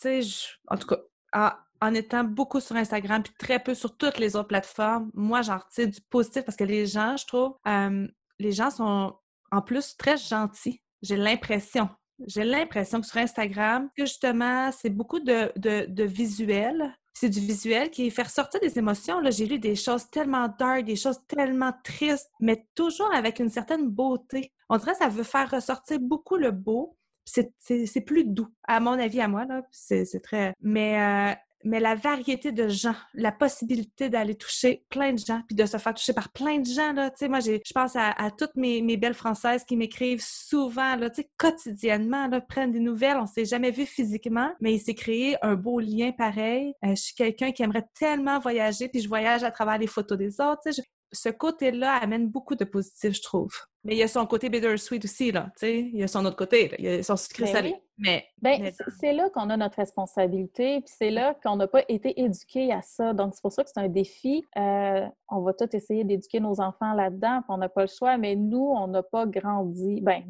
tu 0.00 0.22
sais, 0.22 0.50
en 0.68 0.76
tout 0.76 0.86
cas, 0.86 1.58
en, 1.80 1.94
étant 1.94 2.22
beaucoup 2.22 2.60
sur 2.60 2.76
Instagram 2.76 3.22
puis 3.22 3.32
très 3.38 3.58
peu 3.58 3.74
sur 3.74 3.96
toutes 3.96 4.18
les 4.18 4.36
autres 4.36 4.48
plateformes, 4.48 5.10
moi, 5.14 5.42
j'en 5.42 5.58
retire 5.58 5.88
du 5.88 6.00
positif 6.02 6.44
parce 6.44 6.56
que 6.56 6.64
les 6.64 6.86
gens, 6.86 7.16
je 7.16 7.26
trouve, 7.26 7.56
euh, 7.66 8.06
les 8.38 8.52
gens 8.52 8.70
sont 8.70 9.16
en 9.50 9.62
plus 9.62 9.96
très 9.96 10.16
gentils. 10.18 10.82
J'ai 11.02 11.16
l'impression. 11.16 11.88
J'ai 12.26 12.44
l'impression 12.44 13.00
que 13.00 13.06
sur 13.06 13.16
Instagram, 13.16 13.88
que 13.96 14.04
justement, 14.04 14.70
c'est 14.70 14.90
beaucoup 14.90 15.20
de, 15.20 15.50
de 15.56 16.04
visuels. 16.04 16.94
C'est 17.14 17.28
du 17.28 17.40
visuel 17.40 17.90
qui 17.90 18.10
fait 18.10 18.24
ressortir 18.24 18.60
des 18.60 18.78
émotions. 18.78 19.20
Là, 19.20 19.30
j'ai 19.30 19.46
lu 19.46 19.58
des 19.58 19.76
choses 19.76 20.10
tellement 20.10 20.48
dark, 20.58 20.84
des 20.84 20.96
choses 20.96 21.20
tellement 21.28 21.72
tristes, 21.84 22.30
mais 22.40 22.66
toujours 22.74 23.12
avec 23.14 23.38
une 23.38 23.50
certaine 23.50 23.88
beauté. 23.88 24.52
On 24.68 24.76
dirait 24.76 24.92
que 24.92 24.98
ça 24.98 25.08
veut 25.08 25.22
faire 25.22 25.50
ressortir 25.50 26.00
beaucoup 26.00 26.36
le 26.36 26.50
beau. 26.50 26.96
C'est 27.24 28.04
plus 28.04 28.24
doux, 28.24 28.48
à 28.66 28.80
mon 28.80 28.98
avis, 28.98 29.20
à 29.20 29.28
moi. 29.28 29.46
C'est 29.70 30.22
très... 30.22 30.54
Mais 30.60 31.00
euh, 31.00 31.34
mais 31.64 31.80
la 31.80 31.94
variété 31.94 32.52
de 32.52 32.68
gens, 32.68 32.94
la 33.14 33.32
possibilité 33.32 34.08
d'aller 34.08 34.34
toucher 34.34 34.84
plein 34.90 35.12
de 35.12 35.18
gens, 35.18 35.42
puis 35.46 35.56
de 35.56 35.66
se 35.66 35.76
faire 35.78 35.94
toucher 35.94 36.12
par 36.12 36.30
plein 36.30 36.58
de 36.58 36.66
gens, 36.66 36.92
là, 36.92 37.10
tu 37.10 37.16
sais, 37.18 37.28
moi, 37.28 37.40
je 37.40 37.72
pense 37.74 37.96
à, 37.96 38.30
toutes 38.36 38.54
mes, 38.56 38.96
belles 38.96 39.14
Françaises 39.14 39.64
qui 39.64 39.76
m'écrivent 39.76 40.22
souvent, 40.22 40.96
là, 40.96 41.10
tu 41.10 41.22
sais, 41.22 41.30
quotidiennement, 41.36 42.28
là, 42.28 42.40
prennent 42.40 42.72
des 42.72 42.80
nouvelles, 42.80 43.16
on 43.16 43.26
s'est 43.26 43.44
jamais 43.44 43.70
vu 43.70 43.86
physiquement, 43.86 44.52
mais 44.60 44.74
il 44.74 44.80
s'est 44.80 44.94
créé 44.94 45.36
un 45.42 45.54
beau 45.54 45.80
lien 45.80 46.12
pareil. 46.12 46.74
Euh, 46.84 46.90
je 46.90 47.02
suis 47.02 47.14
quelqu'un 47.14 47.52
qui 47.52 47.62
aimerait 47.62 47.88
tellement 47.98 48.38
voyager, 48.38 48.88
puis 48.88 49.00
je 49.00 49.08
voyage 49.08 49.42
à 49.44 49.50
travers 49.50 49.78
les 49.78 49.86
photos 49.86 50.18
des 50.18 50.40
autres, 50.40 50.60
tu 50.66 50.72
sais, 50.72 50.82
ce 51.12 51.28
côté-là 51.28 51.94
amène 51.94 52.28
beaucoup 52.28 52.56
de 52.56 52.64
positif, 52.64 53.14
je 53.14 53.22
trouve. 53.22 53.54
Mais 53.84 53.94
il 53.94 53.98
y 53.98 54.02
a 54.02 54.08
son 54.08 54.24
côté 54.26 54.48
bittersweet 54.48 55.04
aussi, 55.04 55.30
là, 55.30 55.50
tu 55.58 55.66
sais. 55.66 55.78
Il 55.78 55.96
y 55.96 56.02
a 56.02 56.08
son 56.08 56.24
autre 56.24 56.36
côté, 56.36 56.74
il 56.78 56.84
y 56.84 56.88
a 56.88 57.02
son 57.02 57.16
sucré 57.16 57.44
ben 57.44 57.52
salé. 57.52 57.74
Mais, 57.98 58.24
ben, 58.40 58.72
c'est 58.98 59.12
là 59.12 59.28
qu'on 59.30 59.50
a 59.50 59.56
notre 59.56 59.76
responsabilité, 59.76 60.80
puis 60.80 60.92
c'est 60.96 61.10
là 61.10 61.34
qu'on 61.44 61.56
n'a 61.56 61.68
pas 61.68 61.82
été 61.88 62.20
éduqué 62.20 62.72
à 62.72 62.82
ça. 62.82 63.12
Donc, 63.12 63.34
c'est 63.34 63.42
pour 63.42 63.52
ça 63.52 63.62
que 63.62 63.70
c'est 63.72 63.80
un 63.80 63.88
défi. 63.88 64.44
Euh, 64.56 65.06
on 65.28 65.42
va 65.42 65.52
tout 65.52 65.68
essayer 65.76 66.02
d'éduquer 66.02 66.40
nos 66.40 66.60
enfants 66.60 66.94
là-dedans, 66.94 67.42
puis 67.42 67.50
on 67.50 67.58
n'a 67.58 67.68
pas 67.68 67.82
le 67.82 67.88
choix, 67.88 68.16
mais 68.16 68.36
nous, 68.36 68.72
on 68.74 68.88
n'a 68.88 69.02
pas 69.02 69.26
grandi. 69.26 70.00
Ben, 70.00 70.24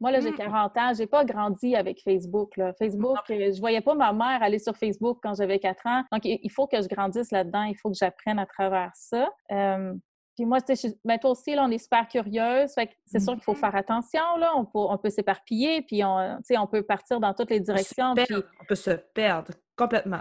moi, 0.00 0.10
là, 0.10 0.20
j'ai 0.20 0.32
40 0.32 0.74
mmh. 0.74 0.78
ans, 0.78 0.92
j'ai 0.96 1.06
pas 1.06 1.24
grandi 1.24 1.74
avec 1.74 2.02
Facebook. 2.02 2.56
Là. 2.56 2.72
Facebook, 2.74 3.18
euh, 3.30 3.52
je 3.52 3.60
voyais 3.60 3.80
pas 3.80 3.94
ma 3.94 4.12
mère 4.12 4.42
aller 4.42 4.58
sur 4.58 4.76
Facebook 4.76 5.18
quand 5.22 5.34
j'avais 5.34 5.58
4 5.58 5.86
ans. 5.86 6.04
Donc, 6.12 6.24
il 6.24 6.50
faut 6.50 6.66
que 6.66 6.80
je 6.80 6.88
grandisse 6.88 7.30
là-dedans, 7.30 7.62
il 7.62 7.76
faut 7.76 7.90
que 7.90 7.96
j'apprenne 7.96 8.38
à 8.38 8.46
travers 8.46 8.90
ça. 8.94 9.28
Euh, 9.50 9.94
puis 10.38 10.46
moi, 10.46 10.58
ben 11.04 11.18
toi 11.18 11.30
aussi, 11.32 11.52
là, 11.52 11.64
on 11.64 11.70
est 11.72 11.78
super 11.78 12.06
curieuse. 12.06 12.70
c'est 13.04 13.18
sûr 13.18 13.32
qu'il 13.32 13.42
faut 13.42 13.54
mm-hmm. 13.54 13.56
faire 13.56 13.74
attention. 13.74 14.36
Là. 14.38 14.52
On 14.54 14.64
peut, 14.64 14.78
on 14.78 14.96
peut 14.96 15.10
s'éparpiller, 15.10 15.82
puis 15.82 16.04
on, 16.04 16.38
on 16.48 16.66
peut 16.68 16.82
partir 16.82 17.18
dans 17.18 17.34
toutes 17.34 17.50
les 17.50 17.58
directions. 17.58 18.12
On, 18.12 18.64
peut 18.64 18.76
se 18.76 18.92
perdre 18.92 19.50
complètement. 19.76 20.20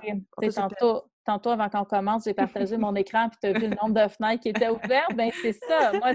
tantôt, 0.55 1.03
tantôt, 1.24 1.51
avant 1.51 1.70
qu'on 1.70 1.84
commence, 1.84 2.24
j'ai 2.24 2.34
partagé 2.34 2.78
mon 2.78 2.95
écran, 2.95 3.30
puis 3.30 3.38
tu 3.43 3.47
as 3.47 3.59
vu 3.59 3.68
le 3.68 3.76
nombre 3.80 3.93
de 3.93 4.07
fenêtres 4.07 4.41
qui 4.41 4.49
étaient 4.49 4.70
ouvertes. 4.70 5.13
Ben 5.15 5.30
c'est 5.39 5.53
ça. 5.53 5.91
Moi, 5.93 6.13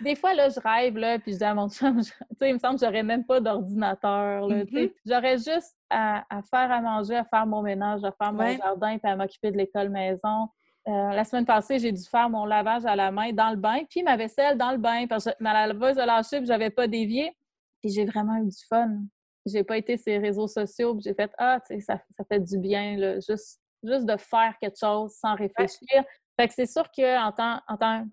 des 0.00 0.16
fois, 0.16 0.34
là, 0.34 0.48
je 0.48 0.58
rêve, 0.58 0.98
là, 0.98 1.20
puis 1.20 1.34
je 1.34 1.38
dis 1.38 1.44
à 1.44 1.54
mon 1.54 1.68
chum, 1.68 2.00
il 2.40 2.54
me 2.54 2.58
semble 2.58 2.80
que 2.80 2.84
j'aurais 2.84 3.04
même 3.04 3.24
pas 3.24 3.38
d'ordinateur. 3.38 4.48
Mm-hmm. 4.48 4.92
J'aurais 5.06 5.36
juste 5.36 5.76
à, 5.88 6.24
faire 6.50 6.72
à 6.72 6.80
manger, 6.80 7.14
à 7.14 7.24
faire 7.24 7.46
mon 7.46 7.62
ménage, 7.62 8.02
à 8.02 8.10
faire 8.10 8.32
mon 8.32 8.56
jardin, 8.56 8.98
puis 8.98 9.08
à 9.08 9.14
m'occuper 9.14 9.52
de 9.52 9.56
l'école 9.56 9.90
maison. 9.90 10.48
Euh, 10.88 11.10
la 11.10 11.24
semaine 11.24 11.44
passée, 11.44 11.80
j'ai 11.80 11.90
dû 11.90 12.04
faire 12.04 12.30
mon 12.30 12.44
lavage 12.44 12.84
à 12.86 12.94
la 12.94 13.10
main 13.10 13.32
dans 13.32 13.50
le 13.50 13.56
bain, 13.56 13.80
puis 13.90 14.04
ma 14.04 14.16
vaisselle 14.16 14.56
dans 14.56 14.70
le 14.70 14.78
bain, 14.78 15.06
parce 15.08 15.24
que 15.24 15.30
ma 15.40 15.66
laveuse 15.66 15.98
a 15.98 16.06
lâché, 16.06 16.38
puis 16.38 16.46
j'avais 16.46 16.70
pas 16.70 16.86
dévié. 16.86 17.36
Puis 17.80 17.90
j'ai 17.90 18.04
vraiment 18.04 18.36
eu 18.36 18.46
du 18.46 18.64
fun. 18.68 19.02
J'ai 19.46 19.64
pas 19.64 19.78
été 19.78 19.96
sur 19.96 20.12
les 20.12 20.18
réseaux 20.18 20.46
sociaux, 20.46 20.94
puis 20.94 21.02
j'ai 21.02 21.14
fait 21.14 21.30
Ah, 21.38 21.60
tu 21.66 21.74
sais, 21.74 21.80
ça, 21.80 22.00
fait 22.28 22.40
du 22.40 22.58
bien, 22.58 22.96
là, 22.96 23.14
juste, 23.16 23.60
juste 23.82 24.06
de 24.06 24.16
faire 24.16 24.54
quelque 24.60 24.78
chose 24.78 25.12
sans 25.14 25.34
réfléchir. 25.34 26.04
Fait 26.38 26.46
que 26.46 26.54
c'est 26.54 26.66
sûr 26.66 26.84
qu'en 26.92 27.32
tant, 27.32 27.60
en 27.66 27.76
tant, 27.76 28.06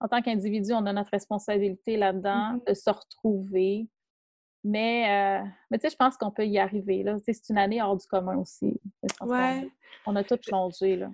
en 0.00 0.08
tant 0.08 0.20
qu'individu, 0.20 0.72
on 0.72 0.86
a 0.86 0.92
notre 0.92 1.10
responsabilité 1.10 1.96
là-dedans 1.96 2.54
mm-hmm. 2.54 2.68
de 2.68 2.74
se 2.74 2.90
retrouver. 2.90 3.88
Mais, 4.64 5.40
euh, 5.40 5.46
mais 5.70 5.78
tu 5.78 5.82
sais, 5.82 5.90
je 5.90 5.96
pense 5.96 6.16
qu'on 6.16 6.32
peut 6.32 6.46
y 6.46 6.58
arriver. 6.58 7.04
Là. 7.04 7.16
C'est 7.24 7.48
une 7.48 7.58
année 7.58 7.80
hors 7.80 7.96
du 7.96 8.06
commun 8.08 8.38
aussi. 8.38 8.80
Ouais. 9.20 9.70
On 10.04 10.16
a 10.16 10.24
tout 10.24 10.38
changé. 10.42 10.96
Là 10.96 11.10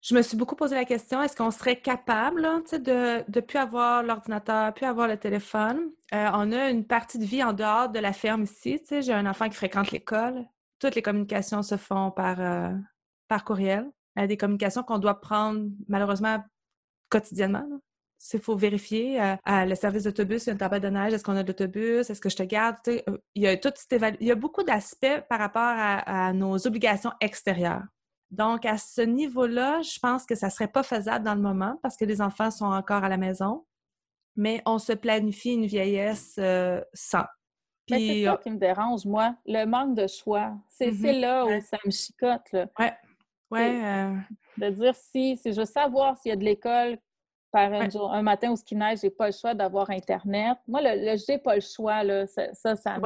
je 0.00 0.14
me 0.14 0.22
suis 0.22 0.36
beaucoup 0.36 0.54
posé 0.54 0.76
la 0.76 0.84
question, 0.84 1.22
est-ce 1.22 1.36
qu'on 1.36 1.50
serait 1.50 1.80
capable 1.80 2.42
de 2.72 3.24
ne 3.28 3.40
plus 3.40 3.58
avoir 3.58 4.02
l'ordinateur, 4.02 4.72
plus 4.72 4.86
avoir 4.86 5.08
le 5.08 5.16
téléphone? 5.16 5.90
Euh, 6.14 6.30
on 6.34 6.52
a 6.52 6.70
une 6.70 6.86
partie 6.86 7.18
de 7.18 7.24
vie 7.24 7.42
en 7.42 7.52
dehors 7.52 7.88
de 7.88 7.98
la 7.98 8.12
ferme 8.12 8.44
ici. 8.44 8.80
J'ai 8.88 9.12
un 9.12 9.26
enfant 9.26 9.48
qui 9.48 9.56
fréquente 9.56 9.90
l'école. 9.90 10.46
Toutes 10.78 10.94
les 10.94 11.02
communications 11.02 11.62
se 11.62 11.76
font 11.76 12.12
par, 12.12 12.40
euh, 12.40 12.72
par 13.26 13.44
courriel. 13.44 13.90
A 14.14 14.26
des 14.26 14.36
communications 14.36 14.82
qu'on 14.84 14.98
doit 14.98 15.20
prendre 15.20 15.68
malheureusement 15.88 16.42
quotidiennement. 17.08 17.66
Il 18.32 18.40
faut 18.40 18.56
vérifier 18.56 19.20
euh, 19.22 19.36
le 19.46 19.74
service 19.74 20.04
d'autobus, 20.04 20.44
il 20.44 20.46
y 20.46 20.50
a 20.50 20.52
une 20.52 20.58
tablette 20.58 20.82
de 20.82 20.88
neige, 20.88 21.12
est-ce 21.12 21.22
qu'on 21.22 21.36
a 21.36 21.44
de 21.44 21.48
l'autobus, 21.48 22.10
est-ce 22.10 22.20
que 22.20 22.28
je 22.28 22.36
te 22.36 22.42
garde? 22.42 22.76
il, 22.86 23.42
y 23.42 23.46
a 23.46 23.56
toute 23.56 23.76
il 23.92 24.26
y 24.26 24.32
a 24.32 24.34
beaucoup 24.34 24.64
d'aspects 24.64 25.20
par 25.28 25.38
rapport 25.38 25.62
à 25.62 26.32
nos 26.32 26.66
obligations 26.66 27.12
extérieures. 27.20 27.84
Donc, 28.30 28.66
à 28.66 28.76
ce 28.76 29.00
niveau-là, 29.00 29.80
je 29.82 29.98
pense 29.98 30.26
que 30.26 30.34
ça 30.34 30.46
ne 30.46 30.52
serait 30.52 30.68
pas 30.68 30.82
faisable 30.82 31.24
dans 31.24 31.34
le 31.34 31.40
moment 31.40 31.78
parce 31.82 31.96
que 31.96 32.04
les 32.04 32.20
enfants 32.20 32.50
sont 32.50 32.66
encore 32.66 33.04
à 33.04 33.08
la 33.08 33.16
maison, 33.16 33.64
mais 34.36 34.62
on 34.66 34.78
se 34.78 34.92
planifie 34.92 35.54
une 35.54 35.66
vieillesse 35.66 36.36
euh, 36.38 36.82
sans. 36.92 37.24
c'est 37.88 38.24
ça 38.24 38.38
qui 38.42 38.50
me 38.50 38.58
dérange, 38.58 39.06
moi, 39.06 39.34
le 39.46 39.64
manque 39.64 39.94
de 39.94 40.06
choix. 40.06 40.54
C'est 40.68 40.90
mm-hmm. 40.90 41.20
là 41.20 41.46
où 41.46 41.60
ça 41.62 41.78
me 41.84 41.90
chicote. 41.90 42.52
Là. 42.52 42.66
Ouais. 42.78 42.94
Ouais. 43.50 43.82
Euh 43.82 44.14
de 44.58 44.70
dire 44.70 44.94
si, 44.94 45.36
si 45.36 45.52
je 45.52 45.60
veux 45.60 45.66
savoir 45.66 46.16
s'il 46.18 46.30
y 46.30 46.32
a 46.32 46.36
de 46.36 46.44
l'école 46.44 46.98
par 47.50 47.72
un, 47.72 48.22
matin 48.22 48.50
où 48.50 48.56
ce 48.56 48.64
qui 48.64 48.76
neige, 48.76 48.98
j'ai 49.00 49.10
pas 49.10 49.26
le 49.26 49.32
choix 49.32 49.54
d'avoir 49.54 49.88
Internet. 49.88 50.58
Moi, 50.66 50.82
le, 50.82 51.12
le 51.12 51.16
j'ai 51.16 51.38
pas 51.38 51.54
le 51.54 51.62
choix, 51.62 52.04
là, 52.04 52.26
ça, 52.26 52.52
ça, 52.52 52.76
ça 52.76 52.98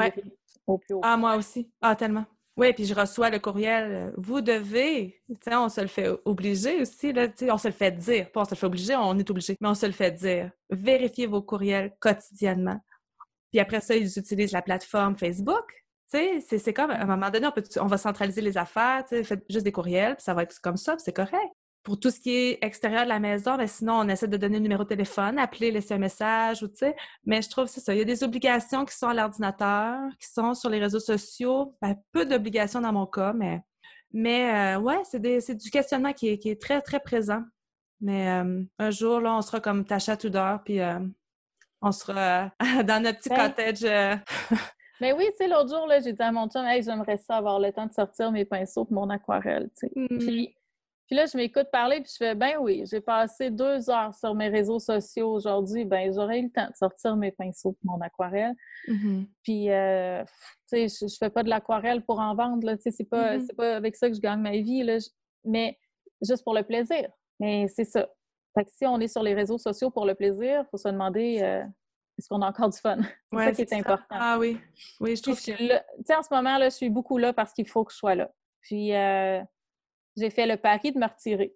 au 0.66 0.78
plus 0.78 0.94
haut. 0.94 1.00
Ah, 1.04 1.16
moi 1.16 1.36
aussi. 1.36 1.70
Ah, 1.80 1.94
tellement. 1.94 2.24
Oui, 2.57 2.72
puis 2.74 2.84
je 2.84 2.94
reçois 2.94 3.30
le 3.30 3.38
courriel. 3.38 3.92
Euh, 3.92 4.11
vous 4.16 4.42
devez, 4.42 5.22
on 5.50 5.68
se 5.68 5.80
le 5.80 5.86
fait 5.86 6.11
obliger 6.24 6.82
aussi, 6.82 7.12
là, 7.12 7.28
on 7.50 7.59
se 7.59 7.68
le 7.68 7.74
fait 7.74 7.92
dire. 7.92 8.30
Pas 8.30 8.42
on 8.42 8.44
se 8.44 8.50
le 8.50 8.57
fait 8.57 8.66
obliger, 8.66 8.96
on 8.96 9.18
est 9.18 9.30
obligé, 9.30 9.57
mais 9.61 9.68
on 9.68 9.74
se 9.74 9.86
le 9.86 9.92
fait 9.92 10.11
dire. 10.11 10.50
Vérifiez 10.70 11.26
vos 11.26 11.42
courriels 11.42 11.92
quotidiennement. 11.98 12.80
Puis 13.50 13.61
après 13.61 13.80
ça, 13.80 13.94
ils 13.96 14.18
utilisent 14.18 14.53
la 14.53 14.62
plateforme 14.62 15.16
Facebook. 15.16 15.64
C'est 16.09 16.74
comme, 16.74 16.90
à 16.90 17.00
un 17.00 17.07
moment 17.07 17.30
donné, 17.30 17.48
on, 17.80 17.86
va 17.86 17.96
centraliser 17.96 18.42
les 18.42 18.59
affaires, 18.59 19.05
faites 19.09 19.44
juste 19.48 19.64
des 19.64 19.72
courriels, 19.72 20.16
puis 20.16 20.24
ça 20.24 20.34
va 20.34 20.42
être 20.42 20.61
comme 20.61 20.76
ça, 20.76 20.96
c'est 20.98 21.14
correct. 21.14 21.53
Pour 21.83 21.99
tout 21.99 22.11
ce 22.11 22.20
qui 22.20 22.30
est 22.30 22.59
extérieur 22.62 23.03
de 23.05 23.09
la 23.09 23.18
maison, 23.18 23.57
ben 23.57 23.66
sinon, 23.66 23.95
on 23.95 24.09
essaie 24.09 24.28
de 24.28 24.37
donner 24.37 24.59
le 24.59 24.62
numéro 24.62 24.85
de 24.85 24.89
téléphone, 24.89 25.39
appeler, 25.39 25.72
laisser 25.72 25.95
un 25.95 25.99
message, 25.99 26.62
ou 26.62 26.68
tu 26.68 26.76
sais. 26.76 26.97
Mais 27.24 27.43
je 27.43 27.51
trouve 27.51 27.64
que 27.64 27.70
c'est 27.72 27.80
ça. 27.80 27.93
Il 27.93 27.99
y 27.99 28.03
a 28.03 28.05
des 28.05 28.22
obligations 28.22 28.85
qui 28.85 28.97
sont 28.97 29.09
à 29.09 29.14
l'ordinateur, 29.14 29.99
qui 30.20 30.28
sont 30.28 30.55
sur 30.55 30.70
les 30.70 30.78
réseaux 30.78 31.01
sociaux. 31.01 31.74
Ben, 31.83 31.97
peu 32.12 32.24
d'obligations 32.24 32.80
dans 32.80 32.93
mon 32.93 33.07
cas, 33.07 33.33
mais, 33.33 33.61
mais 34.12 34.76
euh, 34.76 34.80
ouais, 34.80 35.01
c'est 35.05 35.20
du 35.57 35.70
questionnement 35.70 36.12
qui 36.12 36.28
est, 36.28 36.39
qui 36.39 36.51
est, 36.51 36.61
très, 36.61 36.80
très 36.83 37.01
présent. 37.01 37.43
Mais 38.01 38.30
euh, 38.30 38.62
un 38.78 38.91
jour, 38.91 39.20
là, 39.20 39.35
on 39.35 39.43
sera 39.43 39.59
comme 39.59 39.85
Tasha 39.85 40.16
Tudor, 40.16 40.62
puis 40.64 40.80
euh, 40.80 41.01
on 41.80 41.91
sera 41.91 42.53
dans 42.85 43.03
notre 43.03 43.18
petit 43.18 43.28
ben 43.28 43.49
cottage. 43.49 43.83
Mais 45.01 45.12
oui, 45.12 45.26
tu 45.33 45.39
sais, 45.39 45.49
l'autre 45.49 45.68
jour, 45.68 45.89
j'ai 46.05 46.12
dit 46.12 46.22
à 46.22 46.30
mon 46.30 46.49
chum, 46.49 46.64
hey, 46.64 46.80
j'aimerais 46.80 47.16
ça 47.16 47.39
avoir 47.39 47.59
le 47.59 47.72
temps 47.72 47.87
de 47.87 47.93
sortir 47.93 48.30
mes 48.30 48.45
pinceaux 48.45 48.85
pour 48.85 48.95
mon 48.95 49.11
aquarelle, 49.11 49.68
tu 49.76 49.89
sais. 49.89 49.93
Mmh. 49.97 50.18
Puis 50.18 50.55
là, 51.12 51.26
je 51.26 51.36
m'écoute 51.36 51.68
parler, 51.72 52.00
puis 52.00 52.10
je 52.12 52.16
fais, 52.16 52.34
ben 52.34 52.56
oui, 52.60 52.84
j'ai 52.90 53.00
passé 53.00 53.50
deux 53.50 53.90
heures 53.90 54.14
sur 54.14 54.34
mes 54.34 54.48
réseaux 54.48 54.78
sociaux 54.78 55.32
aujourd'hui, 55.32 55.84
ben 55.84 56.12
j'aurais 56.12 56.40
eu 56.40 56.44
le 56.44 56.50
temps 56.50 56.68
de 56.68 56.76
sortir 56.76 57.16
mes 57.16 57.32
pinceaux 57.32 57.76
mon 57.84 58.00
aquarelle. 58.00 58.54
Mm-hmm. 58.88 59.26
Puis, 59.42 59.70
euh, 59.70 60.24
tu 60.70 60.88
sais, 60.88 61.06
je, 61.08 61.16
fais 61.18 61.30
pas 61.30 61.42
de 61.42 61.48
l'aquarelle 61.48 62.02
pour 62.04 62.20
en 62.20 62.34
vendre, 62.34 62.66
là, 62.66 62.76
tu 62.76 62.84
sais, 62.84 62.90
c'est 62.90 63.04
pas, 63.04 63.38
mm-hmm. 63.38 63.54
pas 63.54 63.76
avec 63.76 63.96
ça 63.96 64.08
que 64.08 64.14
je 64.14 64.20
gagne 64.20 64.40
ma 64.40 64.52
vie, 64.52 64.82
là, 64.82 64.98
mais 65.44 65.78
juste 66.20 66.44
pour 66.44 66.54
le 66.54 66.62
plaisir. 66.62 67.08
Mais 67.40 67.66
c'est 67.68 67.84
ça. 67.84 68.08
Fait 68.54 68.64
que 68.64 68.70
si 68.70 68.86
on 68.86 69.00
est 69.00 69.08
sur 69.08 69.22
les 69.22 69.34
réseaux 69.34 69.58
sociaux 69.58 69.90
pour 69.90 70.06
le 70.06 70.14
plaisir, 70.14 70.60
il 70.60 70.68
faut 70.70 70.76
se 70.76 70.88
demander 70.88 71.40
euh, 71.42 71.64
est-ce 72.18 72.28
qu'on 72.28 72.42
a 72.42 72.48
encore 72.48 72.68
du 72.68 72.78
fun? 72.78 72.98
c'est 73.32 73.38
ça 73.38 73.52
qui 73.52 73.62
est, 73.62 73.72
important. 73.72 74.04
Ah 74.10 74.36
oui, 74.38 74.58
oui, 75.00 75.16
je 75.16 75.22
trouve 75.22 75.40
que... 75.40 75.52
Tu 75.52 75.66
sais, 76.06 76.14
en 76.14 76.22
ce 76.22 76.32
moment, 76.32 76.58
là, 76.58 76.68
je 76.68 76.76
suis 76.76 76.90
beaucoup 76.90 77.18
là 77.18 77.32
parce 77.32 77.52
qu'il 77.52 77.66
faut 77.66 77.84
que 77.84 77.92
je 77.92 77.96
sois 77.96 78.14
là. 78.14 78.30
Puis, 78.60 78.94
euh, 78.94 79.40
j'ai 80.16 80.30
fait 80.30 80.46
le 80.46 80.56
pari 80.56 80.92
de 80.92 80.98
me 80.98 81.06
retirer. 81.06 81.54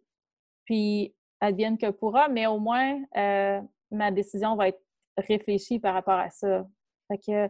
Puis, 0.65 1.15
advienne 1.41 1.79
que 1.79 1.91
pourra, 1.91 2.29
mais 2.29 2.47
au 2.47 2.59
moins, 2.59 3.01
euh, 3.17 3.61
ma 3.91 4.11
décision 4.11 4.57
va 4.57 4.69
être 4.69 4.83
réfléchie 5.17 5.79
par 5.79 5.95
rapport 5.95 6.19
à 6.19 6.31
ça. 6.31 6.67
Fait 7.09 7.19
que, 7.19 7.47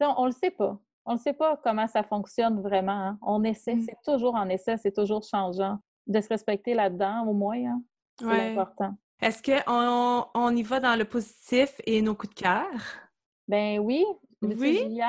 on, 0.00 0.14
on 0.18 0.26
le 0.26 0.32
sait 0.32 0.50
pas. 0.50 0.78
On 1.06 1.14
ne 1.14 1.18
sait 1.18 1.32
pas 1.32 1.58
comment 1.62 1.86
ça 1.86 2.02
fonctionne 2.02 2.60
vraiment. 2.62 2.92
Hein. 2.92 3.18
On 3.22 3.44
essaie, 3.44 3.74
mmh. 3.74 3.82
c'est 3.82 3.98
toujours 4.04 4.34
en 4.34 4.48
essai, 4.48 4.76
c'est 4.78 4.94
toujours 4.94 5.22
changeant. 5.22 5.78
De 6.06 6.20
se 6.20 6.28
respecter 6.28 6.74
là-dedans, 6.74 7.26
au 7.26 7.32
moins, 7.32 7.56
hein, 7.64 7.82
c'est 8.18 8.50
important. 8.50 8.94
Est-ce 9.22 9.42
qu'on 9.42 10.26
on 10.34 10.56
y 10.56 10.62
va 10.62 10.80
dans 10.80 10.96
le 10.96 11.04
positif 11.04 11.80
et 11.86 12.02
nos 12.02 12.14
coups 12.14 12.34
de 12.34 12.40
cœur? 12.42 12.70
Ben 13.48 13.78
oui. 13.78 14.04
Oui. 14.58 15.00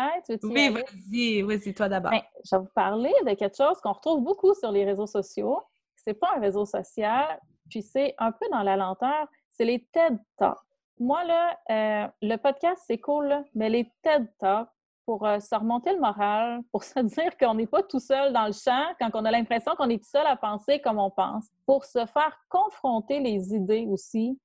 oui, 0.44 0.70
vas-y, 0.70 1.42
vas-y, 1.42 1.74
toi 1.74 1.90
d'abord. 1.90 2.12
Ben, 2.12 2.22
je 2.44 2.56
vais 2.56 2.62
vous 2.62 2.70
parler 2.74 3.14
de 3.26 3.34
quelque 3.34 3.58
chose 3.58 3.80
qu'on 3.82 3.94
retrouve 3.94 4.22
beaucoup 4.22 4.54
sur 4.54 4.72
les 4.72 4.86
réseaux 4.86 5.08
sociaux. 5.08 5.62
C'est 5.96 6.14
pas 6.14 6.32
un 6.36 6.40
réseau 6.40 6.66
social, 6.66 7.40
puis 7.70 7.82
c'est 7.82 8.14
un 8.18 8.32
peu 8.32 8.46
dans 8.52 8.64
la 8.64 8.76
lenteur, 8.76 9.28
c'est 9.50 9.66
les 9.66 9.86
TED 9.92 10.18
Talks. 10.38 10.58
Moi, 11.00 11.24
là, 11.26 11.60
euh, 11.70 12.08
le 12.22 12.38
podcast, 12.38 12.84
c'est 12.88 13.00
cool, 13.00 13.44
mais 13.54 13.70
les 13.70 13.92
TED 14.02 14.28
Talks, 14.40 14.70
pour 15.06 15.26
euh, 15.26 15.40
se 15.40 15.54
remonter 15.54 15.94
le 15.94 16.00
moral, 16.00 16.62
pour 16.72 16.84
se 16.84 17.00
dire 17.00 17.38
qu'on 17.38 17.56
n'est 17.56 17.68
pas 17.68 17.84
tout 17.84 18.00
seul 18.00 18.34
dans 18.34 18.48
le 18.48 18.54
champ, 18.54 18.86
quand 19.00 19.10
on 19.14 19.26
a 19.26 19.32
l'impression 19.32 19.74
qu'on 19.76 19.90
est 19.90 20.02
tout 20.02 20.10
seul 20.10 20.26
à 20.26 20.36
penser 20.36 20.80
comme 20.80 21.00
on 21.00 21.12
pense, 21.12 21.48
pour 21.66 21.86
se 21.86 22.06
faire 22.06 22.38
confronter 22.50 23.20
les 23.20 23.54
idées 23.54 23.86
aussi, 23.90 24.40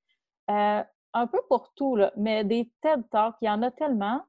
euh, 0.50 0.82
un 1.12 1.26
peu 1.26 1.40
pour 1.48 1.72
tout, 1.74 1.96
là, 1.96 2.12
mais 2.16 2.44
des 2.44 2.70
TED 2.80 3.02
Talks, 3.10 3.36
il 3.42 3.46
y 3.46 3.50
en 3.50 3.62
a 3.62 3.70
tellement. 3.70 4.22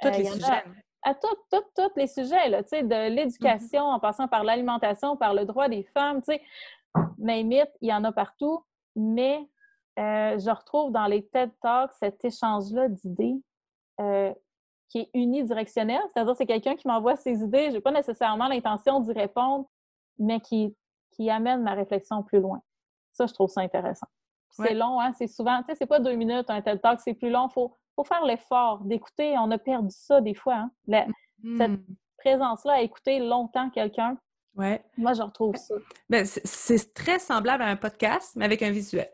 Tous 0.00 0.08
les 0.08 0.24
sujets. 0.24 0.64
À 1.02 1.14
tous 1.14 1.92
les 1.96 2.08
sujets, 2.08 2.48
là, 2.48 2.62
de 2.62 3.08
l'éducation, 3.14 3.82
mm-hmm. 3.82 3.94
en 3.94 4.00
passant 4.00 4.26
par 4.26 4.42
l'alimentation, 4.42 5.16
par 5.16 5.34
le 5.34 5.44
droit 5.44 5.68
des 5.68 5.84
femmes, 5.94 6.20
tu 6.20 6.32
sais, 6.32 6.42
il 7.18 7.88
y 7.88 7.92
en 7.92 8.04
a 8.04 8.12
partout, 8.12 8.64
mais 8.96 9.38
euh, 9.98 10.38
je 10.38 10.50
retrouve 10.50 10.92
dans 10.92 11.06
les 11.06 11.26
TED 11.26 11.50
Talks 11.62 11.92
cet 11.94 12.24
échange-là 12.24 12.88
d'idées 12.88 13.36
euh, 14.00 14.34
qui 14.88 15.00
est 15.00 15.10
unidirectionnel, 15.14 16.00
c'est-à-dire 16.12 16.36
c'est 16.36 16.46
quelqu'un 16.46 16.76
qui 16.76 16.86
m'envoie 16.86 17.16
ses 17.16 17.42
idées, 17.42 17.70
je 17.70 17.74
n'ai 17.74 17.80
pas 17.80 17.92
nécessairement 17.92 18.48
l'intention 18.48 19.00
d'y 19.00 19.12
répondre, 19.12 19.66
mais 20.18 20.40
qui, 20.40 20.76
qui 21.12 21.30
amène 21.30 21.62
ma 21.62 21.74
réflexion 21.74 22.22
plus 22.22 22.40
loin. 22.40 22.60
Ça, 23.12 23.26
je 23.26 23.32
trouve 23.32 23.48
ça 23.48 23.62
intéressant. 23.62 24.06
C'est 24.50 24.74
long, 24.74 25.00
hein? 25.00 25.12
C'est 25.12 25.26
souvent, 25.26 25.58
tu 25.60 25.66
sais, 25.66 25.74
c'est 25.74 25.86
pas 25.86 26.00
deux 26.00 26.14
minutes 26.14 26.48
un 26.48 26.62
TED 26.62 26.80
Talk, 26.80 27.00
c'est 27.00 27.14
plus 27.14 27.30
long. 27.30 27.48
Il 27.48 27.52
faut, 27.52 27.76
faut 27.96 28.04
faire 28.04 28.24
l'effort 28.24 28.84
d'écouter. 28.84 29.34
On 29.38 29.50
a 29.50 29.58
perdu 29.58 29.90
ça 29.90 30.20
des 30.20 30.34
fois. 30.34 30.68
Hein? 30.88 31.06
Cette 31.58 31.70
hmm. 31.70 31.84
présence-là 32.18 32.74
à 32.74 32.80
écouter 32.80 33.18
longtemps 33.18 33.70
quelqu'un. 33.70 34.16
Ouais. 34.54 34.82
Moi, 34.96 35.12
je 35.12 35.22
retrouve 35.22 35.56
ça. 35.56 35.74
Ben, 36.08 36.24
c'est 36.24 36.94
très 36.94 37.18
semblable 37.18 37.62
à 37.62 37.66
un 37.66 37.76
podcast, 37.76 38.32
mais 38.36 38.44
avec 38.44 38.62
un 38.62 38.70
visuel. 38.70 39.10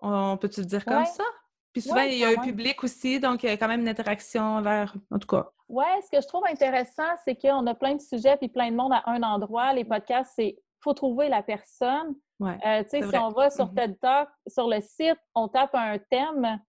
On 0.00 0.36
peut-tu 0.36 0.60
le 0.60 0.66
dire 0.66 0.84
comme 0.84 1.04
ça? 1.04 1.24
Puis 1.72 1.82
souvent, 1.82 2.02
il 2.02 2.18
y 2.18 2.24
a 2.24 2.28
un 2.28 2.42
public 2.42 2.82
aussi, 2.84 3.20
donc 3.20 3.42
il 3.42 3.50
y 3.50 3.52
a 3.52 3.56
quand 3.56 3.68
même 3.68 3.80
une 3.80 3.88
interaction 3.88 4.62
vers, 4.62 4.94
en 5.10 5.18
tout 5.18 5.26
cas. 5.26 5.50
Oui, 5.68 5.84
ce 6.04 6.10
que 6.10 6.22
je 6.22 6.26
trouve 6.26 6.44
intéressant, 6.46 7.08
c'est 7.24 7.36
qu'on 7.36 7.66
a 7.66 7.74
plein 7.74 7.94
de 7.94 8.00
sujets 8.00 8.36
puis 8.36 8.48
plein 8.48 8.70
de 8.70 8.76
monde 8.76 8.92
à 8.92 9.02
un 9.06 9.22
endroit. 9.22 9.72
Les 9.74 9.84
podcasts, 9.84 10.32
c'est 10.34 10.56
faut 10.80 10.94
trouver 10.94 11.28
la 11.28 11.42
personne. 11.42 12.14
Ouais, 12.40 12.56
euh, 12.64 12.84
tu 12.84 12.90
sais, 12.90 13.02
si 13.02 13.16
on 13.16 13.30
va 13.30 13.50
sur 13.50 13.66
mm-hmm. 13.66 13.74
TED 13.74 14.00
Talk, 14.00 14.28
sur 14.46 14.68
le 14.68 14.80
site, 14.80 15.18
on 15.34 15.48
tape 15.48 15.74
un 15.74 15.98
thème, 15.98 16.60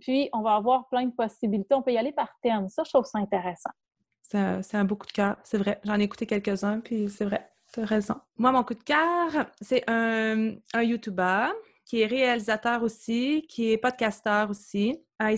puis, 0.00 0.28
on 0.32 0.42
va 0.42 0.54
avoir 0.54 0.88
plein 0.88 1.04
de 1.06 1.14
possibilités. 1.14 1.74
On 1.74 1.82
peut 1.82 1.92
y 1.92 1.98
aller 1.98 2.12
par 2.12 2.30
thème. 2.42 2.68
Ça, 2.68 2.82
je 2.84 2.90
trouve 2.90 3.04
ça 3.04 3.18
intéressant. 3.18 3.70
C'est 4.22 4.74
un, 4.76 4.84
beau 4.84 4.96
coup 4.96 5.06
de 5.06 5.12
cœur, 5.12 5.36
c'est 5.44 5.58
vrai. 5.58 5.80
J'en 5.84 6.00
ai 6.00 6.02
écouté 6.02 6.26
quelques-uns, 6.26 6.80
puis 6.80 7.08
c'est 7.08 7.24
vrai, 7.24 7.48
tu 7.72 7.80
as 7.80 7.84
raison. 7.84 8.16
Moi, 8.36 8.50
mon 8.50 8.64
coup 8.64 8.74
de 8.74 8.82
cœur, 8.82 9.46
c'est 9.60 9.88
un, 9.88 10.56
YouTuber 10.74 11.46
qui 11.84 12.00
est 12.00 12.06
réalisateur 12.06 12.82
aussi, 12.82 13.46
qui 13.48 13.70
est 13.70 13.78
podcasteur 13.78 14.50
aussi. 14.50 15.00
Euh, 15.22 15.30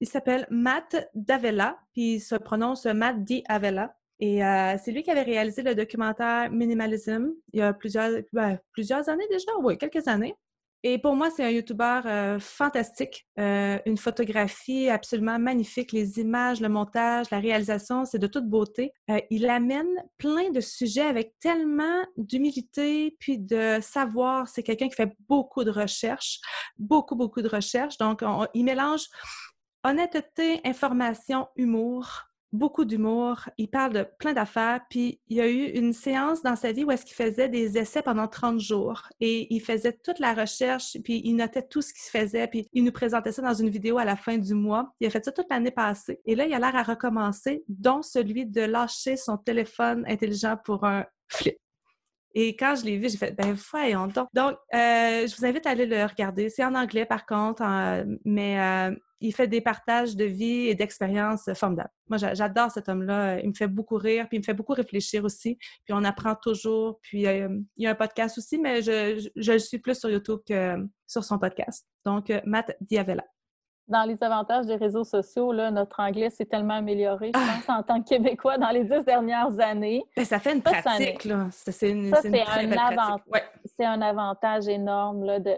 il 0.00 0.06
s'appelle 0.08 0.46
Matt 0.50 1.10
Davella, 1.14 1.76
puis 1.92 2.14
il 2.14 2.20
se 2.20 2.34
prononce 2.34 2.86
Matt 2.86 3.22
Di 3.22 3.44
Avella. 3.46 3.94
Et 4.20 4.44
euh, 4.44 4.76
c'est 4.82 4.92
lui 4.92 5.02
qui 5.02 5.10
avait 5.10 5.22
réalisé 5.22 5.62
le 5.62 5.74
documentaire 5.74 6.50
Minimalism 6.50 7.30
il 7.52 7.60
y 7.60 7.62
a 7.62 7.72
plusieurs, 7.72 8.10
ben, 8.32 8.58
plusieurs 8.72 9.08
années 9.08 9.26
déjà, 9.30 9.50
oui, 9.62 9.76
quelques 9.76 10.08
années. 10.08 10.34
Et 10.82 10.98
pour 10.98 11.14
moi, 11.14 11.30
c'est 11.30 11.44
un 11.44 11.50
YouTuber 11.50 12.00
euh, 12.06 12.38
fantastique. 12.40 13.26
Euh, 13.38 13.78
une 13.84 13.98
photographie 13.98 14.88
absolument 14.88 15.38
magnifique. 15.38 15.92
Les 15.92 16.18
images, 16.18 16.60
le 16.60 16.70
montage, 16.70 17.26
la 17.30 17.38
réalisation, 17.38 18.06
c'est 18.06 18.18
de 18.18 18.26
toute 18.26 18.48
beauté. 18.48 18.94
Euh, 19.10 19.20
il 19.30 19.48
amène 19.50 19.92
plein 20.16 20.50
de 20.50 20.60
sujets 20.60 21.06
avec 21.06 21.34
tellement 21.38 22.02
d'humilité 22.16 23.14
puis 23.20 23.38
de 23.38 23.78
savoir. 23.82 24.48
C'est 24.48 24.62
quelqu'un 24.62 24.88
qui 24.88 24.96
fait 24.96 25.14
beaucoup 25.28 25.64
de 25.64 25.70
recherches, 25.70 26.40
beaucoup, 26.78 27.14
beaucoup 27.14 27.42
de 27.42 27.48
recherches. 27.48 27.98
Donc, 27.98 28.22
il 28.54 28.64
mélange 28.64 29.06
honnêteté, 29.84 30.60
information, 30.64 31.48
humour 31.56 32.29
beaucoup 32.52 32.84
d'humour, 32.84 33.48
il 33.58 33.68
parle 33.68 33.92
de 33.92 34.06
plein 34.18 34.32
d'affaires, 34.32 34.80
puis 34.90 35.20
il 35.28 35.36
y 35.36 35.40
a 35.40 35.48
eu 35.48 35.66
une 35.66 35.92
séance 35.92 36.42
dans 36.42 36.56
sa 36.56 36.72
vie 36.72 36.84
où 36.84 36.90
est-ce 36.90 37.04
qu'il 37.04 37.14
faisait 37.14 37.48
des 37.48 37.78
essais 37.78 38.02
pendant 38.02 38.26
30 38.26 38.58
jours 38.58 39.08
et 39.20 39.52
il 39.54 39.60
faisait 39.60 39.92
toute 39.92 40.18
la 40.18 40.34
recherche, 40.34 40.96
puis 41.04 41.20
il 41.24 41.34
notait 41.34 41.62
tout 41.62 41.82
ce 41.82 41.92
qui 41.92 42.00
se 42.00 42.10
faisait, 42.10 42.48
puis 42.48 42.68
il 42.72 42.84
nous 42.84 42.92
présentait 42.92 43.32
ça 43.32 43.42
dans 43.42 43.54
une 43.54 43.70
vidéo 43.70 43.98
à 43.98 44.04
la 44.04 44.16
fin 44.16 44.36
du 44.36 44.54
mois. 44.54 44.92
Il 45.00 45.06
a 45.06 45.10
fait 45.10 45.24
ça 45.24 45.32
toute 45.32 45.46
l'année 45.50 45.70
passée. 45.70 46.20
Et 46.26 46.34
là, 46.34 46.46
il 46.46 46.52
a 46.52 46.58
l'air 46.58 46.74
à 46.74 46.82
recommencer, 46.82 47.62
dont 47.68 48.02
celui 48.02 48.46
de 48.46 48.62
lâcher 48.62 49.16
son 49.16 49.36
téléphone 49.36 50.04
intelligent 50.08 50.56
pour 50.64 50.84
un 50.84 51.06
flip. 51.28 51.56
Et 52.34 52.56
quand 52.56 52.76
je 52.76 52.84
l'ai 52.84 52.96
vu, 52.96 53.08
j'ai 53.08 53.16
fait, 53.16 53.32
ben 53.32 53.56
voyons 53.70 54.06
donc. 54.06 54.28
Donc, 54.32 54.56
euh, 54.72 55.26
je 55.26 55.36
vous 55.36 55.44
invite 55.44 55.66
à 55.66 55.70
aller 55.70 55.86
le 55.86 56.04
regarder. 56.04 56.48
C'est 56.48 56.64
en 56.64 56.74
anglais, 56.76 57.04
par 57.04 57.26
contre, 57.26 57.62
mais 58.24 58.60
euh, 58.60 58.94
il 59.20 59.34
fait 59.34 59.46
des 59.46 59.60
partages 59.60 60.16
de 60.16 60.24
vie 60.24 60.68
et 60.68 60.74
d'expériences 60.74 61.50
formidables. 61.54 61.90
Moi, 62.08 62.18
j'adore 62.18 62.70
cet 62.70 62.88
homme-là. 62.88 63.40
Il 63.40 63.48
me 63.50 63.54
fait 63.54 63.68
beaucoup 63.68 63.96
rire, 63.96 64.26
puis 64.28 64.38
il 64.38 64.40
me 64.40 64.44
fait 64.44 64.54
beaucoup 64.54 64.72
réfléchir 64.72 65.24
aussi. 65.24 65.56
Puis 65.84 65.92
on 65.92 66.04
apprend 66.04 66.34
toujours. 66.34 66.98
Puis 67.02 67.26
euh, 67.26 67.48
il 67.76 67.84
y 67.84 67.86
a 67.86 67.90
un 67.90 67.94
podcast 67.94 68.38
aussi, 68.38 68.58
mais 68.58 68.82
je, 68.82 69.28
je, 69.36 69.52
le 69.52 69.58
suis 69.58 69.78
plus 69.78 69.98
sur 69.98 70.10
YouTube 70.10 70.40
que 70.46 70.76
sur 71.06 71.24
son 71.24 71.38
podcast. 71.38 71.86
Donc, 72.04 72.32
Matt 72.44 72.76
Diavella 72.80 73.24
dans 73.90 74.04
les 74.04 74.22
avantages 74.22 74.66
des 74.66 74.76
réseaux 74.76 75.02
sociaux, 75.02 75.52
là, 75.52 75.72
notre 75.72 75.98
anglais 75.98 76.30
s'est 76.30 76.46
tellement 76.46 76.74
amélioré, 76.74 77.32
je 77.34 77.66
pense, 77.66 77.68
en 77.76 77.82
tant 77.82 78.00
que 78.00 78.08
Québécois 78.08 78.56
dans 78.56 78.70
les 78.70 78.84
dix 78.84 79.04
dernières 79.04 79.58
années. 79.58 80.04
Ben, 80.16 80.24
ça 80.24 80.38
fait 80.38 80.54
une 80.54 80.62
pratique, 80.62 81.24
là. 81.24 81.48
C'est 81.50 81.92
un, 81.92 82.12
un 83.80 84.02
avantage 84.02 84.68
énorme 84.68 85.24
là, 85.24 85.40
de 85.40 85.56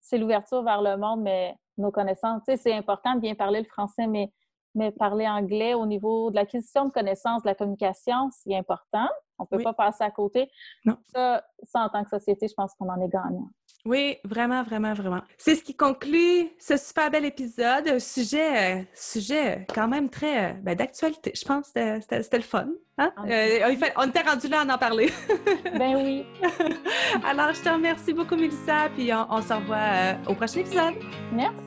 c'est 0.00 0.18
l'ouverture 0.18 0.62
vers 0.62 0.80
le 0.80 0.96
monde, 0.96 1.22
mais 1.22 1.56
nos 1.78 1.90
connaissances, 1.90 2.42
tu 2.46 2.52
sais, 2.52 2.56
c'est 2.56 2.74
important 2.74 3.14
de 3.14 3.20
bien 3.20 3.34
parler 3.34 3.60
le 3.60 3.66
français, 3.66 4.06
mais, 4.06 4.32
mais 4.74 4.90
parler 4.90 5.28
anglais 5.28 5.74
au 5.74 5.86
niveau 5.86 6.30
de 6.30 6.36
l'acquisition 6.36 6.86
de 6.86 6.90
connaissances, 6.90 7.42
de 7.42 7.48
la 7.48 7.54
communication, 7.54 8.30
c'est 8.30 8.56
important. 8.56 9.08
On 9.38 9.44
ne 9.44 9.48
peut 9.48 9.62
pas 9.62 9.72
passer 9.72 10.04
à 10.04 10.10
côté. 10.10 10.50
Non. 10.84 10.96
Ça, 11.12 11.42
ça, 11.62 11.80
en 11.80 11.88
tant 11.88 12.04
que 12.04 12.10
société, 12.10 12.46
je 12.48 12.54
pense 12.54 12.74
qu'on 12.74 12.88
en 12.88 13.00
est 13.00 13.08
gagnant. 13.08 13.48
Oui, 13.84 14.16
vraiment, 14.24 14.62
vraiment, 14.62 14.94
vraiment. 14.94 15.22
C'est 15.38 15.56
ce 15.56 15.64
qui 15.64 15.74
conclut 15.74 16.48
ce 16.58 16.76
super 16.76 17.10
bel 17.10 17.24
épisode. 17.24 17.88
Un 17.88 17.98
sujet, 17.98 18.78
euh, 18.78 18.82
sujet 18.94 19.66
quand 19.74 19.88
même 19.88 20.08
très 20.08 20.50
euh, 20.50 20.52
ben, 20.62 20.76
d'actualité. 20.76 21.32
Je 21.34 21.44
pense 21.44 21.72
que 21.72 22.00
c'était 22.00 22.36
le 22.36 22.44
fun. 22.44 22.68
Hein? 22.98 23.12
Euh, 23.28 23.74
on 23.96 24.08
était 24.08 24.20
rendu 24.20 24.46
là 24.46 24.60
à 24.60 24.74
en 24.74 24.78
parler. 24.78 25.10
ben 25.78 25.96
oui. 25.96 26.24
Alors, 27.24 27.52
je 27.54 27.60
te 27.60 27.68
remercie 27.68 28.12
beaucoup, 28.12 28.36
Mélissa, 28.36 28.88
puis 28.94 29.12
on, 29.12 29.26
on 29.28 29.42
se 29.42 29.52
revoit 29.52 30.16
au 30.28 30.34
prochain 30.34 30.60
épisode. 30.60 30.94
Merci. 31.32 31.58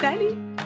Salut! 0.00 0.63